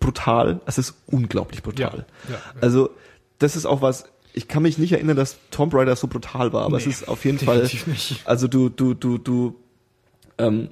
[0.00, 2.06] brutal, es ist unglaublich brutal.
[2.28, 2.40] Ja, ja.
[2.60, 2.90] Also
[3.38, 6.64] das ist auch was, ich kann mich nicht erinnern, dass Tomb Raider so brutal war,
[6.64, 8.20] aber Nee, es ist auf jeden Fall, nicht.
[8.24, 9.56] also du, du, du, du,
[10.38, 10.70] ähm,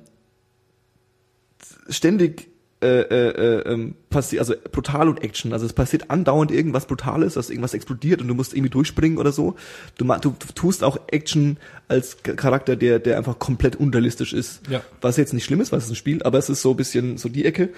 [1.88, 2.49] ständig
[2.82, 5.52] äh, äh, äh, ähm, passiert, also brutal und Action.
[5.52, 9.32] Also es passiert andauernd irgendwas Brutales, dass irgendwas explodiert und du musst irgendwie durchspringen oder
[9.32, 9.54] so.
[9.98, 11.58] Du, du, du tust auch Action
[11.88, 14.62] als Charakter, der, der einfach komplett unrealistisch ist.
[14.70, 14.82] Ja.
[15.02, 17.18] Was jetzt nicht schlimm ist, weil es ein Spiel, aber es ist so ein bisschen
[17.18, 17.68] so die Ecke.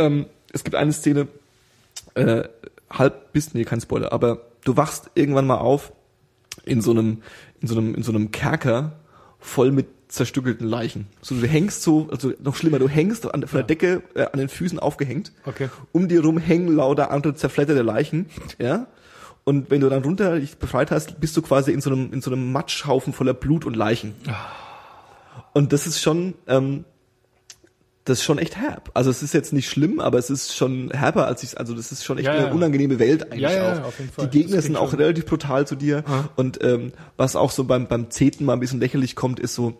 [0.00, 1.28] Ähm, es gibt eine Szene,
[2.14, 2.42] äh,
[2.90, 5.92] halb bis, nee, kein Spoiler, aber du wachst irgendwann mal auf
[6.64, 7.22] in so einem,
[7.60, 8.96] in so einem, in so einem Kerker
[9.38, 11.06] voll mit zerstückelten Leichen.
[11.22, 14.38] So, du hängst so, also noch schlimmer, du hängst an, von der Decke äh, an
[14.38, 15.32] den Füßen aufgehängt.
[15.46, 15.68] Okay.
[15.92, 18.26] Um dir rum hängen lauter andere zerfledderte Leichen,
[18.58, 18.86] ja.
[19.44, 22.20] Und wenn du dann runter dich befreit hast, bist du quasi in so einem, in
[22.20, 24.14] so einem Matschhaufen voller Blut und Leichen.
[25.52, 26.84] Und das ist schon, ähm,
[28.04, 28.90] das ist schon echt herb.
[28.94, 31.90] Also es ist jetzt nicht schlimm, aber es ist schon herber als ich, also das
[31.92, 32.52] ist schon echt Ja, eine ja.
[32.52, 33.76] unangenehme Welt eigentlich Ja, ja, auch.
[33.76, 34.28] ja, auf jeden Fall.
[34.28, 36.04] Die Gegner sind auch schon- relativ brutal zu dir.
[36.36, 39.76] Und ähm, was auch so beim beim Zehnten mal ein bisschen lächerlich kommt, ist so,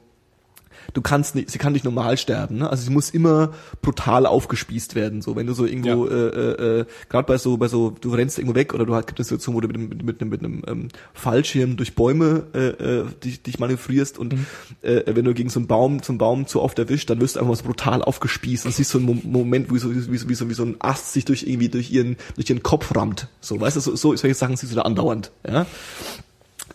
[0.94, 2.58] du kannst nicht, sie kann nicht normal sterben.
[2.58, 2.70] Ne?
[2.70, 3.52] Also sie muss immer
[3.82, 5.22] brutal aufgespießt werden.
[5.22, 6.12] So, wenn du so irgendwo, Ja.
[6.12, 9.06] äh, äh, äh, gerade bei so, bei so, du rennst irgendwo weg oder du hast
[9.06, 11.94] gibt eine Situation, wo du mit, einem- mit, mit, einem- mit einem ähm, Fallschirm durch
[11.94, 14.46] Bäume äh, äh, dich, dich manövrierst und Mhm.
[14.82, 17.40] äh, wenn du gegen so einen Baum, zum Baum zu oft erwischt, dann wirst du
[17.40, 20.34] einfach so brutal aufgespießt und siehst so einen Mo Moment, wie so, wie so, wie
[20.34, 23.28] so, wie so ein Ast sich durch irgendwie durch ihren, durch ihren Kopf rammt.
[23.40, 25.30] So, weißt du, so, so solche Sachen siehst du da andauernd.
[25.48, 25.66] Ja.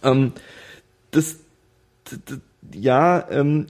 [0.03, 0.31] Ähm,
[1.11, 1.37] das,
[2.11, 2.17] d-
[2.71, 3.67] d- ja, ähm,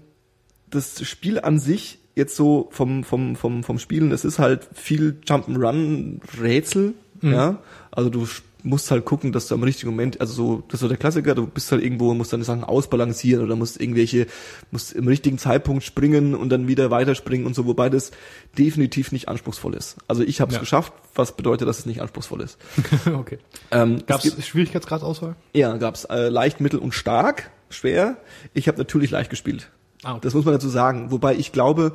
[0.69, 5.19] das Spiel an sich jetzt so vom vom vom vom Spielen, es ist halt viel
[5.25, 7.59] Jump'n'Run Rätsel, ja.
[7.91, 8.27] Also du
[8.63, 11.35] musst halt gucken, dass du am richtigen Moment, also so, das ist so der Klassiker,
[11.35, 14.27] du bist halt irgendwo, musst deine Sachen ausbalancieren oder musst irgendwelche,
[14.71, 18.11] musst im richtigen Zeitpunkt springen und dann wieder weiterspringen und so, wobei das
[18.57, 19.95] definitiv nicht anspruchsvoll ist.
[20.07, 20.59] Also ich habe es Ja.
[20.59, 22.57] geschafft, was bedeutet, dass es nicht anspruchsvoll ist.
[23.13, 23.37] okay.
[23.71, 25.35] Ähm, Gab es es Schwierigkeitsgradauswahl?
[25.53, 28.17] ja, gab's äh, leicht, mittel und stark, schwer.
[28.53, 29.69] Ich habe natürlich leicht gespielt.
[30.03, 30.17] Ah.
[30.21, 31.11] Das muss man dazu sagen.
[31.11, 31.93] Wobei ich glaube,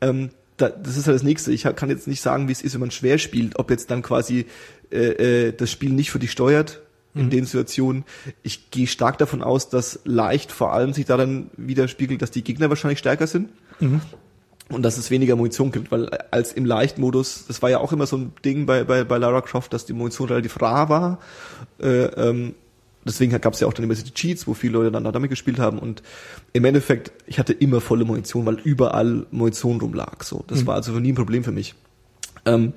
[0.00, 1.52] ähm, da, das ist halt das Nächste.
[1.52, 4.02] Ich kann jetzt nicht sagen, wie es ist, wenn man schwer spielt, ob jetzt dann
[4.02, 4.46] quasi
[4.90, 6.80] äh, äh, das Spiel nicht für dich steuert
[7.14, 8.04] in den Situationen.
[8.42, 12.70] Ich gehe stark davon aus, dass leicht vor allem sich daran widerspiegelt, dass die Gegner
[12.70, 13.50] wahrscheinlich stärker sind.
[14.70, 18.06] Und dass es weniger Munition gibt, weil als im Leichtmodus, das war ja auch immer
[18.06, 21.18] so ein Ding bei, bei, bei Lara Croft, dass die Munition relativ rar war.
[21.78, 22.54] Äh, ähm,
[23.04, 25.58] deswegen gab es ja auch dann immer die Cheats, wo viele Leute dann damit gespielt
[25.58, 25.78] haben.
[25.78, 26.02] Und
[26.52, 30.22] im Endeffekt, ich hatte immer volle Munition, weil überall Munition rumlag.
[30.22, 31.74] So, das war also nie ein Problem für mich.
[32.44, 32.72] Ähm,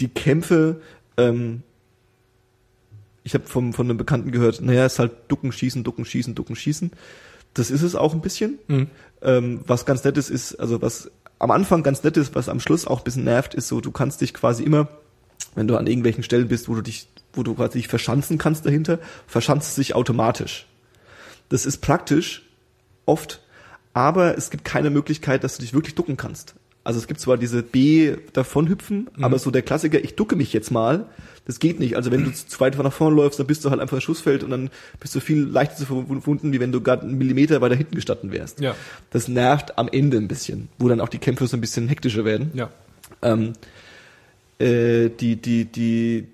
[0.00, 0.80] die Kämpfe,
[1.16, 1.62] ähm,
[3.24, 6.56] ich habe von einem Bekannten gehört, naja, es ist halt Ducken, Schießen, Ducken, Schießen, Ducken,
[6.56, 6.92] Schießen.
[7.54, 8.58] Das ist es auch ein bisschen.
[9.20, 12.60] Ähm, was ganz nett ist, ist, also was am Anfang ganz nett ist, was am
[12.60, 14.88] Schluss auch ein bisschen nervt, ist so, du kannst dich quasi immer,
[15.54, 17.08] wenn du an irgendwelchen Stellen bist, wo du dich,
[17.38, 20.66] wo du quasi dich verschanzen kannst dahinter, verschanzt es sich automatisch.
[21.48, 22.42] Das ist praktisch,
[23.06, 23.40] oft,
[23.94, 26.54] aber es gibt keine Möglichkeit, dass du dich wirklich ducken kannst.
[26.84, 30.70] Also es gibt zwar diese B davonhüpfen, aber so der Klassiker, ich ducke mich jetzt
[30.70, 31.06] mal,
[31.44, 31.96] das geht nicht.
[31.96, 34.42] Also wenn du zu weit nach vorne läufst, dann bist du halt einfach im Schussfeld
[34.42, 37.74] und dann bist du viel leichter zu verwunden, wie wenn du gerade einen Millimeter weiter
[37.74, 38.60] hinten gestanden wärst.
[38.60, 38.74] Ja.
[39.10, 42.24] Das nervt am Ende ein bisschen, wo dann auch die Kämpfe so ein bisschen hektischer
[42.24, 42.52] werden.
[42.54, 42.70] Ja.
[43.20, 43.52] Ähm,
[44.58, 46.28] äh, die, die, die,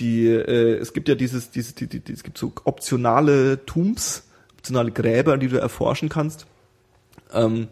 [0.00, 4.24] die, äh, es gibt ja dieses, dieses, die, die, die, es gibt so optionale Tombs,
[4.54, 6.46] optionale Gräber, die du erforschen kannst.
[7.32, 7.68] Ähm,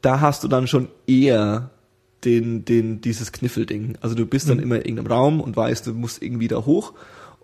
[0.00, 1.70] da hast du dann schon eher
[2.24, 3.98] den, den, dieses Kniffelding.
[4.00, 6.94] Also du bist dann immer in irgendeinem Raum und weißt, du musst irgendwie da hoch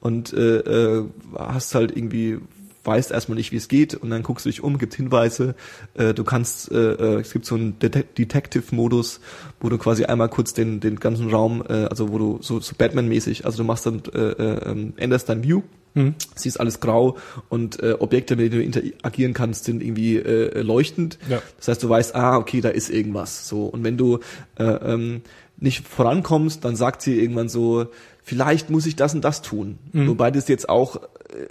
[0.00, 1.04] und äh, äh,
[1.36, 2.38] hast halt irgendwie
[2.84, 5.54] weißt erstmal nicht, wie es geht und dann guckst du dich um, gibt Hinweise,
[5.94, 9.20] äh, du kannst, äh, äh, es gibt so einen Det Detective-Modus,
[9.60, 12.74] wo du quasi einmal kurz den, den ganzen Raum, äh, also wo du so, so
[12.76, 15.62] Batman-mäßig, also du machst dann, äh, äh, änderst dein View,
[15.94, 16.14] mhm.
[16.34, 17.16] siehst alles grau
[17.48, 21.18] und äh, Objekte, mit denen du interagieren kannst, sind irgendwie äh, leuchtend.
[21.28, 21.42] Ja.
[21.58, 23.48] Das heißt, du weißt, ah, okay, da ist irgendwas.
[23.48, 24.18] So und wenn du
[24.58, 25.22] äh, ähm,
[25.58, 27.86] nicht vorankommst, dann sagt sie irgendwann so,
[28.22, 29.78] vielleicht muss ich das und das tun.
[29.92, 30.08] Mhm.
[30.08, 31.08] Wobei das jetzt auch äh,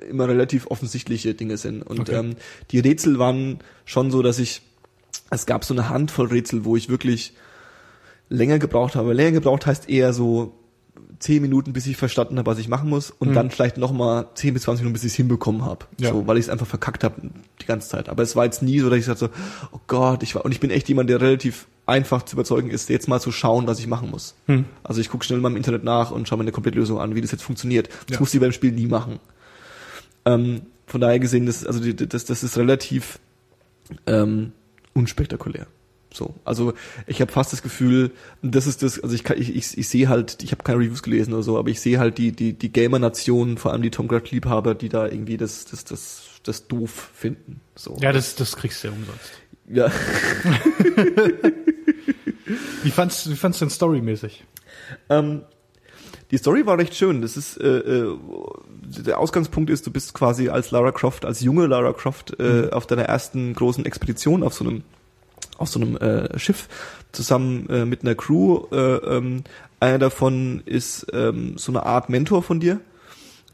[0.10, 1.82] immer relativ offensichtliche Dinge sind.
[1.82, 2.16] Und okay.
[2.16, 2.36] ähm,
[2.72, 4.62] die Rätsel waren schon so, dass ich,
[5.30, 7.34] es gab so eine Handvoll Rätsel, wo ich wirklich
[8.30, 9.14] länger gebraucht habe.
[9.14, 10.54] Länger gebraucht heißt eher so
[11.20, 13.34] zehn Minuten, bis ich verstanden habe, was ich machen muss und mhm.
[13.36, 15.86] dann vielleicht nochmal zehn bis zwanzig Minuten, bis ich es hinbekommen habe.
[16.00, 16.12] Ja.
[16.12, 17.30] So, weil ich es einfach verkackt habe
[17.62, 18.10] die ganze Zeit.
[18.10, 19.30] Aber es war jetzt nie so, dass ich sagte so,
[19.72, 22.90] oh Gott, ich war, und ich bin echt jemand, der relativ einfach zu überzeugen ist,
[22.90, 24.36] jetzt mal zu schauen, was ich machen muss.
[24.48, 24.66] Mhm.
[24.84, 27.22] Also ich gucke schnell mal im Internet nach und schaue mir eine Komplettlösung an, wie
[27.22, 27.90] das jetzt funktioniert.
[28.08, 28.20] Das ja.
[28.20, 29.20] muss ich beim Spiel nie machen.
[30.26, 33.20] Ähm, von daher gesehen, das, also die, das, das ist relativ
[34.08, 34.52] ähm,
[34.94, 35.68] unspektakulär.
[36.14, 36.74] So, also
[37.08, 38.12] ich habe fast das Gefühl,
[38.42, 41.04] das ist das, also ich kann, ich, ich, ich sehe halt, ich habe keine Reviews
[41.04, 44.10] gelesen oder so, aber ich sehe halt die die die Gamer-Nationen, vor allem die Tom
[44.10, 47.62] Cruise Liebhaber, die da irgendwie das das das das doof finden.
[47.76, 47.96] So.
[48.02, 49.32] Ja, das das kriegst du ja umsonst.
[49.70, 49.90] Ja.
[52.84, 54.44] wie fandst wie fandst du denn storymäßig?
[55.10, 55.44] Ähm,
[56.32, 57.22] die Story war recht schön.
[57.22, 58.18] Das ist äh, äh,
[58.84, 62.70] der Ausgangspunkt ist, du bist quasi als Lara Croft, als junge Lara Croft äh, mhm.
[62.72, 64.84] auf deiner ersten großen Expedition auf so einem
[65.58, 66.68] auf so einem äh, Schiff
[67.12, 68.66] zusammen äh, mit einer Crew.
[68.72, 69.44] Äh, ähm,
[69.80, 72.80] einer davon ist ähm, so eine Art Mentor von dir.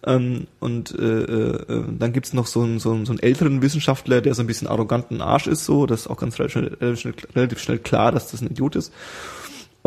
[0.05, 4.21] Ähm, und äh, äh, dann gibt's noch so einen, so, einen, so einen älteren Wissenschaftler,
[4.21, 5.85] der so ein bisschen arroganten Arsch ist, so.
[5.85, 8.93] Das ist auch ganz relativ schnell, relativ schnell klar, dass das ein Idiot ist.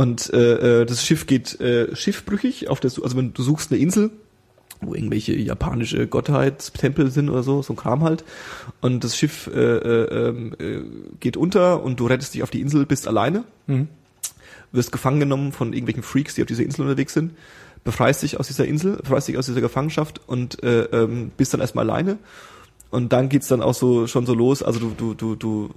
[0.00, 3.82] Und äh, äh das Schiff geht äh, schiffbrüchig auf der, also wenn du suchst eine
[3.82, 4.10] Insel,
[4.80, 8.24] wo irgendwelche japanische Gottheitstempel sind oder so, so ein Kram halt.
[8.80, 10.80] Und das Schiff äh, äh, ähm, äh,
[11.20, 13.88] geht unter und du rettest dich auf die Insel, bist alleine, mhm.
[14.72, 17.32] wirst gefangen genommen von irgendwelchen Freaks, die auf dieser Insel unterwegs sind,
[17.84, 21.60] befreist dich aus dieser Insel, befreist dich aus dieser Gefangenschaft und äh, ähm, bist dann
[21.60, 22.16] erstmal alleine
[22.90, 24.62] und dann geht's dann auch so schon so los.
[24.62, 25.70] Also du, du, du, du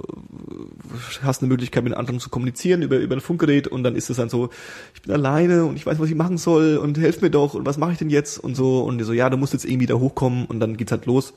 [1.22, 4.18] hast eine Möglichkeit, mit anderen zu kommunizieren über, über ein Funkgerät und dann ist es
[4.18, 4.50] dann so,
[4.96, 7.66] ich bin alleine und ich weiß, was ich machen soll und helf mir doch und
[7.66, 8.82] was mache ich denn jetzt und so.
[8.82, 11.34] Und so, ja, du musst jetzt irgendwie da hochkommen und dann geht's halt los.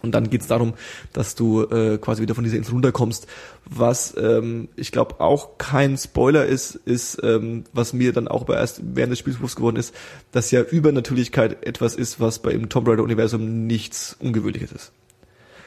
[0.00, 0.74] Und dann geht's darum,
[1.12, 3.26] dass du äh, quasi wieder von dieser Insel runterkommst.
[3.64, 8.80] Was ähm, ich glaube auch kein Spoiler ist, ist, ähm, was mir dann auch erst
[8.82, 9.94] während des Spiels bewusst geworden ist,
[10.32, 14.92] dass ja Übernatürlichkeit etwas ist, was bei im Tomb Raider Universum nichts Ungewöhnliches ist.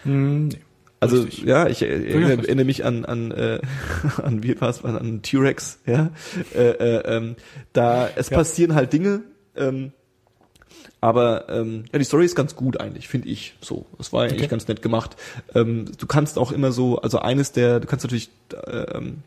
[0.05, 0.59] Hm, nee.
[1.01, 1.43] Also Richtig.
[1.43, 3.59] ja, ich erinnere, mich an an äh,
[4.23, 6.11] an wie war's an T-Rex, ja.
[6.55, 7.35] Äh, äh, ähm,
[7.73, 8.37] da es ja.
[8.37, 9.21] passieren halt Dinge,
[9.55, 9.91] ähm,
[11.01, 13.55] aber ähm, ja, die Story ist ganz gut eigentlich, finde ich.
[13.61, 14.47] So, das war eigentlich okay.
[14.47, 15.15] ganz nett gemacht.
[15.53, 18.29] Ähm, du kannst auch immer so, also eines der, du kannst natürlich
[18.65, 19.17] ähm,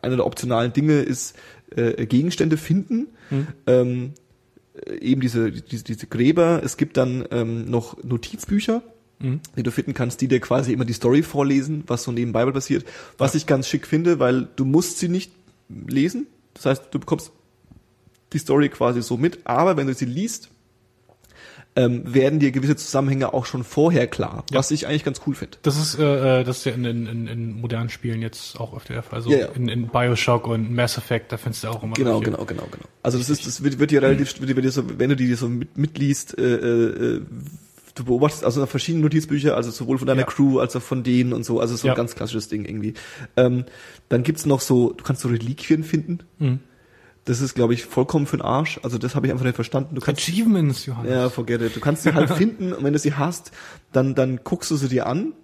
[0.00, 1.36] eine der optionalen Dinge ist
[1.74, 3.08] äh, Gegenstände finden.
[3.30, 3.46] Hm.
[3.66, 4.12] Ähm,
[5.00, 6.60] eben diese, diese diese Gräber.
[6.62, 8.82] Es gibt dann ähm, noch Notizbücher
[9.20, 9.40] mhm.
[9.56, 12.84] die du finden kannst, die dir quasi immer die Story vorlesen, was so nebenbei passiert.
[13.16, 13.38] Was ja.
[13.38, 15.32] ich ganz schick finde, weil du musst sie nicht
[15.68, 16.26] lesen.
[16.54, 17.32] Das heißt, du bekommst
[18.32, 20.50] die Story quasi so mit, aber wenn du sie liest,
[21.76, 24.58] ähm, werden dir gewisse Zusammenhänge auch schon vorher klar, ja.
[24.58, 25.58] was ich eigentlich ganz cool finde.
[25.62, 28.94] Das ist äh, äh, das ist ja in, in, in modernen Spielen jetzt auch öfter
[28.94, 29.18] der Fall.
[29.18, 29.46] Also ja, ja.
[29.54, 31.94] In, in Bioshock und Mass Effect, da findest du auch immer.
[31.94, 32.84] Genau, genau, genau, genau.
[33.02, 35.48] Also das ist, das wird, wird dir relativ, wird dir so, wenn du die so
[35.48, 37.22] mit, mitliest, äh, äh,
[37.98, 40.26] du beobachtest also verschiedene Notizbücher, also sowohl von deiner ja.
[40.26, 41.94] Crew als auch von denen und so, also so ja.
[41.94, 42.94] ein ganz klassisches Ding irgendwie.
[43.36, 43.64] Ähm,
[44.08, 46.20] dann gibt's noch so, du kannst so Reliquien finden.
[46.38, 46.60] Mhm.
[47.24, 48.80] Das ist, glaube ich, vollkommen für den Arsch.
[48.82, 49.94] Also das habe ich einfach nicht verstanden.
[49.94, 51.10] Du kannst, Achievements, Johannes.
[51.10, 51.76] Ja, forget it.
[51.76, 53.52] Du kannst sie halt finden und wenn du sie hast,
[53.92, 55.34] dann, dann guckst du sie dir an.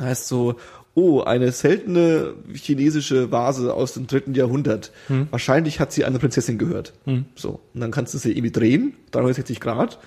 [0.00, 0.56] Heißt so,
[0.94, 4.90] oh, eine seltene chinesische Vase aus dem dritten Jahrhundert.
[5.08, 5.28] Hm.
[5.30, 6.94] Wahrscheinlich hat sie einer Prinzessin gehört.
[7.04, 7.26] Hm.
[7.34, 7.60] So.
[7.74, 9.98] Und dann kannst du sie irgendwie drehen, 360 Grad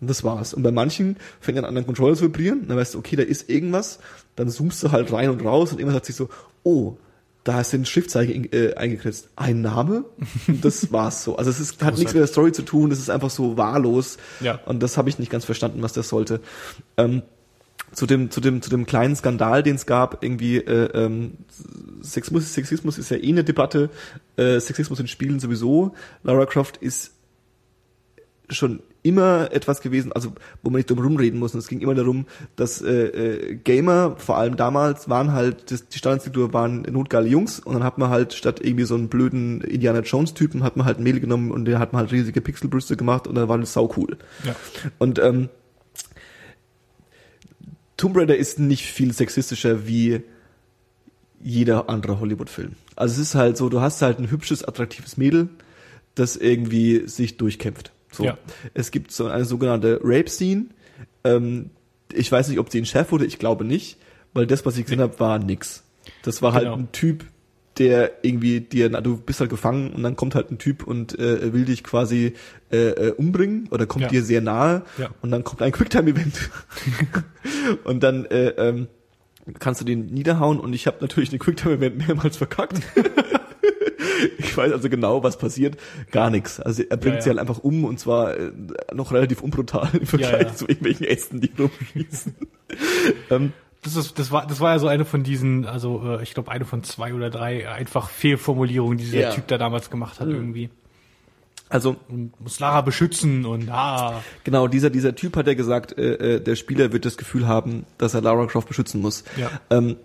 [0.00, 0.54] und das war's.
[0.54, 3.48] Und bei manchen fängt an anderen Controller zu vibrieren, dann weißt du, okay, da ist
[3.48, 3.98] irgendwas,
[4.34, 6.28] dann zoomst du halt rein und raus und irgendwann sagt sich so,
[6.62, 6.96] oh,
[7.44, 9.30] da sind Schriftzeichen äh, eingekritzt.
[9.36, 10.04] Ein Name?
[10.48, 11.36] Und das war's so.
[11.36, 14.18] Also es ist, hat nichts mit der Story zu tun, das ist einfach so wahllos.
[14.40, 14.60] Ja.
[14.66, 16.40] Und das habe ich nicht ganz verstanden, was das sollte.
[16.96, 17.22] Ähm,
[17.92, 21.38] zu dem, zu dem, zu dem kleinen Skandal, den es gab, irgendwie, äh, ähm,
[22.02, 23.90] Sexismus, Sexismus ist ja eh eine Debatte,
[24.36, 25.94] äh, Sexismus in Spielen sowieso.
[26.24, 27.12] Lara Croft ist
[28.48, 30.32] schon immer etwas gewesen, also
[30.62, 31.54] wo man nicht drum rumreden muss.
[31.54, 32.26] Und es ging immer darum,
[32.56, 37.60] dass äh, äh, Gamer, vor allem damals, waren halt, das, die Standardstruktur waren notgeile Jungs
[37.60, 40.98] und dann hat man halt statt irgendwie so einen blöden Indiana Jones-Typen, hat man halt
[40.98, 43.72] ein Mädel genommen und den hat man halt riesige Pixelbrüste gemacht und dann war das
[43.72, 44.16] sau cool.
[44.44, 44.56] Ja.
[44.98, 45.48] Und ähm,
[47.96, 50.22] Tomb Raider ist nicht viel sexistischer wie
[51.40, 52.72] jeder andere Hollywood-Film.
[52.96, 55.48] Also es ist halt so, du hast halt ein hübsches, attraktives Mädel,
[56.14, 57.92] das irgendwie sich durchkämpft.
[58.16, 58.24] So.
[58.24, 58.38] Ja.
[58.74, 60.66] Es gibt so eine sogenannte Rape-Scene.
[61.24, 61.70] Ähm,
[62.12, 63.98] ich weiß nicht, ob sie in Chef wurde, ich glaube nicht,
[64.32, 65.82] weil das, was ich gesehen habe, war nix.
[66.22, 66.76] Das war halt Genau.
[66.76, 67.24] ein Typ,
[67.78, 71.18] der irgendwie dir, na, du bist halt gefangen und dann kommt halt ein Typ und
[71.18, 72.32] äh, will dich quasi
[72.72, 74.08] äh, äh, umbringen oder kommt Ja.
[74.08, 75.10] dir sehr nahe Ja.
[75.20, 76.48] und dann kommt ein Quicktime-Event
[77.84, 78.86] und dann äh, ähm,
[79.58, 82.80] kannst du den niederhauen und ich habe natürlich den Quicktime-Event mehrmals verkackt.
[84.38, 85.76] ich weiß also genau, was passiert.
[86.10, 86.60] Gar nichts.
[86.60, 88.52] Also er bringt Ja, sie halt einfach um und zwar äh,
[88.92, 92.34] noch relativ unbrutal im Vergleich zu irgendwelchen Ästen, die rumschießen.
[93.30, 93.52] ähm,
[93.82, 96.50] Das, ist, das, war, das war ja so eine von diesen, also äh, ich glaube
[96.50, 99.30] eine von zwei oder drei einfach Fehlformulierungen, die dieser Ja.
[99.30, 100.70] Typ da damals gemacht hat irgendwie.
[101.68, 104.22] also Und muss Lara beschützen und ah.
[104.44, 107.84] genau, dieser, dieser Typ hat ja gesagt, äh, äh, der Spieler wird das Gefühl haben,
[107.98, 109.24] dass er Lara Croft beschützen muss.
[109.36, 109.50] Ja.
[109.70, 109.96] Ähm,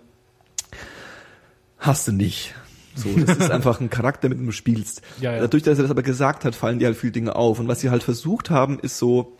[1.78, 2.54] hast du nicht.
[2.94, 5.02] So, das ist einfach ein Charakter, mit dem du spielst.
[5.20, 5.40] Ja, ja.
[5.40, 7.58] Dadurch, dass er das aber gesagt hat, fallen dir halt viele Dinge auf.
[7.58, 9.36] Und was sie halt versucht haben, ist so,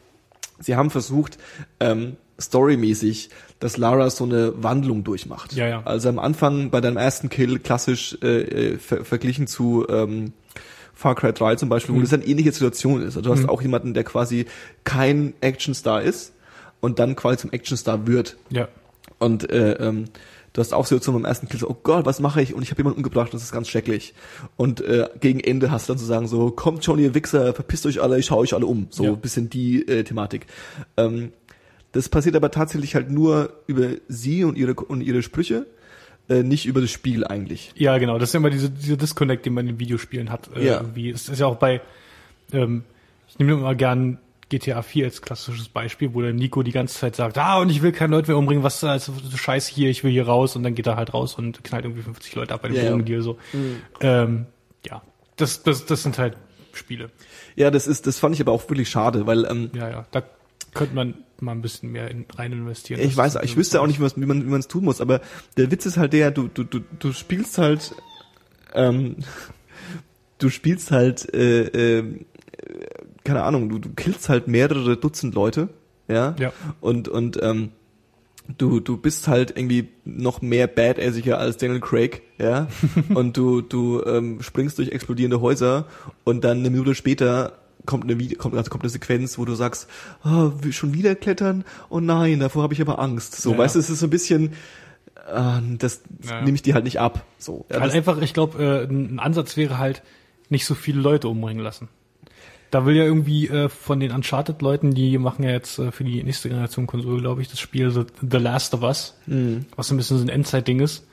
[0.59, 1.39] sie haben versucht,
[1.81, 3.31] ähm, storymäßig,
[3.61, 5.53] dass Lara so eine Wandlung durchmacht.
[5.53, 5.83] Ja, ja.
[5.85, 10.33] Also am Anfang bei deinem ersten Kill klassisch äh, äh, ver verglichen zu ähm,
[10.95, 12.03] Far Cry 3 zum Beispiel, wo Mhm.
[12.05, 13.17] das eine ähnliche Situation ist.
[13.17, 14.47] Also du hast auch jemanden, der quasi
[14.85, 16.33] kein Actionstar ist
[16.81, 18.37] und dann quasi zum Actionstar wird.
[18.51, 18.69] Ja.
[19.19, 20.07] Und äh, ähm,
[20.53, 22.55] du hast auch so beim ersten Kill so, oh Gott, was mache ich?
[22.55, 24.15] Und ich habe jemanden umgebracht, das ist ganz schrecklich.
[24.57, 27.87] Und äh, gegen Ende hast du dann zu sagen so, kommt schon ihr Wichser, verpisst
[27.87, 28.87] euch alle, ich hau euch alle um.
[28.91, 29.11] So Ja.
[29.13, 30.47] ein bisschen die äh, Thematik.
[30.97, 31.33] Ähm,
[31.93, 35.67] das passiert aber tatsächlich halt nur über sie und ihre und ihre Sprüche,
[36.29, 37.73] äh, nicht über das Spiel eigentlich.
[37.77, 38.19] Ja, genau.
[38.19, 40.49] Das ist ja immer diese, dieser Disconnect, den man in Videospielen hat.
[40.57, 40.81] Äh, Ja.
[40.81, 41.11] Irgendwie.
[41.11, 41.81] Es ist ja auch bei,
[42.53, 42.85] ähm,
[43.29, 44.19] ich nehme immer gern
[44.59, 47.81] GTA 4 als klassisches Beispiel, wo der Nico die ganze Zeit sagt, ah, und ich
[47.83, 49.11] will keine Leute mehr umbringen, was ist das
[49.41, 52.03] Scheiß hier, ich will hier raus, und dann geht er halt raus und knallt irgendwie
[52.03, 52.89] 50 Leute ab bei dem ja.
[52.91, 53.39] Drogendeal so.
[54.01, 54.47] Ähm,
[54.87, 55.03] ja,
[55.37, 56.37] das, das, das sind halt
[56.75, 57.11] Spiele.
[57.57, 60.23] Ja, das ist, das fand ich aber auch wirklich schade, weil ähm, Ja, ja, da
[60.75, 63.01] könnte man mal ein bisschen mehr in, rein investieren.
[63.01, 65.01] Ich weiß, ist- ich wüsste auch nicht, was, wie man wie man es tun muss,
[65.01, 65.21] aber
[65.57, 67.95] der Witz ist halt der, du du du du spielst halt
[68.75, 69.17] ähm,
[70.39, 72.25] du spielst halt äh, äh,
[73.25, 75.69] keine Ahnung, du du killst halt mehrere Dutzend Leute,
[76.09, 76.35] ja?
[76.39, 76.53] Ja.
[76.81, 77.71] Und und ähm,
[78.59, 82.69] du du bist halt irgendwie noch mehr badassiger als Daniel Craig, ja?
[83.15, 85.87] und du du ähm, springst durch explodierende Häuser
[86.25, 89.89] und dann eine Minute später kommt eine kommt also kommt eine Sequenz, wo du sagst,
[90.25, 91.65] oh, schon wieder klettern?
[91.89, 93.41] Oh nein, davor habe ich aber Angst.
[93.41, 93.59] So, Ja.
[93.59, 94.53] weißt du, es ist so ein bisschen
[95.33, 96.43] äh, das Ja.
[96.43, 97.25] nehme ich dir halt nicht ab.
[97.39, 100.03] So, ja, halt einfach, ich glaube, äh, ein Ansatz wäre halt,
[100.49, 101.89] nicht so viele Leute umbringen lassen.
[102.73, 106.23] Da will ja irgendwie äh, von den Uncharted-Leuten, die machen ja jetzt äh, für die
[106.25, 109.67] nächste Generation Konsole, glaube ich, das Spiel The, The Last of Us, Mhm.
[109.77, 111.07] was ein bisschen so ein Endzeit-Ding ist.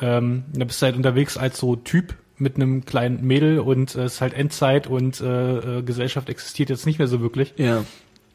[0.00, 4.02] Ähm, da bist du halt unterwegs als so Typ mit einem kleinen Mädel und äh,
[4.02, 7.54] es ist halt Endzeit und äh, äh, Gesellschaft existiert jetzt nicht mehr so wirklich.
[7.56, 7.84] ja.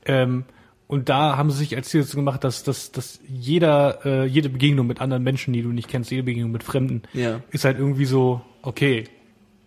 [0.05, 0.45] Ähm,
[0.87, 4.49] und da haben sie sich als Ziel dazu gemacht, dass, dass, dass jeder, äh, jede
[4.49, 7.41] Begegnung mit anderen Menschen, die du nicht kennst, jede Begegnung mit Fremden, Ja.
[7.51, 9.03] ist halt irgendwie so, okay,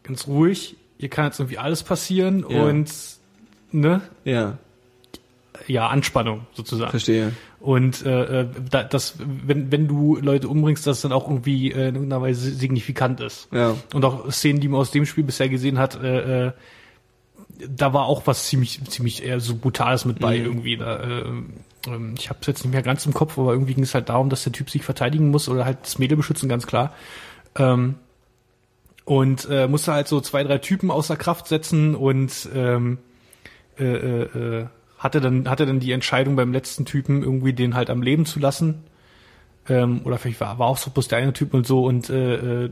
[0.02, 2.62] ganz ruhig, hier kann jetzt irgendwie alles passieren Ja.
[2.62, 2.88] und
[3.72, 4.56] ne, Ja,
[5.66, 6.92] ja, Anspannung sozusagen.
[6.92, 7.32] verstehe.
[7.58, 11.72] Und äh, äh, da, das, wenn, wenn du Leute umbringst, dass das dann auch irgendwie
[11.72, 13.48] äh, in irgendeiner Weise signifikant ist.
[13.52, 13.74] Ja.
[13.92, 16.52] Und auch Szenen, die man aus dem Spiel bisher gesehen hat, äh, äh,
[17.68, 20.44] da war auch was ziemlich, ziemlich eher so Brutales mit bei Mhm.
[20.44, 20.76] irgendwie.
[20.76, 21.24] Da, äh,
[21.88, 24.08] ähm, ich habe es jetzt nicht mehr ganz im Kopf, aber irgendwie ging es halt
[24.08, 26.94] darum, dass der Typ sich verteidigen muss oder halt das Mädel beschützen, ganz klar.
[27.56, 27.96] Ähm,
[29.04, 32.98] und äh, musste halt so zwei, drei Typen außer Kraft setzen und ähm,
[33.78, 34.66] äh, äh, äh,
[34.98, 38.38] hatte dann hatte dann die Entscheidung beim letzten Typen irgendwie den halt am Leben zu
[38.38, 38.84] lassen.
[39.68, 42.64] Ähm, oder vielleicht war, war auch so bloß der eine Typ und so und äh,
[42.64, 42.70] äh,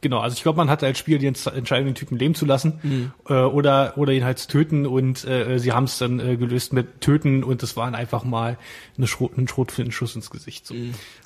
[0.00, 2.46] genau also ich glaube man hatte als Spiel die Ents- Entscheidung den Typen leben zu
[2.46, 6.36] lassen äh, oder oder ihn halt zu töten und äh, sie haben es dann äh,
[6.36, 8.58] gelöst mit töten und das waren einfach mal
[8.96, 10.74] eine Schrot, ein Schrotflintenschuss ins Gesicht so.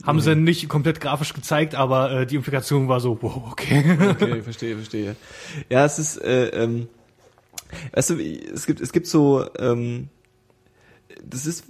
[0.05, 3.83] haben sie dann nicht komplett grafisch gezeigt aber äh, die Implikation war so wow okay
[4.11, 5.17] Okay, verstehe, verstehe.
[5.71, 6.89] Ja, es ist, äh, ähm,
[7.93, 10.09] weißt du, es gibt, es gibt so, ähm,
[11.23, 11.65] das ist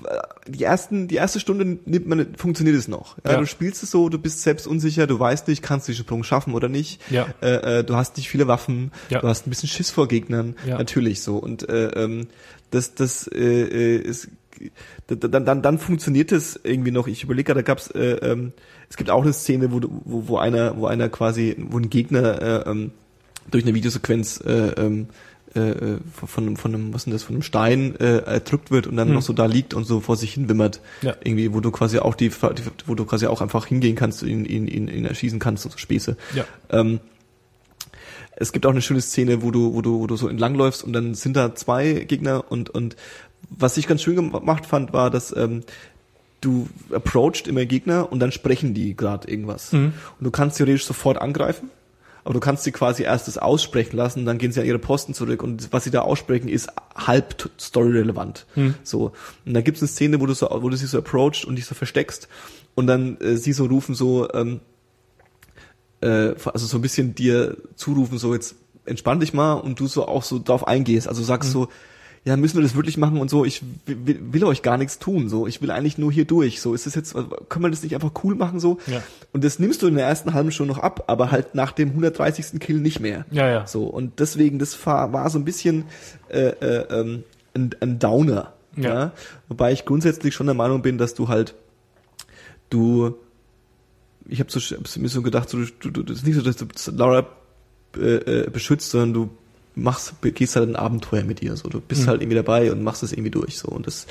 [0.49, 3.17] die ersten, die erste Stunde nimmt man, funktioniert es noch.
[3.25, 3.41] Ja, Ja.
[3.41, 6.23] Du spielst es so, du bist selbst unsicher, du weißt nicht, kannst du den Sprung
[6.25, 7.01] schaffen oder nicht.
[7.11, 7.27] Ja.
[7.43, 9.21] Äh, äh, du hast nicht viele Waffen, Ja.
[9.21, 10.79] du hast ein bisschen Schiss vor Gegnern, Ja.
[10.79, 11.37] natürlich so.
[11.37, 12.27] Und äh, ähm,
[12.71, 14.29] das, das äh, äh, ist
[15.09, 17.09] dann, dann, dann funktioniert es irgendwie noch.
[17.09, 18.53] Ich überlege da gab's, äh, ähm,
[18.89, 22.41] es gibt auch eine Szene, wo, wo, wo einer, wo einer quasi, wo ein Gegner
[22.67, 22.93] äh, ähm,
[23.51, 25.09] durch eine Videosequenz äh, ähm,
[25.55, 28.97] äh, von, von einem, was ist denn das, von einem Stein äh, erdrückt wird und
[28.97, 29.15] dann Hm.
[29.15, 30.81] noch so da liegt und so vor sich hin wimmert.
[31.03, 31.15] Ja.
[31.23, 32.31] Irgendwie, wo du quasi auch die,
[32.87, 36.17] wo du quasi auch einfach hingehen kannst, ihn, ihn, ihn, ihn erschießen kannst, so Späße.
[36.35, 36.45] Ja.
[36.71, 37.01] Ähm,
[38.37, 40.93] es gibt auch eine schöne Szene, wo du, wo du, wo du so entlangläufst und
[40.93, 42.97] dann sind da zwei Gegner und, und
[43.51, 45.63] was ich ganz schön gemacht fand, war, dass ähm,
[46.41, 49.73] du approachst immer Gegner und dann sprechen die gerade irgendwas.
[49.73, 49.93] Mhm.
[50.19, 51.71] Und du kannst theoretisch sofort angreifen,
[52.25, 55.13] aber du kannst sie quasi erst das aussprechen lassen, dann gehen sie an ihre Posten
[55.13, 58.47] zurück und was sie da aussprechen ist halb storyrelevant.
[58.55, 58.75] Mhm.
[58.83, 59.13] So.
[59.45, 61.57] Und da gibt es eine Szene, wo du so, wo du sie so approachst und
[61.57, 62.29] dich so versteckst
[62.75, 64.61] und dann äh, sie so rufen so, ähm,
[66.01, 68.57] äh, also so ein bisschen dir zurufen, so jetzt
[68.87, 71.09] entspann dich mal und du so auch so drauf eingehst.
[71.09, 71.69] Also sagst so,
[72.25, 75.29] ja, müssen wir das wirklich machen und so, ich will, will, euch gar nichts tun,
[75.29, 77.95] so, ich will eigentlich nur hier durch, so, ist das jetzt, können wir das nicht
[77.95, 78.79] einfach cool machen, so?
[78.87, 79.03] Ja.
[79.33, 81.91] Und das nimmst du in der ersten halben Stunde noch ab, aber halt nach dem
[81.91, 82.59] 130.
[82.61, 83.27] Kill nicht mehr.
[83.31, 83.67] Ja, ja.
[83.67, 85.85] So, und deswegen, das war, war so ein bisschen
[86.31, 87.25] äh, äh, ähm,
[87.55, 88.55] ein, ein Downer.
[88.77, 88.95] Ja.
[88.95, 89.13] Ja.
[89.49, 91.55] Wobei ich grundsätzlich schon der Meinung bin, dass du halt,
[92.71, 93.17] du,
[94.27, 96.57] ich habe so, hab mir so gedacht, so, du, du, das ist nicht so, dass
[96.57, 97.27] du Laura
[97.97, 99.31] äh, äh, beschützt, sondern du
[99.75, 102.07] machst, gehst halt ein Abenteuer mit ihr, so, du bist Mhm.
[102.07, 104.07] halt irgendwie dabei und machst es irgendwie durch, so, und das,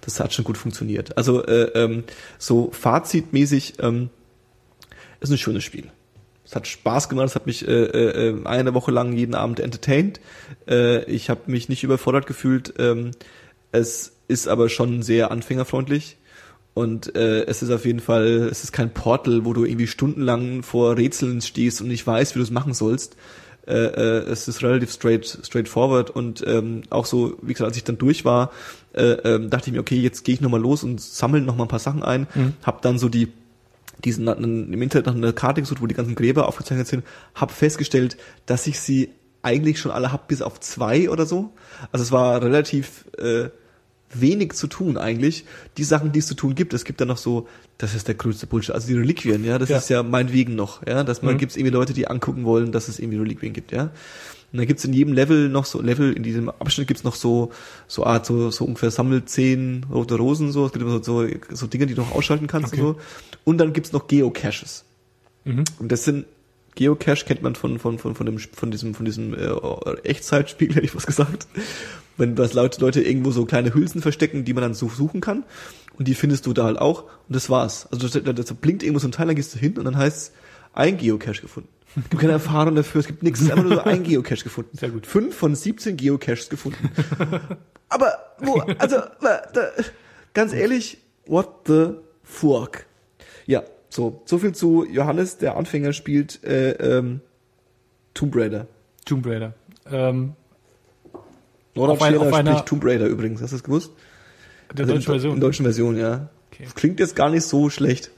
[0.00, 1.16] das hat schon gut funktioniert.
[1.16, 2.04] Also, äh, ähm,
[2.38, 4.10] so fazitmäßig, ähm,
[5.20, 5.90] ist ein schönes Spiel.
[6.44, 10.20] Es hat Spaß gemacht, es hat mich äh, äh, eine Woche lang jeden Abend entertained.
[10.68, 12.74] Äh, ich habe mich nicht überfordert gefühlt.
[12.78, 13.12] Ähm,
[13.72, 16.18] es ist aber schon sehr anfängerfreundlich.
[16.74, 20.62] Und äh, es ist auf jeden Fall, es ist kein Portal, wo du irgendwie stundenlang
[20.62, 23.16] vor Rätseln stehst und nicht weißt, wie du es machen sollst.
[23.66, 27.84] Äh, äh, es ist relativ straight, straightforward und ähm, auch so, wie gesagt, als ich
[27.84, 28.52] dann durch war,
[28.92, 31.70] äh, ähm, dachte ich mir, okay, jetzt gehe ich nochmal los und sammle nochmal ein
[31.70, 32.26] paar Sachen ein.
[32.62, 33.32] Hab dann so die
[34.04, 37.04] diesen im Internet nach einer Karte gesucht, wo die ganzen Gräber aufgezeichnet sind,
[37.34, 39.10] habe festgestellt, dass ich sie
[39.40, 41.52] eigentlich schon alle hab bis auf zwei oder so.
[41.92, 43.48] Also es war relativ äh,
[44.20, 45.44] wenig zu tun eigentlich.
[45.76, 48.14] Die Sachen, die es zu tun gibt, es gibt dann noch so, das ist der
[48.14, 49.78] größte Bullshit, also die Reliquien, ja, das Ja.
[49.78, 51.38] ist ja meinetwegen noch, ja, dass man Mhm.
[51.38, 53.90] gibt's irgendwie Leute, die angucken wollen, dass es irgendwie Reliquien gibt, ja.
[54.52, 57.50] Und dann gibt's in jedem Level noch so, Level, in diesem Abschnitt gibt's noch so,
[57.88, 61.28] so Art, so, so ungefähr sammelt zehn rote Rosen, so, es gibt immer so, so,
[61.50, 62.80] so Dinge, die du noch ausschalten kannst Okay.
[62.82, 63.00] und so.
[63.44, 64.84] Und dann gibt's noch Geocaches.
[65.44, 65.64] Mhm.
[65.80, 66.26] Und das sind
[66.74, 69.50] Geocache kennt man von von von von dem von diesem von diesem äh,
[70.02, 71.46] Echtzeitspiel hätte ich was gesagt.
[72.16, 75.44] Wenn das Leute Leute irgendwo so kleine Hülsen verstecken, die man dann so suchen kann
[75.98, 77.88] und die findest du da halt auch und das war's.
[77.90, 80.32] Also das, das blinkt irgendwo so ein Teil, dann gehst du hin und dann heißt
[80.72, 81.68] ein Geocache gefunden.
[81.96, 84.42] Es gibt keine Erfahrung dafür, es gibt nichts, es ist einfach nur so ein Geocache
[84.42, 84.76] gefunden.
[84.76, 85.06] Sehr gut.
[85.06, 86.90] Fünf von 17 Geocaches gefunden.
[87.88, 89.42] Aber wo, also da,
[90.32, 91.90] ganz ehrlich, what the
[92.24, 92.86] fuck?
[93.46, 93.62] Ja,
[93.94, 97.20] so, so viel zu Johannes, der Anfänger spielt äh, ähm,
[98.12, 98.66] Tomb Raider.
[99.04, 99.54] Tomb Raider.
[99.90, 100.32] Ähm,
[101.74, 103.92] Nora Schirner auf einer- spricht Tomb Raider übrigens, hast du das gewusst?
[104.72, 105.34] der Also deutschen in, Version.
[105.34, 106.28] In deutschen Version, ja.
[106.50, 106.66] Okay.
[106.74, 108.10] Klingt jetzt gar nicht so schlecht.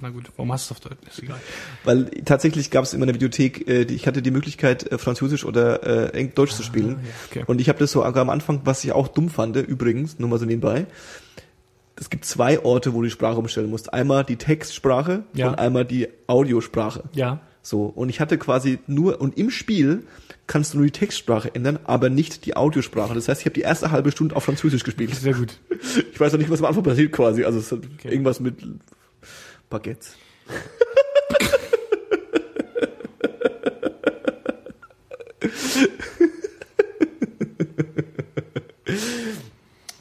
[0.00, 0.96] Na gut, warum hast du es auf Deutsch?
[1.06, 1.38] Ist egal.
[1.84, 5.44] Weil tatsächlich gab es in meiner Videothek, äh, die, ich hatte die Möglichkeit, äh, Französisch
[5.44, 6.92] oder äh, Deutsch zu spielen.
[6.92, 6.96] ja,
[7.30, 7.44] okay.
[7.46, 10.38] Und ich habe das so am Anfang, was ich auch dumm fand, übrigens, nur mal
[10.38, 10.86] so nebenbei.
[11.98, 13.92] Es gibt zwei Orte, wo du die Sprache umstellen musst.
[13.94, 15.48] Einmal die Textsprache Ja.
[15.48, 17.04] und einmal die Audiosprache.
[17.14, 17.40] Ja.
[17.62, 20.04] So, und ich hatte quasi nur, und im Spiel
[20.46, 23.14] kannst du nur die Textsprache ändern, aber nicht die Audiosprache.
[23.14, 25.14] Das heißt, ich habe die erste halbe Stunde auf Französisch gespielt.
[25.14, 25.58] Sehr gut.
[26.12, 27.44] Ich weiß noch nicht, was am Anfang passiert quasi.
[27.44, 28.08] Also es hat Okay.
[28.10, 28.56] irgendwas mit
[29.68, 30.14] Baguettes.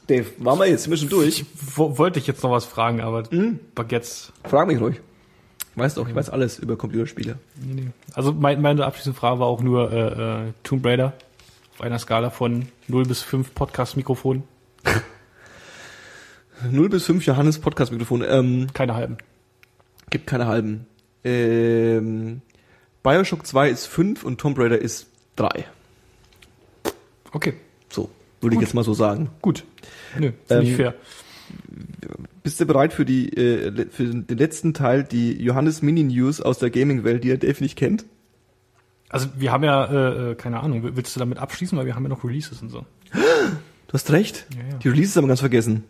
[0.08, 0.84] Dave, waren wir jetzt?
[0.84, 1.42] Sind wir schon durch?
[1.42, 1.46] Ich
[1.76, 3.24] wo, wollte ich jetzt noch was fragen, aber
[3.74, 4.32] Baguettes.
[4.44, 5.02] Frag mich ruhig.
[5.76, 7.38] Weißt doch, ich weiß alles über Computerspiele.
[7.56, 7.88] Nee, nee.
[8.14, 11.14] Also mein, meine abschließende Frage war auch nur äh, äh, Tomb Raider
[11.74, 14.44] auf einer Skala von 0 bis 5 Podcast-Mikrofon.
[16.72, 18.24] 0 bis 5 Johannes Podcast-Mikrofon.
[18.26, 19.18] Ähm, Keine halben.
[20.12, 20.86] gibt keine halben.
[21.26, 22.42] Ähm,
[23.04, 25.66] Bioshock 2 ist 5 und Tomb Raider ist 3.
[27.34, 27.56] Okay,
[28.46, 29.30] würde ich jetzt mal so sagen.
[29.42, 29.66] gut.
[30.18, 30.94] Nö, Ähm, fair.
[32.44, 36.60] Bist du bereit für die äh, für den letzten Teil, die Johannes Mini News aus
[36.60, 38.06] der Gaming-Welt, die er Dave nicht kennt?
[39.10, 42.04] Also wir haben ja, äh, äh, keine Ahnung, willst du damit abschließen, weil wir haben
[42.04, 42.86] ja noch Releases und so.
[43.14, 44.46] Du hast recht.
[44.56, 44.78] Ja, ja.
[44.78, 45.84] Die Releases haben wir ganz vergessen.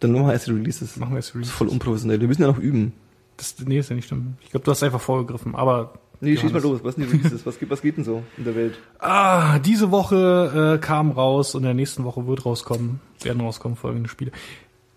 [0.00, 0.96] Dann machen wir erst die Releases.
[0.96, 1.50] Machen wir Das Releases.
[1.52, 2.20] ist voll unprofessionell.
[2.20, 2.92] Wir müssen ja noch üben.
[3.36, 4.36] Das, nee, ist ja nicht stimmt.
[4.42, 5.94] Ich glaube, du hast einfach vorgegriffen, aber.
[6.24, 6.80] Nee, schieß mal los.
[6.82, 7.44] Was Releases?
[7.46, 8.78] Was, geht- was geht denn so in der Welt?
[8.98, 13.76] Ah, diese Woche äh, kam raus und in der nächsten Woche wird rauskommen, werden rauskommen
[13.76, 14.32] folgende Spiele.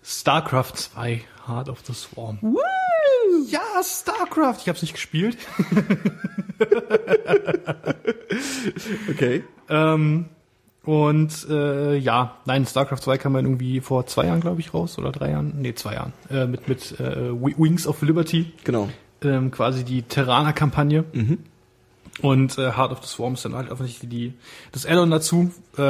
[0.02, 2.38] StarCraft 2, Heart of the Swarm.
[3.50, 4.58] Ja, StarCraft.
[4.62, 5.36] Ich habe es nicht gespielt.
[9.10, 9.44] Okay.
[9.68, 10.26] Ähm,
[10.84, 14.98] und äh, ja, nein, StarCraft 2 kam dann irgendwie vor zwei Jahren, glaube ich, raus.
[14.98, 15.54] Oder drei Jahren?
[15.60, 16.12] Nee, zwei Jahren.
[16.30, 18.52] Äh, mit mit äh, Wi- Wings of Liberty.
[18.64, 18.88] Genau.
[19.22, 21.04] Ähm, quasi die Terraner-Kampagne.
[22.22, 24.34] Und äh, Heart of the Swarm ist dann halt offensichtlich die,
[24.72, 25.52] das Add-on dazu.
[25.76, 25.82] Äh,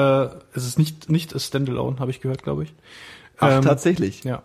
[0.54, 2.74] es ist nicht, nicht a Standalone, habe ich gehört, glaube ich.
[3.38, 4.24] Ach, Ähm, tatsächlich.
[4.24, 4.42] Ja.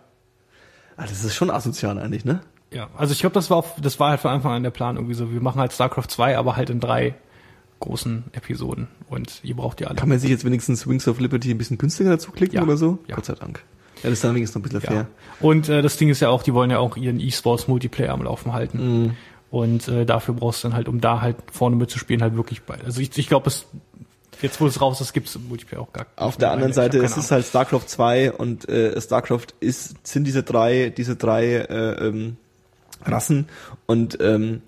[0.96, 2.40] Ah, das ist schon asozial eigentlich, ne?
[2.70, 4.96] Ja, also ich glaube, das war auf, das war halt von Anfang an der Plan
[4.96, 5.32] irgendwie so.
[5.32, 7.14] Wir machen halt StarCraft 2, aber halt in drei
[7.80, 8.88] großen Episoden.
[9.08, 9.96] Und ihr braucht die alle.
[9.96, 12.62] Kann man sich jetzt wenigstens Wings of Liberty ein bisschen günstiger dazu klicken Ja.
[12.62, 12.98] oder so?
[13.08, 13.16] Ja.
[13.16, 13.62] Gott sei Dank.
[14.04, 15.04] Ja, das ist dann wenigstens noch ein bisschen Ja.
[15.04, 15.06] fair.
[15.40, 18.52] Und äh, das Ding ist ja auch, die wollen ja auch ihren E-Sports-Multiplayer am Laufen
[18.52, 19.02] halten.
[19.02, 19.16] Mhm.
[19.50, 22.76] Und äh, dafür brauchst du dann halt, um da halt vorne mitzuspielen, halt wirklich bei.
[22.84, 23.66] Also ich, ich glaube, es
[24.42, 26.98] jetzt wo es raus ist, gibt es im Multiplayer auch gar Auf der anderen Seite,
[26.98, 32.06] es ist halt StarCraft 2 und äh, StarCraft ist, sind diese drei, diese drei äh,
[32.08, 32.36] ähm,
[33.04, 33.48] Rassen
[33.86, 34.62] und ähm,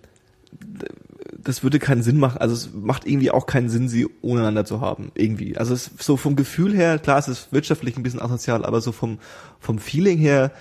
[1.43, 2.39] das würde keinen Sinn machen.
[2.39, 5.11] Also es macht irgendwie auch keinen Sinn, sie ohneinander zu haben.
[5.15, 5.57] Irgendwie.
[5.57, 8.93] Also es so vom Gefühl her, klar, es ist wirtschaftlich ein bisschen asozial, aber so
[8.93, 9.19] vom
[9.61, 10.53] vom Feeling her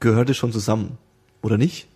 [0.00, 0.98] gehört es schon zusammen,
[1.42, 1.86] oder nicht?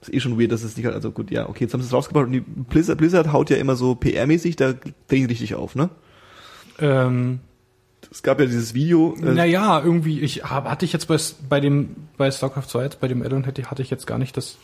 [0.00, 1.92] Ist eh schon weird, dass es nicht, also gut, ja, okay, jetzt haben sie es
[1.92, 4.74] rausgebracht und die Blizzard, Blizzard haut ja immer so PR-mäßig, da
[5.08, 5.90] drehen richtig auf, ne?
[6.80, 7.38] Ähm,
[8.10, 11.18] Es gab ja dieses Video, äh, naja, irgendwie, ich hab, hatte ich jetzt bei,
[11.48, 14.36] bei dem, bei StarCraft 2, jetzt bei dem Addon hätte, hatte ich jetzt gar nicht
[14.36, 14.56] das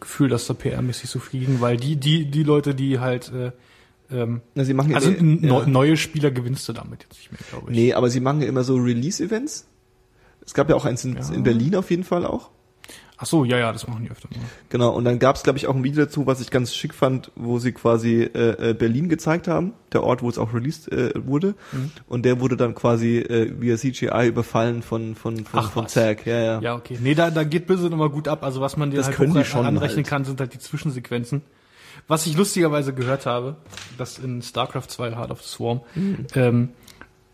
[0.00, 3.52] Gefühl, dass da PR-mäßig so viel ging, weil die, die, die Leute, die halt, äh,
[4.10, 5.48] ähm, Na, sie machen ja also immer- n- ja.
[5.48, 7.76] neu- neue Spieler gewinnst du damit jetzt nicht mehr, glaube ich.
[7.76, 9.66] Nee, aber sie machen ja immer so Release-Events.
[10.44, 11.28] Es gab ja auch eins in, Ja.
[11.32, 12.50] in Berlin auf jeden Fall auch.
[13.20, 14.38] Ach so, ja, ja, das machen die öfter mal.
[14.68, 16.94] Genau, und dann gab es, glaube ich, auch ein Video dazu, was ich ganz schick
[16.94, 20.92] fand, wo sie quasi äh, äh, Berlin gezeigt haben, der Ort, wo es auch released
[20.92, 21.54] äh, wurde.
[21.72, 21.90] Mhm.
[22.06, 25.92] Und der wurde dann quasi äh, via CGI überfallen von von von, Ach, von was.
[25.94, 26.26] Zack.
[26.26, 26.60] Ja, ja.
[26.60, 26.96] Ja, okay.
[27.00, 28.44] Nee, da, da geht Blizzard immer gut ab.
[28.44, 30.06] Also was man dir Das halt können die schon anrechnen halt.
[30.06, 31.42] kann, sind halt die Zwischensequenzen.
[32.06, 33.56] Was ich lustigerweise gehört habe,
[33.98, 36.26] dass in StarCraft 2 Heart of the Swarm, Mhm.
[36.36, 36.68] ähm,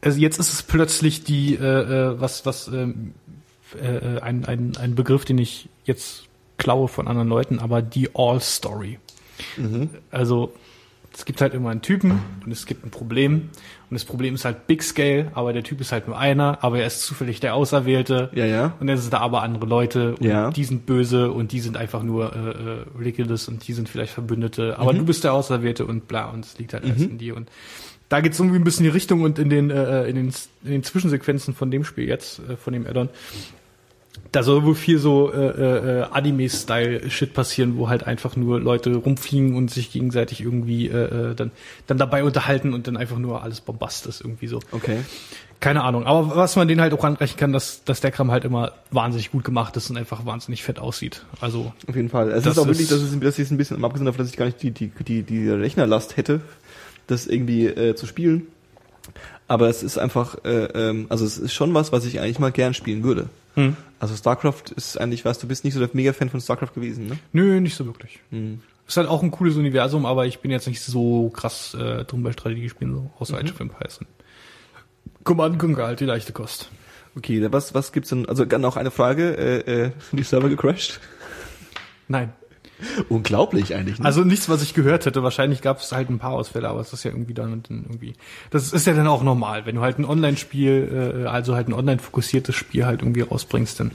[0.00, 1.60] also jetzt ist es plötzlich die, äh,
[2.12, 3.14] äh, was, was, ähm,
[3.82, 6.24] äh, äh, ein, ein, ein Begriff, den ich jetzt
[6.58, 8.98] klaue von anderen Leuten, aber die All-Story.
[9.56, 9.90] Mhm.
[10.10, 10.52] Also
[11.16, 13.50] es gibt halt immer einen Typen und es gibt ein Problem
[13.90, 16.80] und das Problem ist halt Big Scale, aber der Typ ist halt nur einer, aber
[16.80, 18.30] er ist zufällig der Auserwählte.
[18.34, 18.74] Ja, ja.
[18.80, 20.50] Und dann sind da aber andere Leute und Ja.
[20.50, 24.12] die sind böse und die sind einfach nur äh, äh, ridiculous und die sind vielleicht
[24.12, 24.78] Verbündete.
[24.78, 27.36] Aber du bist der Auserwählte und bla und es liegt halt alles in dir.
[27.36, 27.48] Und
[28.08, 30.32] da geht's irgendwie ein bisschen in die Richtung und in den, äh, in den,
[30.64, 33.08] in den Zwischensequenzen von dem Spiel jetzt, äh, von dem Addon,
[34.32, 39.54] da soll wohl viel so äh, äh, Anime-Style-Shit passieren, wo halt einfach nur Leute rumfliegen
[39.54, 41.52] und sich gegenseitig irgendwie äh, äh, dann,
[41.86, 44.60] dann dabei unterhalten und dann einfach nur alles Bombast ist irgendwie so.
[44.72, 44.98] Okay.
[45.60, 46.04] Keine Ahnung.
[46.04, 49.30] Aber was man denen halt auch anrechnen kann, dass, dass der Kram halt immer wahnsinnig
[49.30, 51.24] gut gemacht ist und einfach wahnsinnig fett aussieht.
[51.40, 52.30] Also, Auf jeden Fall.
[52.32, 54.36] Es Das ist auch wirklich, dass es, dass es ein bisschen, abgesehen davon, dass ich
[54.36, 56.40] gar nicht die, die, die, die Rechnerlast hätte,
[57.06, 58.48] das irgendwie äh, zu spielen.
[59.46, 62.52] Aber es ist einfach, äh, ähm, also es ist schon was, was ich eigentlich mal
[62.52, 63.28] gern spielen würde.
[63.54, 63.76] Hm.
[63.98, 67.18] Also StarCraft ist eigentlich was, du bist nicht so der Mega-Fan von StarCraft gewesen, ne?
[67.32, 68.20] nö, nicht so wirklich.
[68.30, 68.60] Hm.
[68.86, 72.22] Ist halt auch ein cooles Universum, aber ich bin jetzt nicht so krass äh, drum
[72.22, 74.00] bei Strategiespielen, so außer Age of Empires.
[75.22, 76.70] Command Conquer halt die leichte Kost.
[77.16, 81.00] Okay, was, was gibt's denn, also noch eine Frage, äh, äh, sind die Server gecrashed?
[82.08, 82.32] Nein.
[83.08, 84.04] Unglaublich eigentlich, ne?
[84.04, 85.22] Also nichts, was ich gehört hätte.
[85.22, 88.14] Wahrscheinlich gab es halt ein paar Ausfälle, aber es ist ja irgendwie dann dann irgendwie.
[88.50, 89.66] Das ist ja dann auch normal.
[89.66, 93.92] Wenn du halt ein Online-Spiel, äh, also halt ein online-fokussiertes Spiel halt irgendwie rausbringst, dann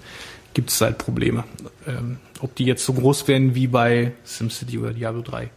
[0.53, 1.43] gibt es halt Probleme.
[1.87, 5.49] Ähm, ob die jetzt so groß werden wie bei SimCity oder Diablo 3,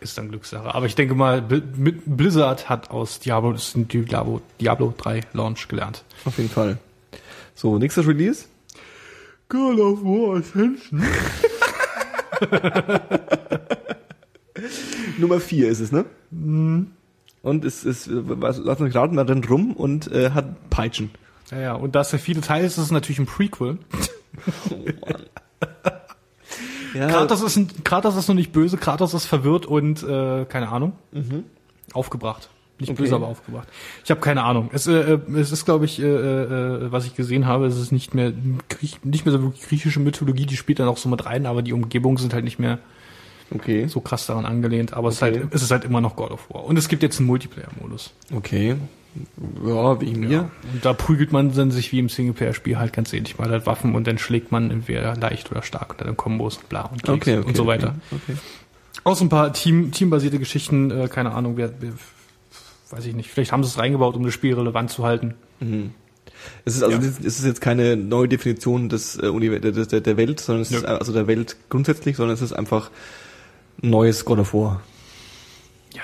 [0.00, 0.74] ist dann Glückssache.
[0.74, 6.04] Aber ich denke mal, Blizzard hat aus Diablo, Diablo, Diablo 3 Launch gelernt.
[6.24, 6.78] Auf jeden Fall.
[7.54, 8.46] So, nächstes Release?
[9.48, 11.02] God of War Ascension.
[15.18, 16.04] Nummer vier ist es, ne?
[16.30, 21.10] Und es ist, was- lass uns raten, man rennt rum und äh, hat Peitschen.
[21.50, 23.78] Ja, ja, und da es ja viele Teile ist, ist es natürlich ein Prequel.
[26.94, 30.68] Ja, Kratos ist, ein, Kratos ist noch nicht böse, Kratos ist verwirrt und, äh, keine
[30.68, 30.92] Ahnung,
[31.92, 32.50] aufgebracht.
[32.80, 33.02] Nicht Okay.
[33.02, 33.68] böse, aber aufgebracht.
[34.04, 34.68] Ich habe keine Ahnung.
[34.72, 37.92] Es, äh, äh, es ist, glaube ich, äh, äh, was ich gesehen habe, es ist
[37.92, 38.32] nicht mehr
[38.68, 41.62] Griech, nicht mehr so wirklich griechische Mythologie, die spielt dann auch so mit rein, aber
[41.62, 42.78] die Umgebungen sind halt nicht mehr
[43.54, 43.86] okay.
[43.86, 44.92] so krass daran angelehnt.
[44.92, 45.40] Aber es, ist Okay.
[45.40, 46.64] halt, es ist halt immer noch God of War.
[46.64, 48.12] Und es gibt jetzt einen Multiplayer-Modus.
[48.34, 48.74] Okay.
[49.64, 50.50] Ja, wegen mir.
[50.72, 53.38] Und da prügelt man dann sich wie im Singleplayer-Spiel halt ganz ähnlich.
[53.38, 56.68] Man hat Waffen und dann schlägt man entweder leicht oder stark und dann Kombos und
[56.68, 57.46] bla und Keks Okay, okay.
[57.46, 57.94] und so weiter.
[58.10, 58.36] Okay.
[59.04, 61.92] Auch so ein paar Team, teambasierte Geschichten, äh, keine Ahnung, wer, wer,
[62.96, 63.30] weiß ich nicht.
[63.30, 65.34] Vielleicht haben sie es reingebaut, um das Spiel relevant zu halten.
[65.60, 65.92] Mhm.
[66.64, 67.02] Es ist also Ja.
[67.02, 70.78] es ist jetzt keine neue Definition des, äh, der, der, Welt, sondern es Nö.
[70.78, 72.90] ist also der Welt grundsätzlich, sondern es ist einfach
[73.82, 74.82] ein neues God of War.
[75.94, 76.02] Ja.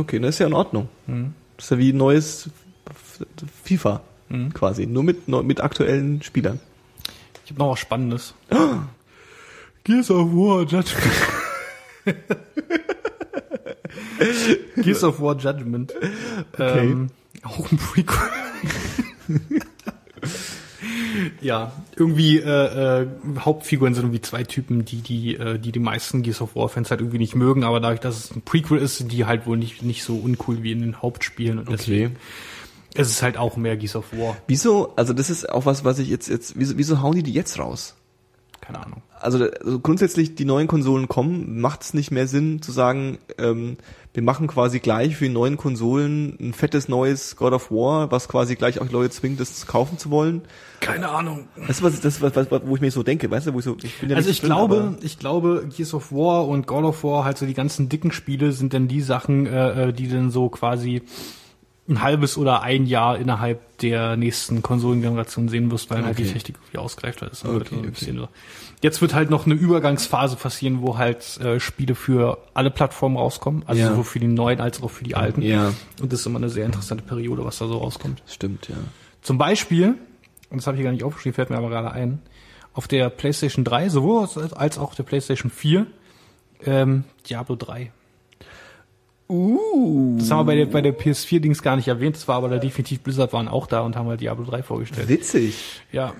[0.00, 0.88] Okay, das ist ja in Ordnung.
[1.06, 1.34] Mhm.
[1.56, 2.50] Das ist ja wie ein neues
[3.64, 4.52] FIFA Mhm.
[4.54, 6.58] quasi, nur mit mit aktuellen Spielern.
[7.44, 8.34] Ich habe noch was Spannendes.
[9.84, 10.86] Gears of War Judgment.
[14.76, 15.94] Gears of War Judgment.
[16.52, 16.90] Okay.
[16.90, 17.10] Ähm,
[17.42, 18.18] auch ein Prequel.
[21.40, 23.06] ja, irgendwie äh, äh,
[23.38, 26.90] Hauptfiguren sind irgendwie zwei Typen, die die äh, die die meisten Gears of War Fans
[26.90, 29.56] halt irgendwie nicht mögen, aber dadurch, dass es ein Prequel ist, sind die halt wohl
[29.56, 32.16] nicht nicht so uncool wie in den Hauptspielen und deswegen
[32.94, 34.36] ist es halt auch mehr Gears of War.
[34.46, 37.32] Wieso, also das ist auch was, was ich jetzt, jetzt, wieso, wieso hauen die die
[37.32, 37.94] jetzt raus?
[38.60, 39.02] Keine Ahnung.
[39.26, 43.76] Also, also grundsätzlich die neuen Konsolen kommen, macht es nicht mehr Sinn zu sagen, ähm,
[44.14, 48.28] wir machen quasi gleich für die neuen Konsolen ein fettes neues God of War, was
[48.28, 50.42] quasi gleich auch Leute zwingt, das kaufen zu wollen.
[50.80, 51.48] Keine Ahnung.
[51.66, 53.58] Das ist was, das ist was, was, wo ich mir so denke, weißt du, wo
[53.58, 56.12] ich so, ich bin ja Also nicht ich drin, glaube, aber- ich glaube, Gears of
[56.12, 59.46] War und God of War, halt so die ganzen dicken Spiele, sind dann die Sachen,
[59.46, 61.02] äh, äh, die dann so quasi
[61.88, 66.32] ein halbes oder ein Jahr innerhalb der nächsten Konsolengeneration sehen wirst, weil halt die Okay.
[66.32, 67.30] Technik irgendwie ausgereift hat.
[67.44, 68.12] Okay, halt so ein okay.
[68.16, 68.28] so.
[68.82, 73.62] Jetzt wird halt noch eine Übergangsphase passieren, wo halt äh, Spiele für alle Plattformen rauskommen,
[73.66, 73.88] also Ja.
[73.90, 75.42] sowohl für die neuen als auch für die alten.
[75.42, 78.22] Ja, Und das ist immer eine sehr interessante Periode, was da so rauskommt.
[78.26, 78.76] stimmt, ja.
[79.22, 79.94] Zum Beispiel,
[80.50, 82.20] und das habe ich gar nicht aufgeschrieben, fällt mir aber gerade ein,
[82.74, 85.86] auf der PlayStation 3, sowohl als- als auch der PlayStation 4,
[86.64, 87.92] ähm, Diablo 3.
[89.28, 92.48] Uh, Das haben wir bei der, bei der PS4-Dings gar nicht erwähnt, das war aber
[92.48, 95.08] da definitiv Blizzard waren auch da und haben halt Diablo 3 vorgestellt.
[95.08, 95.56] witzig.
[95.92, 96.14] Ja.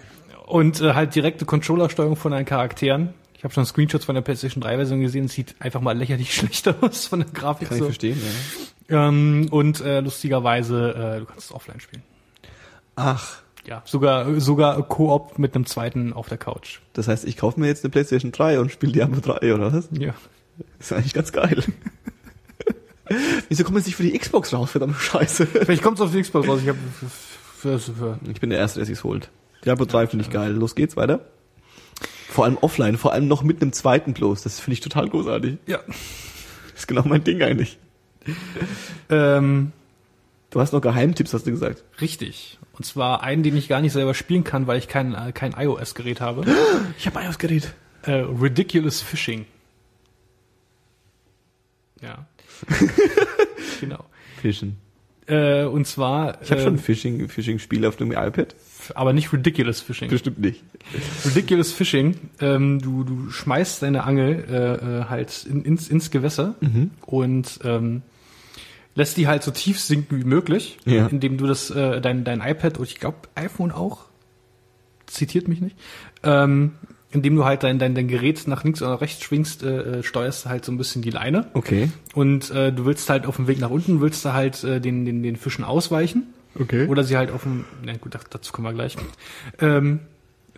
[0.47, 3.15] Und äh, halt direkte Controllersteuerung von deinen Charakteren.
[3.37, 6.75] Ich habe schon Screenshots von der PlayStation 3-Version gesehen, es sieht einfach mal lächerlich schlechter
[6.81, 7.69] aus von der Grafik.
[7.69, 7.87] Kann ich so.
[7.87, 8.21] verstehen,
[8.89, 9.09] ja.
[9.09, 12.03] Ähm, und äh, lustigerweise, äh, du kannst es offline spielen.
[12.95, 16.79] Ach, Ja, sogar sogar Koop mit einem zweiten auf der Couch.
[16.93, 19.89] das heißt, ich kaufe mir jetzt eine Playstation 3 und spiele Diablo 3, oder was?
[19.93, 20.15] Ja.
[20.79, 21.63] Das ist eigentlich ganz geil.
[23.49, 25.47] Wieso kommt jetzt nicht für die Xbox raus, verdammte Scheiße?
[25.47, 26.61] Vielleicht kommt's auf die Xbox raus.
[26.65, 29.31] Ich für, für, für Ich bin der Erste, der sich's holt.
[29.65, 30.53] Diablo 3 finde ich geil.
[30.53, 31.21] Los geht's, weiter.
[32.29, 34.43] Vor allem offline, vor allem noch mit einem zweiten bloß.
[34.43, 35.59] Das finde ich total großartig.
[35.67, 35.79] ja.
[35.87, 37.79] Das ist genau mein Ding eigentlich.
[39.09, 39.73] Ähm,
[40.51, 41.85] Du hast noch Geheimtipps, hast du gesagt.
[42.01, 42.59] richtig.
[42.75, 45.53] Und zwar einen, den ich gar nicht selber spielen kann, weil ich kein äh, kein
[45.53, 46.45] iOS-Gerät habe.
[46.99, 47.73] Ich habe iOS-Gerät.
[48.03, 49.47] äh, Ridiculous Fishing.
[52.03, 52.27] Ja.
[53.81, 54.05] genau.
[54.41, 54.77] Fischen.
[55.27, 58.55] Äh, und zwar, Ich habe schon ein äh, Phishing- Phishing-Spiel auf dem iPad.
[58.95, 60.09] aber nicht Ridiculous Fishing.
[60.09, 60.63] Bestimmt nicht.
[61.25, 62.17] Ridiculous Fishing.
[62.41, 66.93] Ähm, du, du schmeißt deine Angel äh, äh, halt in, ins, ins Gewässer Mhm.
[67.05, 68.03] und ähm,
[68.95, 71.07] lässt die halt so tief sinken wie möglich, Ja.
[71.09, 74.05] indem du das äh, dein, dein iPad und ich glaube iPhone auch,
[75.07, 75.77] zitiert mich nicht,
[76.23, 76.73] ähm,
[77.11, 80.03] indem du halt dein, dein, dein Gerät nach links oder nach rechts schwingst, äh, äh,
[80.03, 81.91] steuerst du halt so ein bisschen die Leine Okay.
[82.15, 85.05] und äh, du willst halt auf dem Weg nach unten, willst du halt äh, den,
[85.05, 86.25] den, den Fischen ausweichen
[86.59, 86.87] Okay.
[86.87, 88.97] oder sie halt auf dem, na gut, dazu kommen wir gleich.
[89.61, 90.01] Ähm,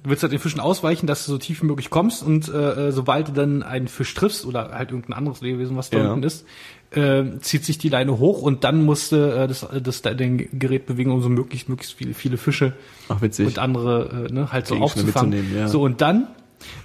[0.05, 2.93] willst halt den Fischen ausweichen, dass du so tief wie möglich kommst und äh, äh,
[2.93, 6.13] sobald du dann einen Fisch triffst oder halt irgendein anderes Lebewesen, was da Ja.
[6.13, 6.45] unten ist,
[6.91, 10.87] äh, zieht sich die Leine hoch und dann musst du äh, das, das dein Gerät
[10.87, 12.73] bewegen, um so möglichst möglichst viele, viele Fische
[13.09, 13.47] Ach, witzig.
[13.47, 15.55] und andere äh, ne, halt so aufzufangen.
[15.55, 15.69] ja.
[15.69, 16.29] So und dann,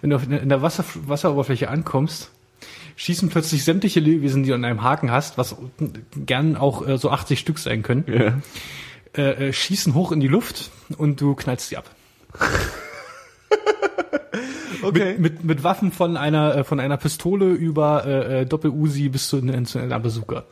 [0.02, 2.31] wenn du in der Wasser, Wasseroberfläche ankommst,
[2.95, 5.56] schießen plötzlich sämtliche Lebewesen, die du an einem Haken hast, was
[6.15, 8.41] gern auch äh, so 80 Stück sein können, ja.
[9.18, 11.90] äh, äh, schießen hoch in die Luft und du knallst sie ab.
[14.84, 15.15] Okay.
[15.18, 19.27] Mit, mit, mit Waffen von einer äh, von einer Pistole über äh, äh, Doppel-Uzi bis
[19.27, 20.43] zu, zu einer Bazooka.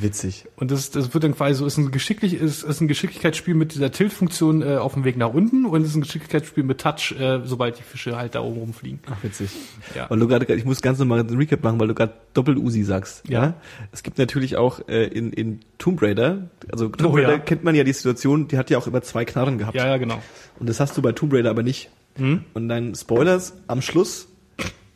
[0.00, 0.46] Witzig.
[0.56, 3.74] Und das, das wird dann quasi so, ist ein geschicklich, ist, ist ein Geschicklichkeitsspiel mit
[3.74, 7.40] dieser Tilt-Funktion äh, auf dem Weg nach unten und ist ein Geschicklichkeitsspiel mit Touch, äh,
[7.44, 9.00] sobald die Fische halt da oben rumfliegen.
[9.10, 9.50] Ach, witzig.
[9.94, 10.08] Ja.
[10.08, 13.28] Weil du gerade, ich muss ganz normal einen Recap machen, weil du gerade Doppel-Uzi sagst.
[13.28, 13.54] Ja.
[13.90, 17.38] Es gibt natürlich auch äh, in, in Tomb Raider, also Tomb Oh, Raider ja.
[17.38, 19.76] kennt man ja die Situation, die hat ja auch immer zwei Knarren gehabt.
[19.76, 20.22] Ja, ja, genau.
[20.58, 21.90] Und das hast du bei Tomb Raider aber nicht.
[22.16, 22.44] Hm?
[22.54, 24.28] Und dann Spoilers am Schluss,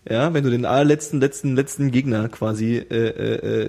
[0.08, 3.68] ja, wenn du den allerletzten, letzten, letzten Gegner quasi äh, äh, äh,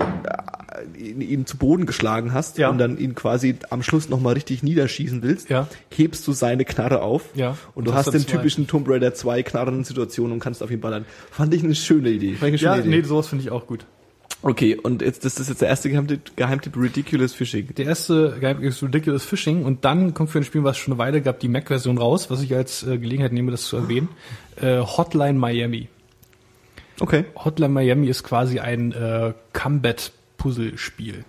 [0.99, 2.69] ihn, zu Boden geschlagen hast Ja.
[2.69, 5.68] und dann ihn quasi am Schluss nochmal richtig niederschießen willst, Ja.
[5.95, 7.57] hebst du seine Knarre auf Ja.
[7.74, 8.38] und du hast den zwei.
[8.38, 11.06] typischen Tomb Raider 2 Knarren-Situation und kannst auf ihn ballern.
[11.32, 12.38] Fand ich eine schöne Idee.
[12.41, 13.07] Eine Ja, schöne nee, Idee.
[13.07, 13.86] sowas finde ich auch gut.
[14.44, 17.74] Okay, und jetzt, das ist jetzt der erste Geheimtipp, Geheimtipp Ridiculous Fishing.
[17.76, 21.00] Der erste Geheimtipp ist Ridiculous Fishing und dann kommt für ein Spiel, was schon eine
[21.00, 24.10] Weile gab, die Mac-Version raus, was ich als äh, Gelegenheit nehme, das zu erwähnen.
[24.62, 25.90] Äh, Hotline Miami.
[27.00, 27.26] Okay.
[27.36, 31.26] Hotline Miami ist quasi ein äh, Combat-Puzzle-Spiel.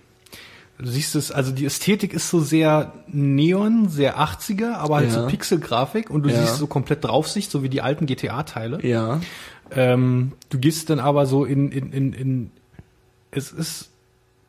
[0.79, 5.23] Du siehst es, also die Ästhetik ist so sehr Neon, sehr 80er, aber halt Ja.
[5.23, 6.41] so Pixelgrafik und du Ja.
[6.41, 8.85] siehst so komplett Draufsicht, so wie die alten GTA-Teile.
[8.87, 9.21] Ja.
[9.73, 12.51] Ähm, du gehst dann aber so in, in, in, in,
[13.31, 13.91] es ist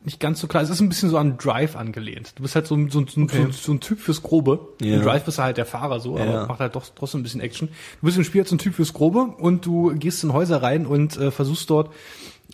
[0.02, 2.32] nicht ganz so klar, es ist ein bisschen so an Drive angelehnt.
[2.36, 3.46] Du bist halt so, ein- so, ein- so, Okay.
[3.50, 4.60] so, ein Typ fürs Grobe.
[4.80, 4.96] Ja.
[4.96, 7.42] In Drive bist du halt der Fahrer so, aber macht halt doch trotzdem ein bisschen
[7.42, 7.68] Action.
[8.00, 10.62] Du bist im Spiel halt so ein Typ fürs Grobe und du gehst in Häuser
[10.62, 11.92] rein und äh, versuchst dort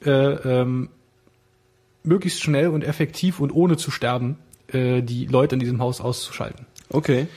[0.05, 0.89] äh, ähm,
[2.03, 4.39] möglichst schnell und effektiv und ohne zu sterben
[4.73, 6.67] äh, die Leute in diesem Haus auszuschalten.
[6.89, 7.29] Okay.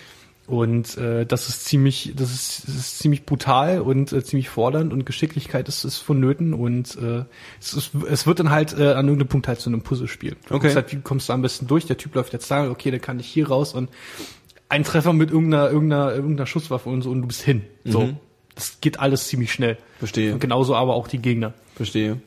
[0.50, 4.92] Und äh, das ist ziemlich, das ist, das ist ziemlich brutal und äh, ziemlich fordernd
[4.92, 7.26] und Geschicklichkeit ist, ist vonnöten und äh,
[7.62, 10.38] es, ist, es wird dann halt äh, an irgendeinem Punkt halt zu einem Puzzlespiel.
[10.48, 10.74] Du Okay.
[10.74, 11.86] halt, wie kommst du am besten durch?
[11.86, 13.92] Der Typ läuft jetzt da, okay, dann kann ich hier raus und
[14.70, 17.62] ein Treffer mit irgendeiner, irgendeiner, irgendeiner Schusswaffe und so und du bist hin.
[17.86, 18.08] So.
[18.08, 18.18] Mhm.
[18.56, 19.78] Das geht alles ziemlich schnell.
[20.00, 20.34] Verstehe.
[20.34, 21.54] Und genauso aber auch die Gegner.
[21.76, 22.20] Verstehe.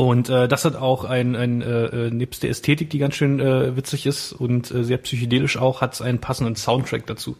[0.00, 3.38] Und äh, das hat auch ein, ein äh, äh, nebst der Ästhetik, die ganz schön
[3.38, 7.36] äh, witzig ist und äh, sehr psychedelisch auch, hat es einen passenden Soundtrack dazu.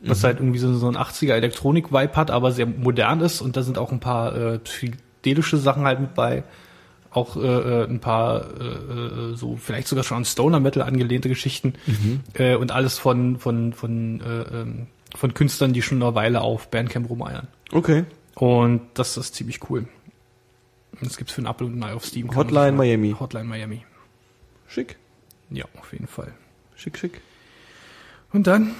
[0.00, 3.62] Was halt irgendwie so, so ein 80er Elektronik-Vibe hat, aber sehr modern ist und da
[3.62, 6.42] sind auch ein paar äh, psychedelische Sachen halt mit bei.
[7.12, 11.28] Auch äh, äh, ein paar äh, äh, so vielleicht sogar schon an Stoner Metal angelehnte
[11.28, 11.74] Geschichten
[12.34, 16.72] äh, und alles von von von äh, ähm, von Künstlern, die schon eine Weile auf
[16.72, 17.46] Bandcamp rumeiern.
[17.70, 18.02] Okay.
[18.34, 19.86] Und das ist ziemlich cool.
[21.00, 22.34] Und Das gibt's für ein Apple und ein Ei auf Steam.
[22.34, 23.14] Hotline Miami.
[23.18, 23.84] Hotline Miami.
[24.68, 24.96] Schick.
[25.50, 26.32] Ja, auf jeden Fall.
[26.76, 27.20] Schick, schick.
[28.32, 28.72] Und dann,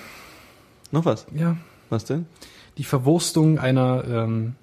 [0.91, 1.27] Noch was?
[1.35, 1.57] ja,
[1.91, 2.27] Was denn?
[2.79, 4.55] die Verwurstung einer, ähm,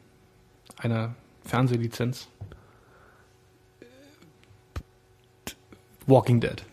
[0.77, 1.15] einer
[1.45, 2.27] Fernsehlizenz.
[6.07, 6.63] Walking Dead.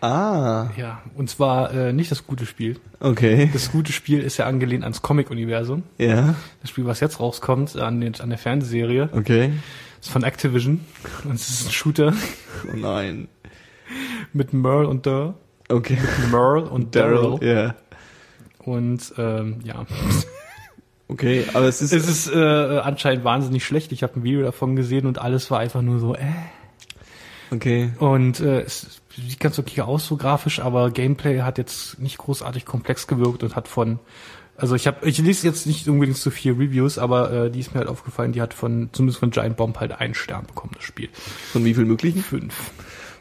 [0.00, 2.78] Ah, Ja, und zwar äh, nicht das gute Spiel.
[3.00, 3.48] okay.
[3.52, 5.84] Das gute Spiel ist ja angelehnt ans Comic-Universum.
[5.98, 9.52] Ja, Das Spiel, was jetzt rauskommt, an, den, an der Fernsehserie, okay.
[10.06, 10.80] Ist von Activision.
[11.24, 12.12] Und es ist ein Shooter
[12.72, 13.28] Oh nein.
[14.32, 15.34] mit Merle und Durr.
[15.68, 15.98] Okay.
[16.30, 17.38] Merle und Daryl.
[17.42, 17.74] Ja.
[18.58, 19.84] Und ähm, ja,
[21.08, 23.92] Okay, aber es ist, es ist äh, anscheinend wahnsinnig schlecht.
[23.92, 26.24] Ich habe ein Video davon gesehen und alles war einfach nur so, äh.
[27.52, 27.92] okay.
[28.00, 32.64] Und äh, es sieht ganz okay aus, so grafisch, aber Gameplay hat jetzt nicht großartig
[32.66, 34.00] komplex gewirkt und hat von,
[34.58, 37.74] also ich habe, ich lese jetzt nicht unbedingt so viel Reviews, aber äh, die ist
[37.74, 40.84] mir halt aufgefallen, die hat von, zumindest von Giant Bomb halt einen Stern bekommen, das
[40.84, 41.08] Spiel.
[41.52, 42.22] Von wie viel möglichen?
[42.22, 42.72] Fünf.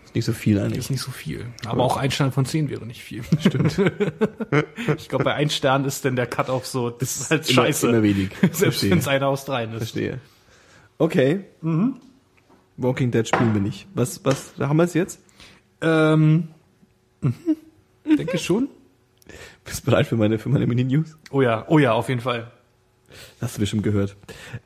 [0.06, 0.80] Ist nicht so viel eigentlich.
[0.80, 1.46] ist nicht so viel.
[1.66, 3.24] Aber auch ein Stern von zehn wäre nicht viel.
[3.40, 3.78] Stimmt.
[4.98, 7.90] ich glaube, bei ein Stern ist denn der Cut-Off so, das ist halt Immer- scheiße.
[7.90, 8.30] Immer wenig.
[8.52, 9.78] Selbst wenn es einer aus dreien ist.
[9.78, 10.20] Verstehe.
[10.98, 11.42] Okay.
[11.62, 11.98] Mhm.
[12.78, 13.88] Walking Dead spielen wir nicht.
[13.94, 15.20] Was, was, haben wir es jetzt?
[15.82, 16.50] Ähm,
[17.22, 17.36] mhm.
[18.18, 18.70] denke schon.
[19.66, 21.18] Bist du bereit für meine, für meine Mini-News?
[21.32, 22.52] Oh ja, oh ja, auf jeden Fall.
[23.42, 24.16] Hast du bestimmt gehört.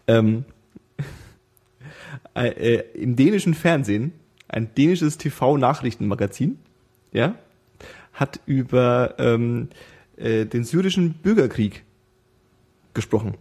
[0.08, 0.46] Ähm,
[2.36, 4.14] äh, äh, Im dänischen Fernsehen,
[4.48, 6.60] ein dänisches TV-Nachrichtenmagazin,
[7.12, 7.36] ja,
[8.14, 9.70] hat über ähm,
[10.18, 11.84] äh, den syrischen Bürgerkrieg
[12.94, 13.36] gesprochen.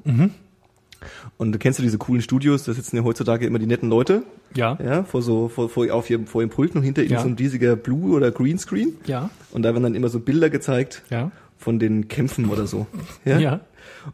[1.37, 4.23] Und du kennst ja diese coolen Studios, da sitzen ja heutzutage immer die netten Leute,
[4.55, 4.79] Ja.
[4.83, 7.21] ja, vor so, vor, vor, auf ihrem, vor ihrem Pulten und hinter ihnen Ja.
[7.21, 8.95] so ein riesiger Blue- oder Greenscreen.
[9.07, 9.31] Ja.
[9.51, 11.31] Und da werden dann immer so Bilder gezeigt Ja.
[11.59, 12.87] Von den Kämpfen oder so.
[13.25, 13.61] Ja.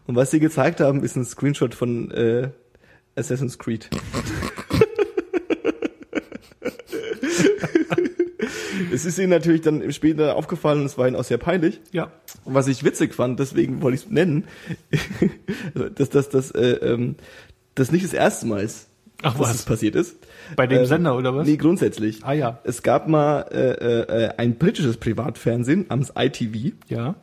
[0.07, 2.49] Und was sie gezeigt haben, ist ein Screenshot von äh,
[3.16, 3.91] Assassin's Creed.
[8.93, 11.81] es ist ihnen natürlich dann im später aufgefallen und es war ihnen auch sehr peinlich.
[11.93, 12.11] Ja.
[12.45, 14.45] Und was ich witzig fand, deswegen wollte ich es nennen,
[15.95, 17.16] dass das, das, äh, ähm,
[17.75, 18.89] das nicht das erste Mal ist,
[19.23, 19.53] Ach, was?
[19.53, 20.16] das passiert ist.
[20.57, 21.47] Bei dem Ähm, Sender oder was?
[21.47, 22.25] Nee, grundsätzlich.
[22.25, 22.61] Ah ja.
[22.65, 26.75] Es gab mal äh, äh, ein britisches Privatfernsehen namens ITV.
[26.89, 27.15] Ja.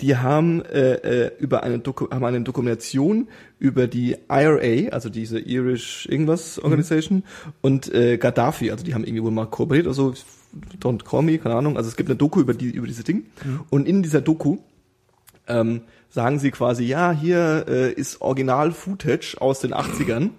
[0.00, 0.94] Die haben äh,
[1.26, 3.28] äh, über eine Doku haben eine Dokumentation
[3.58, 7.24] über die IRA, also diese Irish irgendwas Organisation
[7.60, 10.14] und äh, Gaddafi, also die haben irgendwie wohl mal kooperiert, also
[10.80, 11.76] don't call me, keine Ahnung.
[11.76, 13.26] Also es gibt eine Doku über die über diese Ding
[13.70, 14.58] und in dieser Doku
[15.46, 20.30] ähm, sagen sie quasi, ja, hier äh, ist Original-Footage aus den 80ern,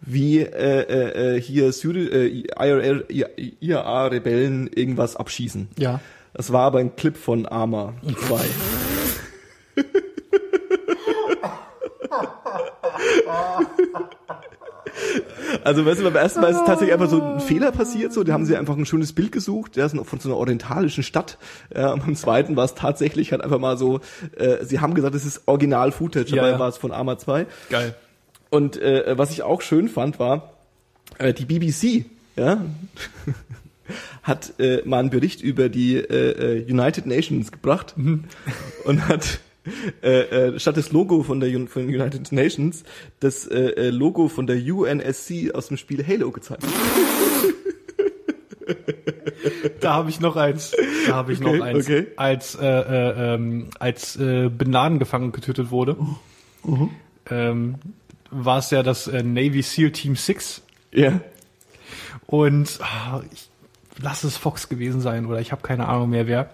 [0.00, 3.02] wie äh, äh, äh, hier Syri äh, IRA
[3.60, 5.68] IRA-Rebellen irgendwas abschießen.
[5.78, 6.00] Ja.
[6.36, 7.94] Das war aber ein Clip von Arma
[8.28, 8.44] 2.
[15.64, 18.32] Also, weißt du, beim ersten Mal ist tatsächlich einfach so ein Fehler passiert, so, da
[18.34, 21.38] haben sie einfach ein schönes Bild gesucht, ja, von so einer orientalischen Stadt,
[21.74, 24.00] ja, und beim zweiten war es tatsächlich halt einfach mal so,
[24.36, 26.58] äh, sie haben gesagt, es ist Original-Footage, Ja, dabei ja.
[26.58, 27.46] war es von Arma 2.
[27.70, 27.94] Geil.
[28.50, 30.52] Und äh, was ich auch schön fand, war,
[31.18, 32.04] äh, die BBC,
[32.36, 32.58] ja,
[34.22, 37.94] hat äh, mal einen Bericht über die äh, äh, United Nations gebracht
[38.84, 39.40] und hat
[40.02, 40.20] äh,
[40.54, 42.84] äh, statt des Logo von der Un von United Nations
[43.20, 46.64] das äh, äh, Logo von der UNSC aus dem Spiel Halo gezeigt.
[49.80, 50.74] Da habe ich noch eins.
[51.06, 51.84] Da habe ich Okay, noch eins.
[51.84, 52.06] okay.
[52.16, 55.96] Als äh, äh, ähm, als äh, Bin Laden gefangen getötet wurde,
[56.64, 56.90] Mhm.
[57.30, 57.74] ähm,
[58.30, 61.20] war es ja das äh, Navy SEAL Team 6 Ja.
[62.26, 63.48] und ah, ich
[64.00, 66.50] lass es Fox gewesen sein oder ich habe keine Ahnung mehr wer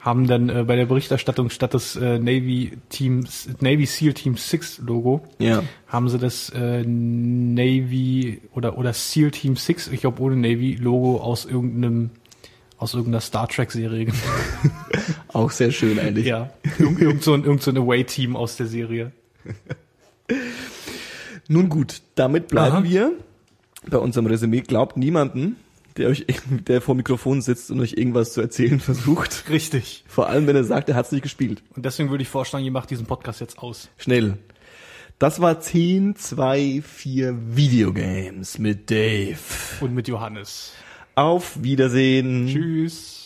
[0.00, 4.78] haben dann äh, bei der Berichterstattung statt des äh, Navy Teams Navy SEAL Team 6
[4.78, 5.62] Logo Ja.
[5.88, 11.20] haben sie das äh, Navy oder oder SEAL Team 6, ich glaube ohne Navy Logo
[11.20, 12.10] aus irgendeinem
[12.78, 14.08] aus irgendeiner Star Trek Serie.
[15.28, 16.26] Auch sehr schön eigentlich.
[16.26, 19.12] Ja, irgend, irgend so ein, irgend so ein Away-Team aus der Serie.
[21.48, 22.84] Nun gut, damit bleiben Aha.
[22.84, 23.12] wir
[23.88, 24.60] bei unserem Resümee.
[24.60, 25.56] Glaubt niemanden,
[25.98, 29.48] der euch, der vor Mikrofon sitzt und euch irgendwas zu erzählen versucht.
[29.48, 30.04] Richtig.
[30.06, 31.62] Vor allem, wenn er sagt, er hat es nicht gespielt.
[31.74, 33.88] Und deswegen würde ich vorschlagen, ihr macht diesen Podcast jetzt aus.
[33.98, 34.38] Schnell.
[35.18, 39.38] Das war 10, 2, 4 Videogames mit Dave.
[39.80, 40.72] Und mit Johannes.
[41.14, 42.46] Auf Wiedersehen.
[42.48, 43.25] Tschüss.